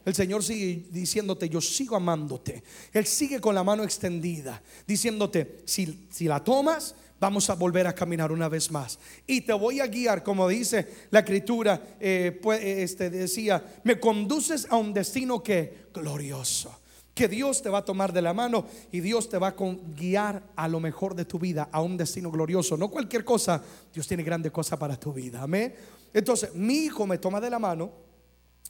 El 0.08 0.14
Señor 0.14 0.42
sigue 0.42 0.86
diciéndote, 0.90 1.50
yo 1.50 1.60
sigo 1.60 1.94
amándote. 1.94 2.62
Él 2.94 3.04
sigue 3.04 3.42
con 3.42 3.54
la 3.54 3.62
mano 3.62 3.84
extendida, 3.84 4.62
diciéndote, 4.86 5.60
si, 5.66 6.06
si 6.10 6.24
la 6.24 6.42
tomas, 6.42 6.94
vamos 7.20 7.50
a 7.50 7.54
volver 7.54 7.86
a 7.86 7.94
caminar 7.94 8.32
una 8.32 8.48
vez 8.48 8.70
más. 8.70 8.98
Y 9.26 9.42
te 9.42 9.52
voy 9.52 9.80
a 9.80 9.86
guiar, 9.86 10.22
como 10.22 10.48
dice 10.48 10.88
la 11.10 11.18
escritura, 11.18 11.98
eh, 12.00 12.40
pues, 12.42 12.58
este, 12.64 13.10
decía, 13.10 13.62
me 13.84 14.00
conduces 14.00 14.66
a 14.70 14.78
un 14.78 14.94
destino 14.94 15.42
que 15.42 15.88
glorioso. 15.92 16.74
Que 17.12 17.28
Dios 17.28 17.60
te 17.60 17.68
va 17.68 17.80
a 17.80 17.84
tomar 17.84 18.10
de 18.14 18.22
la 18.22 18.32
mano 18.32 18.64
y 18.90 19.00
Dios 19.00 19.28
te 19.28 19.36
va 19.36 19.48
a 19.48 19.56
guiar 19.94 20.42
a 20.56 20.68
lo 20.68 20.80
mejor 20.80 21.14
de 21.14 21.26
tu 21.26 21.38
vida, 21.38 21.68
a 21.70 21.82
un 21.82 21.98
destino 21.98 22.30
glorioso. 22.30 22.78
No 22.78 22.88
cualquier 22.88 23.26
cosa, 23.26 23.62
Dios 23.92 24.08
tiene 24.08 24.22
grande 24.22 24.50
cosa 24.50 24.78
para 24.78 24.98
tu 24.98 25.12
vida. 25.12 25.42
Amén. 25.42 25.74
Entonces, 26.14 26.54
mi 26.54 26.76
hijo 26.84 27.06
me 27.06 27.18
toma 27.18 27.42
de 27.42 27.50
la 27.50 27.58
mano 27.58 27.92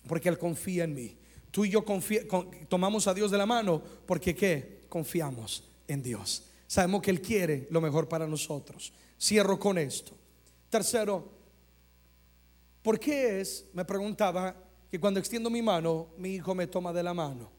Porque 0.08 0.28
Él 0.28 0.36
confía 0.36 0.82
en 0.82 0.94
mí. 0.96 1.17
Tú 1.50 1.64
y 1.64 1.70
yo 1.70 1.84
tomamos 2.68 3.06
a 3.06 3.14
Dios 3.14 3.30
de 3.30 3.38
la 3.38 3.46
mano 3.46 3.82
porque 4.06 4.34
¿qué? 4.34 4.84
Confiamos 4.88 5.64
en 5.86 6.02
Dios. 6.02 6.44
Sabemos 6.66 7.02
que 7.02 7.10
Él 7.10 7.22
quiere 7.22 7.66
lo 7.70 7.80
mejor 7.80 8.08
para 8.08 8.26
nosotros. 8.26 8.92
Cierro 9.20 9.58
con 9.58 9.78
esto. 9.78 10.12
Tercero, 10.68 11.28
¿por 12.82 13.00
qué 13.00 13.40
es, 13.40 13.66
me 13.72 13.84
preguntaba, 13.84 14.54
que 14.90 15.00
cuando 15.00 15.20
extiendo 15.20 15.50
mi 15.50 15.62
mano, 15.62 16.08
mi 16.18 16.34
hijo 16.34 16.54
me 16.54 16.66
toma 16.66 16.92
de 16.92 17.02
la 17.02 17.14
mano? 17.14 17.50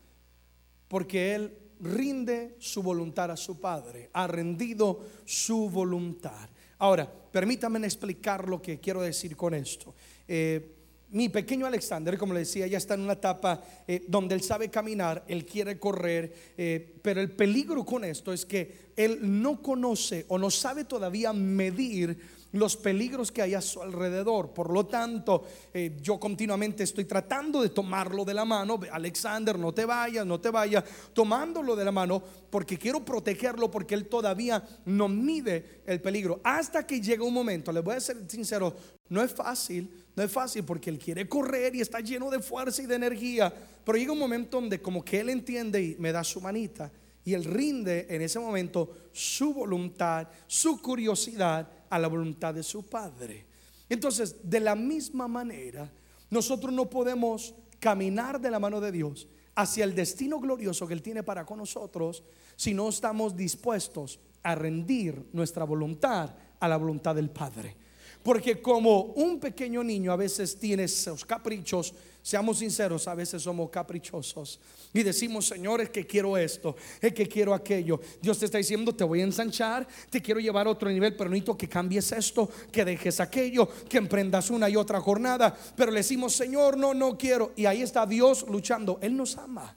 Porque 0.87 1.33
Él 1.35 1.57
rinde 1.79 2.55
su 2.59 2.83
voluntad 2.83 3.31
a 3.31 3.37
su 3.37 3.59
Padre, 3.59 4.09
ha 4.13 4.27
rendido 4.27 4.99
su 5.25 5.69
voluntad. 5.69 6.49
Ahora, 6.77 7.11
permítanme 7.11 7.85
explicar 7.85 8.47
lo 8.47 8.61
que 8.61 8.79
quiero 8.79 9.01
decir 9.01 9.35
con 9.35 9.53
esto. 9.53 9.93
Eh, 10.27 10.78
mi 11.11 11.29
pequeño 11.29 11.65
Alexander, 11.65 12.17
como 12.17 12.33
le 12.33 12.41
decía, 12.41 12.67
ya 12.67 12.77
está 12.77 12.93
en 12.93 13.01
una 13.01 13.13
etapa 13.13 13.63
eh, 13.87 14.05
donde 14.07 14.35
él 14.35 14.41
sabe 14.41 14.69
caminar, 14.69 15.23
él 15.27 15.45
quiere 15.45 15.79
correr, 15.79 16.33
eh, 16.57 16.95
pero 17.01 17.19
el 17.21 17.31
peligro 17.31 17.83
con 17.83 18.03
esto 18.03 18.31
es 18.31 18.45
que 18.45 18.89
él 18.95 19.19
no 19.21 19.61
conoce 19.61 20.25
o 20.27 20.37
no 20.37 20.51
sabe 20.51 20.83
todavía 20.83 21.33
medir 21.33 22.38
los 22.53 22.77
peligros 22.77 23.31
que 23.31 23.41
hay 23.41 23.53
a 23.53 23.61
su 23.61 23.81
alrededor. 23.81 24.51
Por 24.53 24.71
lo 24.71 24.85
tanto, 24.85 25.43
eh, 25.73 25.97
yo 26.01 26.19
continuamente 26.19 26.83
estoy 26.83 27.05
tratando 27.05 27.61
de 27.61 27.69
tomarlo 27.69 28.25
de 28.25 28.33
la 28.33 28.45
mano. 28.45 28.79
Alexander, 28.91 29.57
no 29.57 29.73
te 29.73 29.85
vayas, 29.85 30.25
no 30.25 30.39
te 30.39 30.49
vayas, 30.49 30.83
tomándolo 31.13 31.75
de 31.75 31.85
la 31.85 31.91
mano 31.91 32.21
porque 32.49 32.77
quiero 32.77 33.05
protegerlo 33.05 33.69
porque 33.69 33.95
él 33.95 34.07
todavía 34.07 34.63
no 34.85 35.07
mide 35.07 35.81
el 35.85 36.01
peligro. 36.01 36.39
Hasta 36.43 36.85
que 36.85 37.01
llega 37.01 37.23
un 37.23 37.33
momento, 37.33 37.71
les 37.71 37.83
voy 37.83 37.95
a 37.95 37.99
ser 37.99 38.17
sincero, 38.27 38.75
no 39.09 39.21
es 39.21 39.31
fácil, 39.31 39.89
no 40.15 40.23
es 40.23 40.31
fácil 40.31 40.63
porque 40.63 40.89
él 40.89 40.97
quiere 40.97 41.27
correr 41.27 41.75
y 41.75 41.81
está 41.81 41.99
lleno 41.99 42.29
de 42.29 42.39
fuerza 42.39 42.81
y 42.81 42.87
de 42.87 42.95
energía, 42.95 43.53
pero 43.83 43.97
llega 43.97 44.11
un 44.11 44.19
momento 44.19 44.59
donde 44.59 44.81
como 44.81 45.03
que 45.03 45.19
él 45.19 45.29
entiende 45.29 45.81
y 45.81 45.95
me 45.99 46.11
da 46.11 46.23
su 46.23 46.41
manita 46.41 46.91
y 47.23 47.33
él 47.33 47.43
rinde 47.43 48.07
en 48.09 48.21
ese 48.21 48.39
momento 48.39 49.09
su 49.11 49.53
voluntad, 49.53 50.27
su 50.47 50.81
curiosidad 50.81 51.69
a 51.89 51.99
la 51.99 52.07
voluntad 52.07 52.53
de 52.53 52.63
su 52.63 52.83
Padre. 52.83 53.45
Entonces, 53.89 54.35
de 54.43 54.59
la 54.59 54.75
misma 54.75 55.27
manera, 55.27 55.91
nosotros 56.29 56.71
no 56.71 56.89
podemos 56.89 57.55
caminar 57.79 58.39
de 58.39 58.51
la 58.51 58.59
mano 58.59 58.79
de 58.79 58.91
Dios 58.91 59.27
hacia 59.55 59.83
el 59.83 59.95
destino 59.95 60.39
glorioso 60.39 60.87
que 60.87 60.93
Él 60.93 61.01
tiene 61.01 61.23
para 61.23 61.45
con 61.45 61.57
nosotros 61.57 62.23
si 62.55 62.73
no 62.73 62.89
estamos 62.89 63.35
dispuestos 63.35 64.19
a 64.43 64.55
rendir 64.55 65.27
nuestra 65.33 65.65
voluntad 65.65 66.35
a 66.59 66.67
la 66.67 66.77
voluntad 66.77 67.15
del 67.15 67.29
Padre. 67.29 67.75
Porque 68.23 68.61
como 68.61 69.01
un 69.01 69.39
pequeño 69.39 69.83
niño 69.83 70.11
a 70.11 70.17
veces 70.17 70.59
tiene 70.59 70.83
esos 70.83 71.25
caprichos, 71.25 71.93
seamos 72.29 72.59
sinceros, 72.59 73.07
a 73.07 73.15
veces 73.15 73.41
somos 73.41 73.71
caprichosos 73.71 74.59
y 74.93 75.01
decimos, 75.01 75.47
Señor, 75.47 75.81
es 75.81 75.89
que 75.89 76.05
quiero 76.05 76.37
esto, 76.37 76.75
es 77.01 77.11
que 77.11 77.27
quiero 77.27 77.55
aquello. 77.55 77.99
Dios 78.21 78.37
te 78.37 78.45
está 78.45 78.59
diciendo, 78.59 78.93
te 78.93 79.03
voy 79.03 79.21
a 79.21 79.23
ensanchar, 79.23 79.87
te 80.11 80.21
quiero 80.21 80.39
llevar 80.39 80.67
a 80.67 80.69
otro 80.69 80.91
nivel, 80.91 81.15
pero 81.15 81.27
necesito 81.27 81.57
que 81.57 81.67
cambies 81.67 82.11
esto, 82.11 82.47
que 82.71 82.85
dejes 82.85 83.19
aquello, 83.19 83.67
que 83.89 83.97
emprendas 83.97 84.51
una 84.51 84.69
y 84.69 84.75
otra 84.75 85.01
jornada. 85.01 85.57
Pero 85.75 85.89
le 85.89 86.01
decimos, 86.01 86.35
Señor, 86.35 86.77
no, 86.77 86.93
no 86.93 87.17
quiero. 87.17 87.51
Y 87.55 87.65
ahí 87.65 87.81
está 87.81 88.05
Dios 88.05 88.45
luchando. 88.47 88.99
Él 89.01 89.17
nos 89.17 89.35
ama 89.35 89.75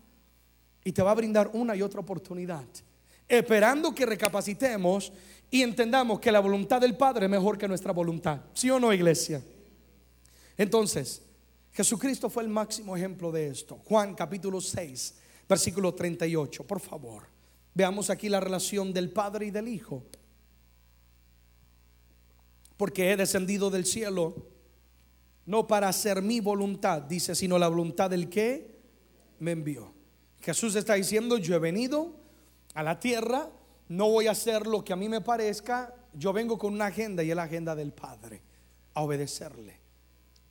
y 0.85 0.93
te 0.93 1.01
va 1.01 1.13
a 1.13 1.15
brindar 1.15 1.51
una 1.55 1.75
y 1.75 1.81
otra 1.81 2.01
oportunidad, 2.01 2.67
esperando 3.27 3.95
que 3.95 4.05
recapacitemos 4.05 5.11
y 5.51 5.63
entendamos 5.63 6.21
que 6.21 6.31
la 6.31 6.41
voluntad 6.41 6.83
del 6.83 6.99
Padre 6.99 7.25
es 7.25 7.31
mejor 7.31 7.57
que 7.57 7.67
nuestra 7.67 7.93
voluntad. 7.93 8.41
¿Sí 8.53 8.69
o 8.69 8.79
no, 8.79 8.93
iglesia? 8.93 9.43
Entonces, 10.59 11.23
Jesucristo 11.73 12.29
fue 12.29 12.43
el 12.43 12.49
máximo 12.49 12.97
ejemplo 12.97 13.33
de 13.33 13.49
esto. 13.49 13.81
Juan 13.85 14.15
capítulo 14.15 14.61
6, 14.61 15.15
versículo 15.49 15.95
38, 15.95 16.67
por 16.67 16.81
favor. 16.81 17.25
Veamos 17.75 18.11
aquí 18.11 18.29
la 18.29 18.41
relación 18.41 18.93
del 18.93 19.11
Padre 19.11 19.47
y 19.47 19.51
del 19.51 19.69
Hijo. 19.69 20.05
Porque 22.77 23.11
he 23.11 23.17
descendido 23.17 23.71
del 23.71 23.87
cielo 23.87 24.51
no 25.47 25.67
para 25.67 25.89
hacer 25.89 26.23
mi 26.23 26.41
voluntad, 26.41 27.03
dice, 27.03 27.35
sino 27.35 27.59
la 27.59 27.69
voluntad 27.69 28.11
del 28.11 28.29
que 28.29 28.81
me 29.41 29.53
envió. 29.53 29.93
Jesús 30.41 30.75
está 30.77 30.95
diciendo, 30.95 31.39
yo 31.39 31.55
he 31.55 31.59
venido 31.59 32.15
a 32.75 32.83
la 32.83 33.01
tierra 33.01 33.51
no 33.93 34.09
voy 34.09 34.27
a 34.27 34.31
hacer 34.31 34.67
lo 34.67 34.83
que 34.83 34.95
a 34.95 34.97
mí 34.97 35.07
me 35.07 35.21
parezca, 35.21 35.95
yo 36.15 36.33
vengo 36.33 36.57
con 36.57 36.73
una 36.73 36.87
agenda 36.87 37.23
y 37.23 37.29
es 37.29 37.37
la 37.37 37.43
agenda 37.43 37.77
del 37.77 37.93
Padre, 37.93 38.41
a 38.95 39.03
obedecerle. 39.03 39.82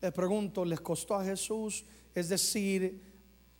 Les 0.01 0.11
pregunto, 0.11 0.65
¿les 0.65 0.81
costó 0.81 1.15
a 1.15 1.23
Jesús? 1.23 1.85
Es 2.13 2.27
decir, 2.27 2.99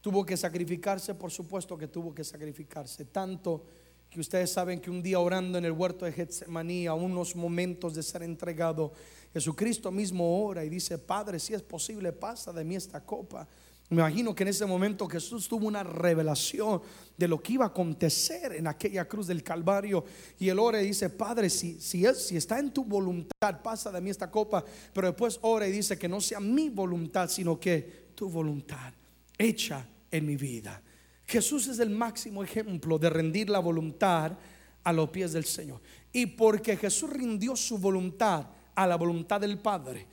tuvo 0.02 0.26
que 0.26 0.36
sacrificarse, 0.36 1.14
por 1.14 1.32
supuesto 1.32 1.78
que 1.78 1.88
tuvo 1.88 2.14
que 2.14 2.24
sacrificarse, 2.24 3.06
tanto 3.06 3.64
que 4.10 4.20
ustedes 4.20 4.52
saben 4.52 4.82
que 4.82 4.90
un 4.90 5.02
día 5.02 5.20
orando 5.20 5.58
en 5.58 5.66
el 5.66 5.72
huerto 5.72 6.04
de 6.04 6.12
Getsemaní, 6.12 6.88
a 6.88 6.94
unos 6.94 7.36
momentos 7.36 7.94
de 7.94 8.04
ser 8.04 8.24
entregado, 8.24 8.92
Jesucristo 9.32 9.90
mismo 9.92 10.46
ora 10.46 10.66
y 10.66 10.70
dice, 10.70 10.98
Padre, 10.98 11.40
si 11.40 11.54
es 11.54 11.62
posible, 11.62 12.12
pasa 12.12 12.52
de 12.52 12.66
mí 12.66 12.76
esta 12.76 13.06
copa. 13.06 13.48
Me 13.92 13.98
imagino 13.98 14.34
que 14.34 14.44
en 14.44 14.48
ese 14.48 14.66
momento 14.66 15.06
Jesús 15.06 15.50
tuvo 15.50 15.68
una 15.68 15.84
revelación 15.84 16.82
de 17.18 17.28
lo 17.28 17.44
que 17.44 17.54
iba 17.54 17.66
a 17.66 17.68
acontecer 17.68 18.54
en 18.54 18.68
aquella 18.68 19.06
cruz 19.06 19.28
del 19.28 19.44
Calvario. 19.44 20.06
Y 20.40 20.48
el 20.48 20.60
ora 20.60 20.82
y 20.82 20.88
dice, 20.88 21.10
Padre, 21.10 21.50
si, 21.50 21.78
si, 21.82 22.06
es, 22.06 22.26
si 22.26 22.38
está 22.38 22.58
en 22.58 22.72
tu 22.74 22.86
voluntad, 22.86 23.62
pasa 23.62 23.92
de 23.92 24.00
mí 24.00 24.10
esta 24.10 24.32
copa. 24.32 24.64
Pero 24.94 25.08
después 25.08 25.40
ora 25.42 25.68
y 25.68 25.74
dice 25.74 26.00
que 26.00 26.08
no 26.08 26.22
sea 26.22 26.40
mi 26.40 26.70
voluntad, 26.70 27.30
sino 27.30 27.60
que 27.60 28.12
tu 28.16 28.30
voluntad 28.30 28.94
hecha 29.38 29.86
en 30.10 30.26
mi 30.26 30.38
vida. 30.38 30.82
Jesús 31.28 31.68
es 31.68 31.80
el 31.80 31.90
máximo 31.90 32.46
ejemplo 32.46 32.98
de 32.98 33.10
rendir 33.10 33.50
la 33.50 33.60
voluntad 33.60 34.38
a 34.86 34.94
los 34.94 35.10
pies 35.10 35.34
del 35.34 35.44
Señor. 35.44 35.82
Y 36.14 36.28
porque 36.28 36.78
Jesús 36.78 37.10
rindió 37.10 37.58
su 37.58 37.78
voluntad 37.78 38.48
a 38.74 38.88
la 38.88 38.96
voluntad 38.96 39.42
del 39.42 39.60
Padre, 39.60 40.08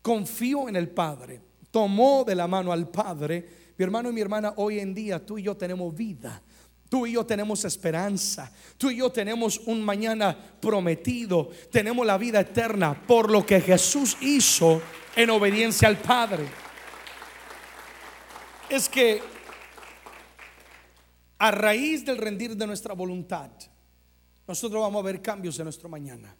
confió 0.00 0.66
en 0.66 0.76
el 0.76 0.88
Padre 0.88 1.47
tomó 1.78 2.24
de 2.24 2.34
la 2.34 2.48
mano 2.48 2.72
al 2.72 2.88
Padre, 2.88 3.72
mi 3.76 3.84
hermano 3.84 4.10
y 4.10 4.12
mi 4.12 4.20
hermana, 4.20 4.54
hoy 4.56 4.80
en 4.80 4.92
día 4.92 5.24
tú 5.24 5.38
y 5.38 5.44
yo 5.44 5.56
tenemos 5.56 5.94
vida. 5.94 6.42
Tú 6.88 7.06
y 7.06 7.12
yo 7.12 7.24
tenemos 7.24 7.64
esperanza. 7.64 8.50
Tú 8.76 8.90
y 8.90 8.96
yo 8.96 9.12
tenemos 9.12 9.58
un 9.66 9.84
mañana 9.84 10.36
prometido. 10.60 11.50
Tenemos 11.70 12.04
la 12.04 12.18
vida 12.18 12.40
eterna 12.40 13.00
por 13.06 13.30
lo 13.30 13.46
que 13.46 13.60
Jesús 13.60 14.16
hizo 14.22 14.82
en 15.14 15.30
obediencia 15.30 15.86
al 15.86 15.98
Padre. 15.98 16.48
Es 18.68 18.88
que 18.88 19.22
a 21.38 21.52
raíz 21.52 22.04
del 22.04 22.16
rendir 22.16 22.56
de 22.56 22.66
nuestra 22.66 22.94
voluntad, 22.94 23.50
nosotros 24.48 24.82
vamos 24.82 25.00
a 25.00 25.06
ver 25.06 25.22
cambios 25.22 25.56
en 25.60 25.64
nuestro 25.66 25.88
mañana. 25.88 26.34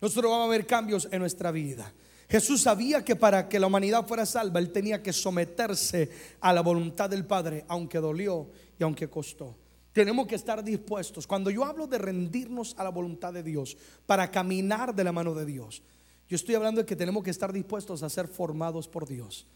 Nosotros 0.00 0.32
vamos 0.32 0.48
a 0.48 0.50
ver 0.50 0.66
cambios 0.66 1.06
en 1.12 1.20
nuestra 1.20 1.52
vida. 1.52 1.92
Jesús 2.30 2.62
sabía 2.62 3.04
que 3.04 3.16
para 3.16 3.48
que 3.48 3.58
la 3.58 3.66
humanidad 3.66 4.06
fuera 4.06 4.24
salva, 4.24 4.60
Él 4.60 4.70
tenía 4.70 5.02
que 5.02 5.12
someterse 5.12 6.08
a 6.40 6.52
la 6.52 6.60
voluntad 6.60 7.10
del 7.10 7.26
Padre, 7.26 7.64
aunque 7.66 7.98
dolió 7.98 8.46
y 8.78 8.84
aunque 8.84 9.10
costó. 9.10 9.56
Tenemos 9.92 10.28
que 10.28 10.36
estar 10.36 10.62
dispuestos. 10.62 11.26
Cuando 11.26 11.50
yo 11.50 11.64
hablo 11.64 11.88
de 11.88 11.98
rendirnos 11.98 12.76
a 12.78 12.84
la 12.84 12.90
voluntad 12.90 13.32
de 13.32 13.42
Dios, 13.42 13.76
para 14.06 14.30
caminar 14.30 14.94
de 14.94 15.02
la 15.02 15.10
mano 15.10 15.34
de 15.34 15.44
Dios, 15.44 15.82
yo 16.28 16.36
estoy 16.36 16.54
hablando 16.54 16.80
de 16.80 16.86
que 16.86 16.94
tenemos 16.94 17.24
que 17.24 17.30
estar 17.30 17.52
dispuestos 17.52 18.04
a 18.04 18.08
ser 18.08 18.28
formados 18.28 18.86
por 18.86 19.08
Dios. 19.08 19.48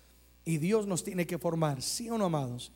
Y 0.44 0.58
Dios 0.58 0.88
nos 0.88 1.04
tiene 1.04 1.28
que 1.28 1.38
formar, 1.38 1.80
¿sí 1.80 2.10
o 2.10 2.18
no, 2.18 2.24
amados? 2.24 2.72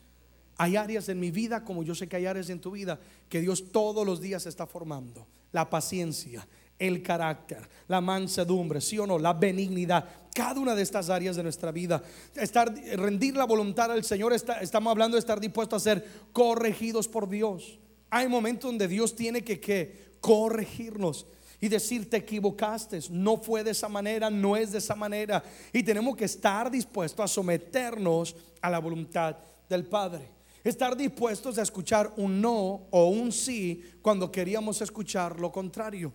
Hay 0.55 0.77
áreas 0.77 1.09
en 1.09 1.19
mi 1.19 1.29
vida, 1.29 1.65
como 1.65 1.83
yo 1.83 1.93
sé 1.93 2.07
que 2.07 2.15
hay 2.15 2.25
áreas 2.25 2.49
en 2.49 2.61
tu 2.61 2.71
vida, 2.71 3.01
que 3.27 3.41
Dios 3.41 3.71
todos 3.73 4.05
los 4.05 4.21
días 4.21 4.45
está 4.45 4.65
formando. 4.65 5.27
La 5.51 5.69
paciencia, 5.69 6.47
el 6.79 7.03
carácter, 7.03 7.67
la 7.87 8.01
mansedumbre, 8.01 8.79
sí 8.79 8.97
o 8.97 9.05
no, 9.05 9.19
la 9.19 9.33
benignidad, 9.33 10.05
cada 10.33 10.59
una 10.59 10.73
de 10.73 10.81
estas 10.81 11.09
áreas 11.09 11.35
de 11.35 11.43
nuestra 11.43 11.71
vida. 11.71 12.01
Estar, 12.35 12.73
rendir 12.95 13.35
la 13.35 13.45
voluntad 13.45 13.91
al 13.91 14.03
Señor, 14.03 14.33
estamos 14.33 14.89
hablando 14.89 15.15
de 15.15 15.19
estar 15.19 15.39
dispuesto 15.39 15.75
a 15.75 15.79
ser 15.79 16.07
corregidos 16.31 17.07
por 17.07 17.27
Dios. 17.27 17.77
Hay 18.09 18.27
momentos 18.27 18.71
donde 18.71 18.87
Dios 18.87 19.15
tiene 19.15 19.43
que, 19.43 19.59
que 19.59 20.15
corregirnos 20.21 21.27
y 21.61 21.67
decir 21.67 22.09
te 22.09 22.17
equivocaste, 22.17 22.99
no 23.11 23.37
fue 23.37 23.63
de 23.63 23.71
esa 23.71 23.89
manera, 23.89 24.29
no 24.29 24.55
es 24.55 24.71
de 24.71 24.77
esa 24.77 24.95
manera. 24.95 25.43
Y 25.73 25.83
tenemos 25.83 26.15
que 26.15 26.25
estar 26.25 26.71
dispuestos 26.71 27.23
a 27.23 27.27
someternos 27.27 28.35
a 28.61 28.69
la 28.69 28.79
voluntad 28.79 29.35
del 29.67 29.85
Padre. 29.85 30.39
Estar 30.63 30.95
dispuestos 30.95 31.57
a 31.57 31.61
escuchar 31.61 32.13
un 32.17 32.41
no 32.41 32.87
o 32.91 33.09
un 33.09 33.31
sí 33.31 33.81
cuando 34.01 34.31
queríamos 34.31 34.81
escuchar 34.81 35.39
lo 35.39 35.51
contrario. 35.51 36.13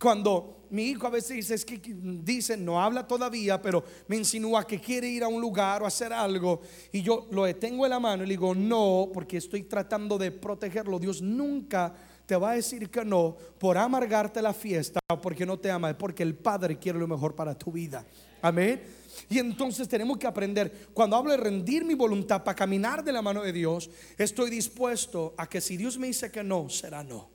Cuando 0.00 0.66
mi 0.70 0.84
hijo 0.84 1.06
a 1.06 1.10
veces 1.10 1.36
dice, 1.36 1.54
es 1.54 1.64
que 1.64 1.78
dice, 1.84 2.56
no 2.56 2.80
habla 2.80 3.06
todavía, 3.06 3.60
pero 3.60 3.84
me 4.08 4.16
insinúa 4.16 4.66
que 4.66 4.80
quiere 4.80 5.08
ir 5.08 5.22
a 5.22 5.28
un 5.28 5.40
lugar 5.40 5.82
o 5.82 5.86
hacer 5.86 6.10
algo, 6.12 6.62
y 6.90 7.02
yo 7.02 7.28
lo 7.30 7.44
detengo 7.44 7.84
en 7.84 7.90
la 7.90 8.00
mano 8.00 8.22
y 8.22 8.26
le 8.26 8.32
digo, 8.32 8.54
no, 8.54 9.10
porque 9.12 9.36
estoy 9.36 9.64
tratando 9.64 10.16
de 10.16 10.30
protegerlo. 10.30 10.98
Dios 10.98 11.20
nunca 11.20 11.92
te 12.24 12.34
va 12.34 12.52
a 12.52 12.54
decir 12.54 12.88
que 12.88 13.04
no 13.04 13.36
por 13.58 13.76
amargarte 13.76 14.40
la 14.40 14.54
fiesta 14.54 15.00
o 15.12 15.20
porque 15.20 15.44
no 15.44 15.58
te 15.58 15.70
ama, 15.70 15.90
es 15.90 15.96
porque 15.96 16.22
el 16.22 16.34
Padre 16.34 16.78
quiere 16.78 16.98
lo 16.98 17.06
mejor 17.06 17.34
para 17.34 17.58
tu 17.58 17.70
vida. 17.70 18.06
Amén. 18.40 18.80
Y 19.28 19.38
entonces 19.38 19.86
tenemos 19.86 20.16
que 20.16 20.26
aprender, 20.26 20.88
cuando 20.94 21.16
hablo 21.16 21.32
de 21.32 21.36
rendir 21.36 21.84
mi 21.84 21.94
voluntad 21.94 22.42
para 22.42 22.54
caminar 22.54 23.04
de 23.04 23.12
la 23.12 23.20
mano 23.20 23.42
de 23.42 23.52
Dios, 23.52 23.90
estoy 24.16 24.48
dispuesto 24.48 25.34
a 25.36 25.46
que 25.46 25.60
si 25.60 25.76
Dios 25.76 25.98
me 25.98 26.06
dice 26.06 26.30
que 26.30 26.42
no, 26.42 26.70
será 26.70 27.04
no. 27.04 27.28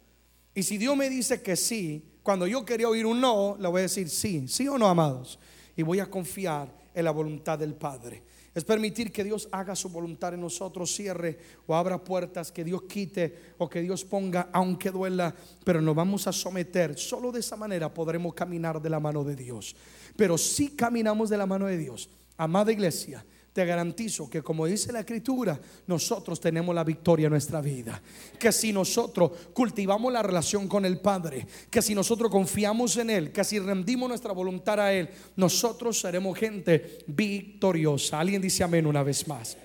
Y 0.56 0.64
si 0.64 0.80
Dios 0.80 0.98
me 0.98 1.10
dice 1.10 1.44
que 1.44 1.56
sí, 1.56 2.15
cuando 2.26 2.48
yo 2.48 2.66
quería 2.66 2.90
oír 2.90 3.06
un 3.06 3.22
no, 3.22 3.56
le 3.60 3.68
voy 3.68 3.82
a 3.82 3.82
decir 3.84 4.10
sí, 4.10 4.48
sí 4.48 4.68
o 4.68 4.80
no, 4.80 4.88
amados. 4.88 5.38
Y 5.76 5.84
voy 5.84 6.00
a 6.00 6.10
confiar 6.10 6.76
en 6.92 7.06
la 7.06 7.12
voluntad 7.12 7.60
del 7.60 7.76
Padre. 7.76 8.24
Es 8.56 8.64
permitir 8.64 9.12
que 9.12 9.24
Dios 9.24 9.48
haga 9.52 9.76
su 9.76 9.90
voluntad 9.90 10.34
en 10.34 10.42
nosotros, 10.42 10.96
cierre 10.96 11.38
o 11.68 11.76
abra 11.76 12.04
puertas, 12.04 12.52
que 12.52 12.64
Dios 12.64 12.82
quite 12.90 13.54
o 13.60 13.70
que 13.70 13.80
Dios 13.80 14.04
ponga, 14.04 14.50
aunque 14.54 14.90
duela, 14.90 15.36
pero 15.64 15.82
nos 15.82 15.94
vamos 15.94 16.26
a 16.26 16.32
someter. 16.32 16.98
Solo 16.98 17.32
de 17.32 17.42
esa 17.42 17.58
manera 17.58 17.94
podremos 17.94 18.34
caminar 18.34 18.82
de 18.82 18.90
la 18.90 19.00
mano 19.00 19.24
de 19.24 19.36
Dios. 19.36 19.76
Pero 20.16 20.36
si 20.40 20.70
caminamos 20.70 21.30
de 21.30 21.38
la 21.38 21.46
mano 21.46 21.68
de 21.68 21.78
Dios, 21.78 22.10
amada 22.38 22.72
iglesia, 22.72 23.24
te 23.56 23.66
garantizo 23.66 24.30
que 24.30 24.42
como 24.42 24.66
dice 24.66 24.92
la 24.92 25.00
escritura, 25.00 25.58
nosotros 25.88 26.42
tenemos 26.42 26.76
la 26.76 26.84
victoria 26.84 27.28
en 27.28 27.32
nuestra 27.32 27.62
vida. 27.62 28.02
Que 28.38 28.52
si 28.52 28.74
nosotros 28.74 29.32
cultivamos 29.54 30.12
la 30.12 30.22
relación 30.22 30.68
con 30.68 30.84
el 30.84 31.00
Padre, 31.00 31.48
que 31.72 31.82
si 31.82 31.96
nosotros 31.96 32.30
confiamos 32.30 32.98
en 32.98 33.10
Él, 33.10 33.32
que 33.32 33.46
si 33.46 33.58
rendimos 33.60 34.10
nuestra 34.10 34.34
voluntad 34.34 34.82
a 34.82 34.92
Él, 34.92 35.08
nosotros 35.38 35.98
seremos 35.98 36.38
gente 36.38 37.00
victoriosa. 37.08 38.20
Alguien 38.20 38.42
dice 38.42 38.62
amén 38.62 38.86
una 38.86 39.04
vez 39.04 39.26
más. 39.26 39.56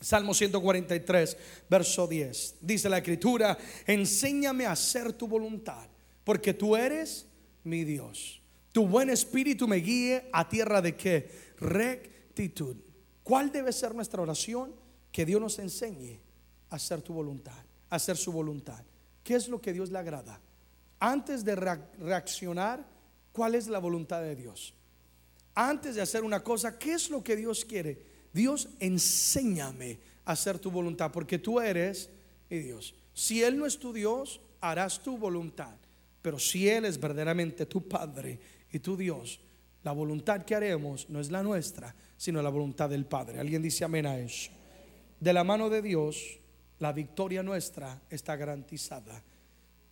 Salmo 0.00 0.32
143, 0.32 1.36
verso 1.68 2.06
10. 2.06 2.54
Dice 2.62 2.88
la 2.88 2.96
escritura, 2.96 3.58
enséñame 3.86 4.64
a 4.64 4.72
hacer 4.72 5.12
tu 5.12 5.28
voluntad, 5.28 5.86
porque 6.24 6.54
tú 6.54 6.74
eres 6.74 7.26
mi 7.64 7.84
Dios. 7.84 8.40
Tu 8.72 8.86
buen 8.86 9.10
espíritu 9.10 9.68
me 9.68 9.76
guíe 9.76 10.30
a 10.32 10.48
tierra 10.48 10.80
de 10.80 10.96
qué? 10.96 11.28
Rectitud. 11.58 12.85
¿Cuál 13.26 13.50
debe 13.50 13.72
ser 13.72 13.92
nuestra 13.92 14.22
oración? 14.22 14.72
Que 15.10 15.26
Dios 15.26 15.40
nos 15.40 15.58
enseñe 15.58 16.20
a 16.70 16.76
hacer 16.76 17.02
tu 17.02 17.12
voluntad, 17.12 17.58
a 17.90 17.96
hacer 17.96 18.16
su 18.16 18.30
voluntad. 18.30 18.84
¿Qué 19.24 19.34
es 19.34 19.48
lo 19.48 19.60
que 19.60 19.72
Dios 19.72 19.90
le 19.90 19.98
agrada? 19.98 20.40
Antes 21.00 21.44
de 21.44 21.56
reaccionar, 21.56 22.86
¿cuál 23.32 23.56
es 23.56 23.66
la 23.66 23.80
voluntad 23.80 24.22
de 24.22 24.36
Dios? 24.36 24.74
Antes 25.56 25.96
de 25.96 26.02
hacer 26.02 26.22
una 26.22 26.44
cosa, 26.44 26.78
¿qué 26.78 26.92
es 26.92 27.10
lo 27.10 27.24
que 27.24 27.34
Dios 27.34 27.64
quiere? 27.64 28.00
Dios, 28.32 28.68
enséñame 28.78 29.98
a 30.24 30.30
hacer 30.30 30.60
tu 30.60 30.70
voluntad, 30.70 31.10
porque 31.10 31.40
tú 31.40 31.58
eres 31.58 32.08
mi 32.48 32.60
Dios. 32.60 32.94
Si 33.12 33.42
Él 33.42 33.58
no 33.58 33.66
es 33.66 33.76
tu 33.76 33.92
Dios, 33.92 34.40
harás 34.60 35.02
tu 35.02 35.18
voluntad. 35.18 35.74
Pero 36.22 36.38
si 36.38 36.68
Él 36.68 36.84
es 36.84 37.00
verdaderamente 37.00 37.66
tu 37.66 37.88
Padre 37.88 38.38
y 38.70 38.78
tu 38.78 38.96
Dios, 38.96 39.40
la 39.86 39.92
voluntad 39.92 40.42
que 40.42 40.56
haremos 40.56 41.08
no 41.10 41.20
es 41.20 41.30
la 41.30 41.44
nuestra, 41.44 41.94
sino 42.16 42.42
la 42.42 42.50
voluntad 42.50 42.90
del 42.90 43.06
Padre. 43.06 43.38
¿Alguien 43.38 43.62
dice 43.62 43.84
amén 43.84 44.04
a 44.04 44.18
eso? 44.18 44.50
De 45.20 45.32
la 45.32 45.44
mano 45.44 45.70
de 45.70 45.80
Dios, 45.80 46.40
la 46.80 46.92
victoria 46.92 47.44
nuestra 47.44 48.02
está 48.10 48.34
garantizada. 48.34 49.22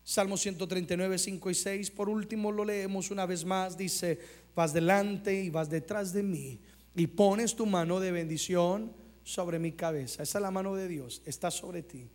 Salmo 0.02 0.36
139, 0.36 1.16
5 1.16 1.48
y 1.48 1.54
6, 1.54 1.90
por 1.92 2.08
último 2.08 2.50
lo 2.50 2.64
leemos 2.64 3.12
una 3.12 3.24
vez 3.24 3.44
más, 3.44 3.78
dice, 3.78 4.18
vas 4.56 4.72
delante 4.72 5.44
y 5.44 5.48
vas 5.48 5.70
detrás 5.70 6.12
de 6.12 6.24
mí 6.24 6.58
y 6.96 7.06
pones 7.06 7.54
tu 7.54 7.64
mano 7.64 8.00
de 8.00 8.10
bendición 8.10 8.92
sobre 9.22 9.60
mi 9.60 9.70
cabeza. 9.70 10.24
Esa 10.24 10.38
es 10.38 10.42
la 10.42 10.50
mano 10.50 10.74
de 10.74 10.88
Dios, 10.88 11.22
está 11.24 11.52
sobre 11.52 11.84
ti, 11.84 12.10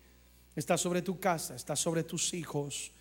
está 0.54 0.78
sobre 0.78 1.02
tu 1.02 1.18
casa, 1.18 1.56
está 1.56 1.78
sobre 1.78 2.04
tus 2.04 2.34
hijos. 2.34 2.92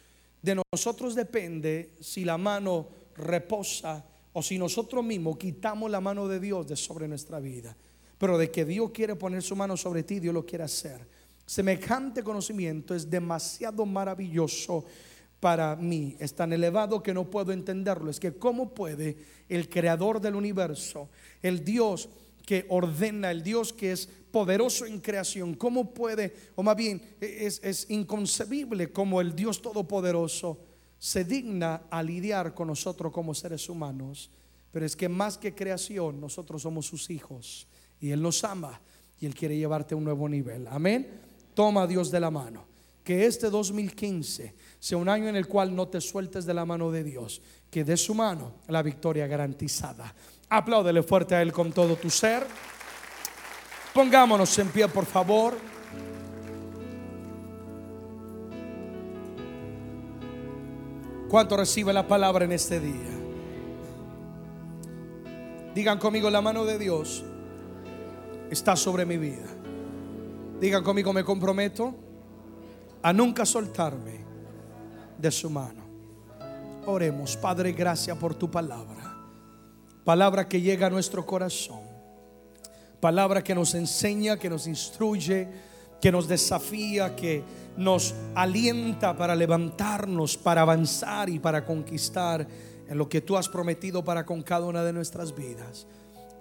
De 0.40 0.56
nosotros 0.72 1.16
depende 1.16 1.96
si 1.98 2.24
la 2.24 2.38
mano 2.38 2.88
reposa 3.16 4.04
o 4.32 4.42
si 4.42 4.58
nosotros 4.58 5.04
mismos 5.04 5.36
quitamos 5.36 5.90
la 5.90 6.00
mano 6.00 6.28
de 6.28 6.40
Dios 6.40 6.66
de 6.66 6.76
sobre 6.76 7.08
nuestra 7.08 7.40
vida. 7.40 7.76
Pero 8.18 8.36
de 8.36 8.50
que 8.50 8.64
Dios 8.64 8.90
quiere 8.90 9.16
poner 9.16 9.42
su 9.42 9.54
mano 9.54 9.76
sobre 9.76 10.02
ti, 10.02 10.20
Dios 10.20 10.34
lo 10.34 10.44
quiere 10.44 10.64
hacer. 10.64 11.06
Semejante 11.46 12.22
conocimiento 12.22 12.94
es 12.94 13.08
demasiado 13.08 13.86
maravilloso 13.86 14.84
para 15.40 15.76
mí. 15.76 16.16
Es 16.18 16.34
tan 16.34 16.52
elevado 16.52 17.02
que 17.02 17.14
no 17.14 17.30
puedo 17.30 17.52
entenderlo. 17.52 18.10
Es 18.10 18.20
que 18.20 18.34
cómo 18.34 18.74
puede 18.74 19.16
el 19.48 19.68
creador 19.68 20.20
del 20.20 20.34
universo, 20.34 21.08
el 21.40 21.64
Dios 21.64 22.08
que 22.44 22.66
ordena, 22.68 23.30
el 23.30 23.42
Dios 23.42 23.72
que 23.72 23.92
es 23.92 24.08
poderoso 24.30 24.84
en 24.84 25.00
creación, 25.00 25.54
cómo 25.54 25.92
puede, 25.92 26.34
o 26.54 26.62
más 26.62 26.76
bien 26.76 27.00
es, 27.20 27.60
es 27.62 27.88
inconcebible 27.90 28.92
como 28.92 29.20
el 29.20 29.34
Dios 29.34 29.62
todopoderoso 29.62 30.58
se 30.99 31.24
digna 31.24 31.82
a 31.90 32.03
lidiar 32.03 32.55
con 32.55 32.68
nosotros 32.68 33.12
como 33.12 33.34
seres 33.34 33.68
humanos. 33.68 34.30
Pero 34.72 34.84
es 34.84 34.96
que 34.96 35.09
más 35.09 35.38
que 35.38 35.55
creación, 35.55 36.20
nosotros 36.20 36.62
somos 36.62 36.86
sus 36.86 37.11
hijos. 37.11 37.66
Y 38.01 38.11
Él 38.11 38.22
nos 38.22 38.44
ama 38.44 38.80
y 39.20 39.26
Él 39.26 39.34
quiere 39.34 39.57
llevarte 39.57 39.94
a 39.94 39.96
un 39.96 40.05
nuevo 40.05 40.28
nivel. 40.28 40.66
Amén. 40.68 41.09
Toma 41.55 41.82
a 41.82 41.86
Dios 41.86 42.11
de 42.11 42.20
la 42.20 42.30
mano. 42.30 42.66
Que 43.03 43.24
este 43.26 43.49
2015 43.49 44.55
sea 44.78 44.99
un 44.99 45.09
año 45.09 45.28
en 45.28 45.36
el 45.36 45.49
cual 45.49 45.74
no 45.74 45.88
te 45.88 46.01
sueltes 46.01 46.44
de 46.44 46.55
la 46.55 46.66
mano 46.66 46.90
de 46.90 47.05
Dios. 47.05 47.40
Que 47.70 47.84
de 47.84 47.96
su 47.96 48.14
mano 48.14 48.57
la 48.68 48.82
victoria 48.82 49.26
garantizada. 49.26 50.14
Apláudele 50.51 51.03
fuerte 51.03 51.34
a 51.34 51.42
Él 51.42 51.53
con 51.53 51.72
todo 51.72 51.96
tu 51.96 52.11
ser. 52.11 52.46
Pongámonos 53.94 54.59
en 54.59 54.68
pie, 54.68 54.88
por 54.88 55.07
favor. 55.07 55.57
¿Cuánto 61.28 61.58
recibe 61.58 61.92
la 61.92 62.06
palabra 62.06 62.46
en 62.46 62.52
este 62.52 62.80
día? 62.80 63.10
Digan 65.74 65.98
conmigo, 65.98 66.30
la 66.30 66.40
mano 66.40 66.64
de 66.64 66.78
Dios 66.78 67.22
está 68.50 68.74
sobre 68.76 69.04
mi 69.04 69.18
vida. 69.18 69.46
Digan 70.58 70.82
conmigo, 70.82 71.12
me 71.12 71.22
comprometo 71.22 71.94
a 73.02 73.12
nunca 73.12 73.44
soltarme 73.44 74.24
de 75.18 75.30
su 75.30 75.50
mano. 75.50 75.82
Oremos, 76.86 77.36
Padre, 77.36 77.72
gracias 77.72 78.16
por 78.16 78.34
tu 78.34 78.50
palabra. 78.50 79.14
Palabra 80.04 80.48
que 80.48 80.62
llega 80.62 80.86
a 80.86 80.90
nuestro 80.90 81.26
corazón. 81.26 81.82
Palabra 83.00 83.44
que 83.44 83.54
nos 83.54 83.74
enseña, 83.74 84.38
que 84.38 84.48
nos 84.48 84.66
instruye, 84.66 85.46
que 86.00 86.10
nos 86.10 86.26
desafía, 86.26 87.14
que 87.14 87.44
nos 87.78 88.12
alienta 88.34 89.16
para 89.16 89.36
levantarnos, 89.36 90.36
para 90.36 90.62
avanzar 90.62 91.30
y 91.30 91.38
para 91.38 91.64
conquistar 91.64 92.46
en 92.88 92.98
lo 92.98 93.08
que 93.08 93.20
tú 93.20 93.36
has 93.36 93.48
prometido 93.48 94.04
para 94.04 94.26
con 94.26 94.42
cada 94.42 94.66
una 94.66 94.82
de 94.82 94.92
nuestras 94.92 95.34
vidas. 95.34 95.86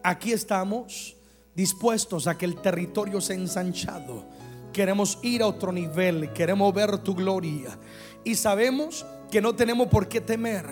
Aquí 0.04 0.32
estamos 0.32 1.16
dispuestos 1.56 2.26
a 2.26 2.38
que 2.38 2.46
el 2.46 2.60
territorio 2.60 3.22
sea 3.22 3.36
ensanchado. 3.36 4.26
Queremos 4.74 5.20
ir 5.22 5.44
a 5.44 5.48
otro 5.48 5.72
nivel, 5.72 6.34
queremos 6.34 6.74
ver 6.74 6.98
tu 7.00 7.14
gloria. 7.14 7.78
Y 8.24 8.34
sabemos 8.34 9.06
que 9.30 9.40
no 9.40 9.56
tenemos 9.56 9.88
por 9.88 10.08
qué 10.08 10.22
temer, 10.22 10.66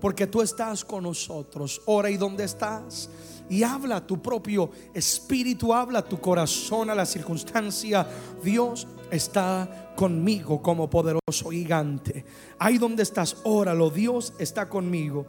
porque 0.00 0.26
tú 0.26 0.42
estás 0.42 0.84
con 0.84 1.04
nosotros. 1.04 1.82
Ora 1.86 2.10
y 2.10 2.16
dónde 2.16 2.44
estás 2.44 3.08
y 3.50 3.64
habla 3.64 4.06
tu 4.06 4.22
propio 4.22 4.70
espíritu, 4.94 5.74
habla 5.74 6.02
tu 6.02 6.20
corazón 6.20 6.88
a 6.88 6.94
la 6.94 7.04
circunstancia. 7.04 8.06
Dios 8.42 8.86
está 9.10 9.92
conmigo 9.96 10.62
como 10.62 10.88
poderoso 10.88 11.50
gigante. 11.50 12.24
Ahí 12.60 12.78
donde 12.78 13.02
estás, 13.02 13.38
óralo, 13.42 13.90
Dios 13.90 14.32
está 14.38 14.68
conmigo. 14.68 15.26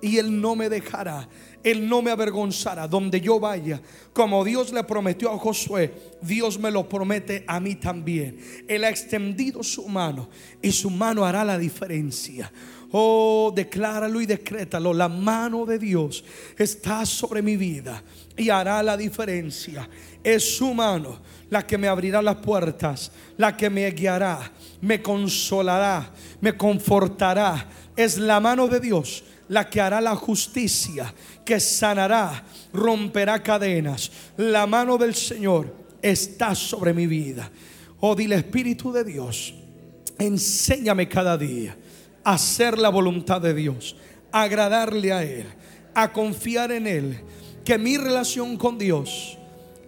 Y 0.00 0.16
Él 0.16 0.40
no 0.40 0.54
me 0.54 0.68
dejará, 0.68 1.28
Él 1.62 1.88
no 1.88 2.00
me 2.02 2.10
avergonzará. 2.10 2.88
Donde 2.88 3.20
yo 3.20 3.38
vaya, 3.38 3.82
como 4.14 4.44
Dios 4.44 4.72
le 4.72 4.84
prometió 4.84 5.30
a 5.30 5.38
Josué, 5.38 5.92
Dios 6.22 6.58
me 6.58 6.70
lo 6.70 6.88
promete 6.88 7.44
a 7.46 7.60
mí 7.60 7.74
también. 7.74 8.38
Él 8.66 8.84
ha 8.84 8.88
extendido 8.88 9.62
su 9.62 9.88
mano 9.88 10.28
y 10.62 10.70
su 10.72 10.88
mano 10.88 11.24
hará 11.24 11.44
la 11.44 11.58
diferencia. 11.58 12.50
Oh, 12.90 13.52
decláralo 13.54 14.20
y 14.20 14.26
decrétalo. 14.26 14.94
La 14.94 15.08
mano 15.08 15.66
de 15.66 15.78
Dios 15.78 16.24
está 16.56 17.04
sobre 17.04 17.42
mi 17.42 17.56
vida 17.56 18.02
y 18.36 18.48
hará 18.48 18.82
la 18.82 18.96
diferencia. 18.96 19.88
Es 20.24 20.56
su 20.56 20.72
mano 20.72 21.20
la 21.50 21.66
que 21.66 21.76
me 21.76 21.88
abrirá 21.88 22.22
las 22.22 22.36
puertas, 22.36 23.12
la 23.36 23.56
que 23.56 23.68
me 23.68 23.90
guiará, 23.90 24.50
me 24.80 25.02
consolará, 25.02 26.10
me 26.40 26.56
confortará. 26.56 27.68
Es 27.94 28.16
la 28.16 28.40
mano 28.40 28.68
de 28.68 28.80
Dios 28.80 29.24
la 29.48 29.68
que 29.68 29.80
hará 29.80 30.00
la 30.00 30.14
justicia, 30.14 31.12
que 31.44 31.60
sanará, 31.60 32.44
romperá 32.72 33.42
cadenas. 33.42 34.10
La 34.36 34.66
mano 34.66 34.96
del 34.96 35.14
Señor 35.14 35.74
está 36.00 36.54
sobre 36.54 36.94
mi 36.94 37.06
vida. 37.06 37.50
Oh, 38.00 38.14
dile 38.14 38.36
Espíritu 38.36 38.92
de 38.92 39.04
Dios, 39.04 39.54
enséñame 40.18 41.08
cada 41.08 41.36
día 41.36 41.76
hacer 42.28 42.76
la 42.76 42.90
voluntad 42.90 43.40
de 43.40 43.54
Dios, 43.54 43.96
agradarle 44.30 45.12
a 45.12 45.22
Él, 45.24 45.46
a 45.94 46.12
confiar 46.12 46.70
en 46.72 46.86
Él. 46.86 47.20
Que 47.64 47.78
mi 47.78 47.96
relación 47.96 48.58
con 48.58 48.76
Dios 48.76 49.38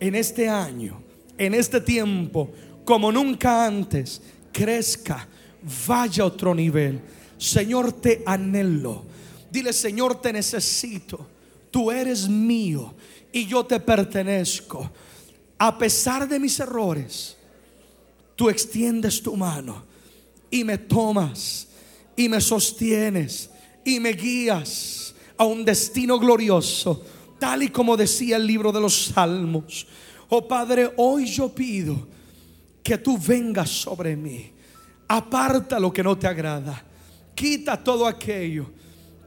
en 0.01 0.15
este 0.15 0.49
año, 0.49 1.03
en 1.37 1.53
este 1.53 1.83
tiempo, 1.83 2.51
como 2.85 3.13
nunca 3.13 3.67
antes, 3.67 4.23
crezca, 4.53 5.29
vaya 5.87 6.23
a 6.23 6.27
otro 6.27 6.55
nivel. 6.55 7.01
Señor, 7.37 7.93
te 7.93 8.23
anhelo. 8.25 9.05
Dile, 9.51 9.75
Señor, 9.75 10.21
te 10.21 10.33
necesito. 10.33 11.27
tú 11.71 11.91
eres 11.91 12.29
mío 12.29 12.95
y 13.33 13.47
yo 13.47 13.65
te 13.65 13.79
pertenezco. 13.81 14.91
A 15.59 15.77
pesar 15.77 16.27
de 16.27 16.41
mis 16.41 16.59
errores, 16.59 17.37
tú 18.35 18.49
extiendes 18.49 19.23
tu 19.23 19.37
mano 19.37 19.85
y 20.51 20.65
me 20.65 20.79
tomas 20.79 21.70
y 22.21 22.29
me 22.29 22.43
sostienes 22.43 23.49
y 23.83 23.99
me 23.99 24.13
guías 24.13 25.15
a 25.39 25.45
un 25.47 25.65
destino 25.65 26.19
glorioso, 26.19 27.03
tal 27.39 27.63
y 27.63 27.69
como 27.71 27.97
decía 27.97 28.37
el 28.37 28.47
libro 28.47 28.71
de 28.73 28.81
los 28.81 29.07
Salmos. 29.07 29.87
Oh 30.29 30.47
Padre, 30.47 30.93
hoy 30.99 31.25
yo 31.25 31.49
pido 31.49 32.07
que 32.83 32.99
tú 32.99 33.17
vengas 33.17 33.71
sobre 33.71 34.17
mí. 34.17 34.53
Aparta 35.09 35.81
lo 35.81 35.91
que 35.91 36.03
no 36.03 36.19
te 36.19 36.27
agrada. 36.27 36.85
Quita 37.35 37.83
todo 37.83 38.07
aquello 38.07 38.71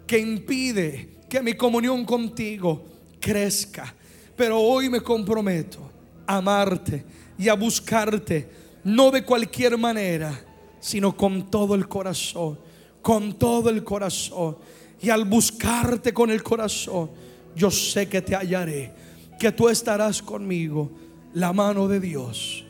que 0.05 0.19
impide 0.19 1.15
que 1.27 1.41
mi 1.41 1.55
comunión 1.55 2.05
contigo 2.05 2.85
crezca. 3.19 3.91
Pero 4.35 4.59
hoy 4.59 4.87
me 4.87 5.01
comprometo 5.01 5.79
a 6.27 6.37
amarte 6.37 7.03
y 7.39 7.49
a 7.49 7.55
buscarte, 7.55 8.47
no 8.83 9.09
de 9.09 9.23
cualquier 9.23 9.79
manera, 9.79 10.45
sino 10.79 11.17
con 11.17 11.49
todo 11.49 11.73
el 11.73 11.87
corazón, 11.87 12.59
con 13.03 13.37
todo 13.37 13.69
el 13.69 13.83
corazón. 13.83 14.57
Y 14.99 15.11
al 15.11 15.25
buscarte 15.25 16.11
con 16.11 16.31
el 16.31 16.41
corazón, 16.41 17.11
yo 17.55 17.69
sé 17.69 18.09
que 18.09 18.23
te 18.23 18.35
hallaré, 18.35 18.91
que 19.37 19.51
tú 19.51 19.69
estarás 19.69 20.23
conmigo. 20.23 20.89
La 21.35 21.53
mano 21.53 21.87
de 21.87 21.99
Dios 21.99 22.63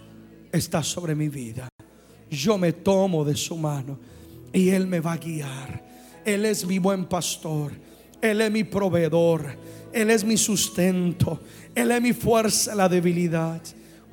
está 0.52 0.84
sobre 0.84 1.16
mi 1.16 1.30
vida. 1.30 1.70
Yo 2.30 2.58
me 2.58 2.74
tomo 2.74 3.24
de 3.24 3.36
su 3.36 3.56
mano 3.56 3.98
y 4.52 4.70
Él 4.70 4.88
me 4.88 5.00
va 5.00 5.14
a 5.14 5.18
guiar. 5.18 5.84
Él 6.26 6.46
es 6.46 6.66
mi 6.66 6.80
buen 6.80 7.06
pastor. 7.06 7.72
Él 8.22 8.42
es 8.42 8.52
mi 8.52 8.64
proveedor. 8.64 9.46
Él 9.92 10.10
es 10.10 10.24
mi 10.24 10.38
sustento. 10.38 11.40
Él 11.76 11.92
es 11.92 12.02
mi 12.02 12.14
fuerza 12.14 12.74
la 12.74 12.90
debilidad. 12.90 13.62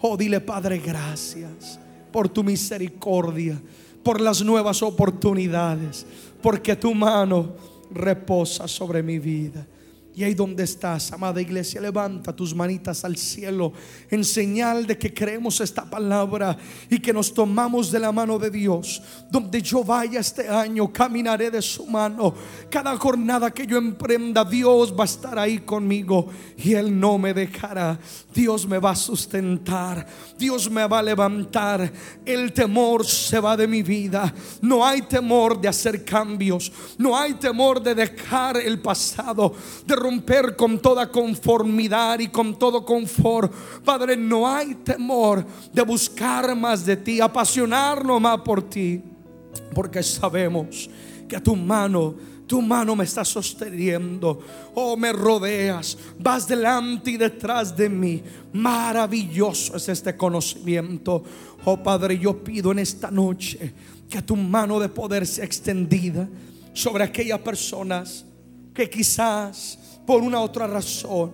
Oh, 0.00 0.16
dile 0.16 0.40
Padre, 0.40 0.78
gracias 0.78 1.78
por 2.10 2.28
tu 2.28 2.42
misericordia, 2.42 3.60
por 4.02 4.20
las 4.20 4.42
nuevas 4.42 4.82
oportunidades, 4.82 6.06
porque 6.42 6.76
tu 6.76 6.94
mano 6.94 7.50
reposa 7.90 8.66
sobre 8.68 9.02
mi 9.02 9.18
vida. 9.18 9.66
Y 10.14 10.24
ahí 10.24 10.34
donde 10.34 10.64
estás, 10.64 11.12
amada 11.12 11.40
iglesia, 11.40 11.80
levanta 11.80 12.34
tus 12.34 12.52
manitas 12.52 13.04
al 13.04 13.16
cielo 13.16 13.72
en 14.10 14.24
señal 14.24 14.84
de 14.84 14.98
que 14.98 15.14
creemos 15.14 15.60
esta 15.60 15.88
palabra 15.88 16.56
y 16.90 16.98
que 16.98 17.12
nos 17.12 17.32
tomamos 17.32 17.92
de 17.92 18.00
la 18.00 18.10
mano 18.10 18.36
de 18.38 18.50
Dios. 18.50 19.00
Donde 19.30 19.62
yo 19.62 19.84
vaya 19.84 20.18
este 20.18 20.48
año, 20.48 20.92
caminaré 20.92 21.50
de 21.50 21.62
su 21.62 21.86
mano. 21.86 22.34
Cada 22.68 22.96
jornada 22.96 23.52
que 23.52 23.66
yo 23.66 23.78
emprenda, 23.78 24.44
Dios 24.44 24.92
va 24.92 25.04
a 25.04 25.06
estar 25.06 25.38
ahí 25.38 25.60
conmigo 25.60 26.28
y 26.56 26.74
Él 26.74 26.98
no 26.98 27.16
me 27.16 27.32
dejará. 27.32 27.98
Dios 28.34 28.66
me 28.66 28.78
va 28.78 28.90
a 28.90 28.96
sustentar. 28.96 30.06
Dios 30.36 30.68
me 30.68 30.86
va 30.88 30.98
a 30.98 31.02
levantar. 31.02 31.92
El 32.24 32.52
temor 32.52 33.06
se 33.06 33.38
va 33.38 33.56
de 33.56 33.68
mi 33.68 33.82
vida. 33.82 34.34
No 34.60 34.84
hay 34.84 35.02
temor 35.02 35.60
de 35.60 35.68
hacer 35.68 36.04
cambios. 36.04 36.72
No 36.98 37.16
hay 37.16 37.34
temor 37.34 37.80
de 37.80 37.94
dejar 37.94 38.56
el 38.56 38.80
pasado. 38.80 39.54
De 39.86 39.99
romper 40.00 40.56
con 40.56 40.78
toda 40.78 41.10
conformidad 41.10 42.18
y 42.18 42.28
con 42.28 42.58
todo 42.58 42.84
confort. 42.84 43.52
Padre, 43.84 44.16
no 44.16 44.48
hay 44.48 44.74
temor 44.76 45.44
de 45.72 45.82
buscar 45.82 46.56
más 46.56 46.84
de 46.84 46.96
ti, 46.96 47.20
apasionarnos 47.20 48.20
más 48.20 48.40
por 48.40 48.62
ti, 48.62 49.00
porque 49.74 50.02
sabemos 50.02 50.90
que 51.28 51.40
tu 51.40 51.54
mano 51.54 52.16
tu 52.50 52.60
mano 52.60 52.96
me 52.96 53.04
está 53.04 53.24
sosteniendo. 53.24 54.40
Oh, 54.74 54.96
me 54.96 55.12
rodeas. 55.12 55.96
Vas 56.18 56.48
delante 56.48 57.12
y 57.12 57.16
detrás 57.16 57.76
de 57.76 57.88
mí. 57.88 58.20
Maravilloso 58.52 59.76
es 59.76 59.88
este 59.88 60.16
conocimiento. 60.16 61.22
Oh, 61.64 61.80
Padre, 61.80 62.18
yo 62.18 62.42
pido 62.42 62.72
en 62.72 62.80
esta 62.80 63.08
noche 63.08 63.72
que 64.08 64.20
tu 64.20 64.34
mano 64.34 64.80
de 64.80 64.88
poder 64.88 65.28
sea 65.28 65.44
extendida 65.44 66.28
sobre 66.72 67.04
aquellas 67.04 67.38
personas 67.38 68.24
que 68.74 68.90
quizás 68.90 69.78
por 70.06 70.22
una 70.22 70.40
otra 70.40 70.66
razón, 70.66 71.32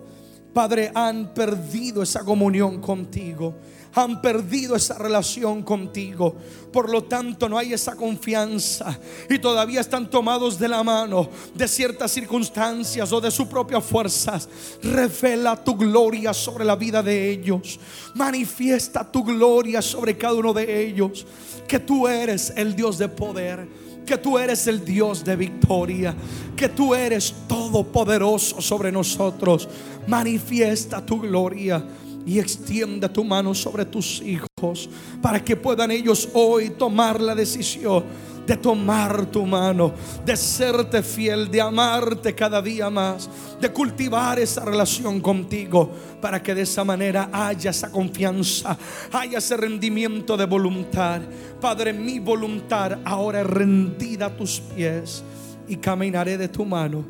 Padre, 0.56 0.90
han 0.94 1.34
perdido 1.34 2.02
esa 2.02 2.24
comunión 2.24 2.80
contigo. 2.80 3.56
Han 3.92 4.22
perdido 4.22 4.74
esa 4.74 4.96
relación 4.96 5.62
contigo. 5.62 6.34
Por 6.72 6.88
lo 6.88 7.04
tanto, 7.04 7.46
no 7.46 7.58
hay 7.58 7.74
esa 7.74 7.94
confianza. 7.94 8.98
Y 9.28 9.38
todavía 9.38 9.82
están 9.82 10.08
tomados 10.08 10.58
de 10.58 10.68
la 10.68 10.82
mano 10.82 11.28
de 11.54 11.68
ciertas 11.68 12.10
circunstancias 12.10 13.12
o 13.12 13.20
de 13.20 13.30
sus 13.30 13.48
propias 13.48 13.84
fuerzas. 13.84 14.48
Revela 14.82 15.62
tu 15.62 15.76
gloria 15.76 16.32
sobre 16.32 16.64
la 16.64 16.74
vida 16.74 17.02
de 17.02 17.30
ellos. 17.30 17.78
Manifiesta 18.14 19.04
tu 19.04 19.24
gloria 19.24 19.82
sobre 19.82 20.16
cada 20.16 20.36
uno 20.36 20.54
de 20.54 20.86
ellos. 20.86 21.26
Que 21.68 21.80
tú 21.80 22.08
eres 22.08 22.50
el 22.56 22.74
Dios 22.74 22.96
de 22.96 23.10
poder 23.10 23.85
que 24.06 24.16
tú 24.16 24.38
eres 24.38 24.66
el 24.66 24.84
Dios 24.84 25.24
de 25.24 25.36
victoria, 25.36 26.14
que 26.56 26.68
tú 26.68 26.94
eres 26.94 27.34
todopoderoso 27.48 28.62
sobre 28.62 28.90
nosotros. 28.90 29.68
Manifiesta 30.06 31.04
tu 31.04 31.20
gloria 31.20 31.84
y 32.24 32.38
extiende 32.38 33.08
tu 33.08 33.24
mano 33.24 33.54
sobre 33.54 33.84
tus 33.84 34.22
hijos 34.22 34.88
para 35.20 35.44
que 35.44 35.56
puedan 35.56 35.90
ellos 35.90 36.28
hoy 36.32 36.70
tomar 36.70 37.20
la 37.20 37.34
decisión 37.34 38.04
de 38.46 38.56
tomar 38.56 39.26
tu 39.26 39.44
mano, 39.44 39.92
de 40.24 40.36
serte 40.36 41.02
fiel, 41.02 41.50
de 41.50 41.60
amarte 41.60 42.34
cada 42.34 42.62
día 42.62 42.88
más, 42.88 43.28
de 43.60 43.70
cultivar 43.70 44.38
esa 44.38 44.64
relación 44.64 45.20
contigo, 45.20 45.90
para 46.20 46.42
que 46.42 46.54
de 46.54 46.62
esa 46.62 46.84
manera 46.84 47.28
haya 47.32 47.70
esa 47.70 47.90
confianza, 47.90 48.78
haya 49.12 49.38
ese 49.38 49.56
rendimiento 49.56 50.36
de 50.36 50.46
voluntad. 50.46 51.20
Padre, 51.60 51.92
mi 51.92 52.20
voluntad 52.20 52.98
ahora 53.04 53.40
es 53.40 53.46
rendida 53.46 54.26
a 54.26 54.36
tus 54.36 54.60
pies 54.60 55.24
y 55.66 55.76
caminaré 55.76 56.38
de 56.38 56.48
tu 56.48 56.64
mano 56.64 57.04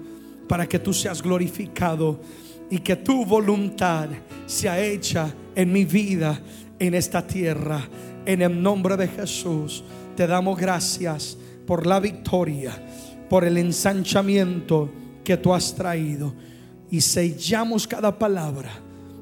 para 0.49 0.67
que 0.67 0.79
tú 0.79 0.95
seas 0.95 1.23
glorificado 1.23 2.19
y 2.71 2.79
que 2.79 2.97
tu 2.97 3.25
voluntad 3.25 4.09
sea 4.47 4.81
hecha 4.81 5.33
en 5.55 5.73
mi 5.73 5.85
vida, 5.85 6.41
en 6.79 6.95
esta 6.95 7.27
tierra. 7.27 7.83
En 8.25 8.43
el 8.43 8.61
nombre 8.61 8.97
de 8.97 9.07
Jesús 9.07 9.85
te 10.17 10.27
damos 10.27 10.59
gracias 10.59 11.37
por 11.67 11.87
la 11.87 12.01
victoria, 12.01 12.73
por 13.29 13.45
el 13.45 13.59
ensanchamiento 13.59 14.91
que 15.23 15.37
tú 15.37 15.53
has 15.53 15.75
traído. 15.75 16.33
Y 16.91 17.01
sellamos 17.01 17.87
cada 17.87 18.17
palabra 18.19 18.71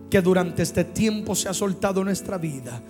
que 0.09 0.21
durante 0.21 0.63
este 0.63 0.85
tiempo 0.85 1.35
se 1.35 1.49
ha 1.49 1.55
soltado 1.55 2.01
en 2.01 2.07
nuestra 2.07 2.39
vida, 2.39 2.81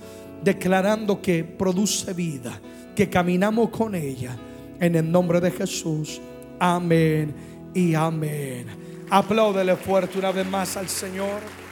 declarando 0.43 1.23
que 1.23 1.43
produce 1.43 2.13
vida, 2.13 2.61
que 2.95 3.09
caminamos 3.09 3.71
con 3.71 3.95
ella. 3.95 4.37
En 4.79 4.97
el 4.97 5.11
nombre 5.11 5.41
de 5.41 5.51
Jesús. 5.51 6.21
Amén 6.59 7.35
y 7.73 7.95
amén. 7.95 8.67
Apláudele 9.09 9.77
fuerte 9.77 10.19
una 10.19 10.33
vez 10.33 10.47
más 10.47 10.77
al 10.77 10.89
Señor. 10.89 11.64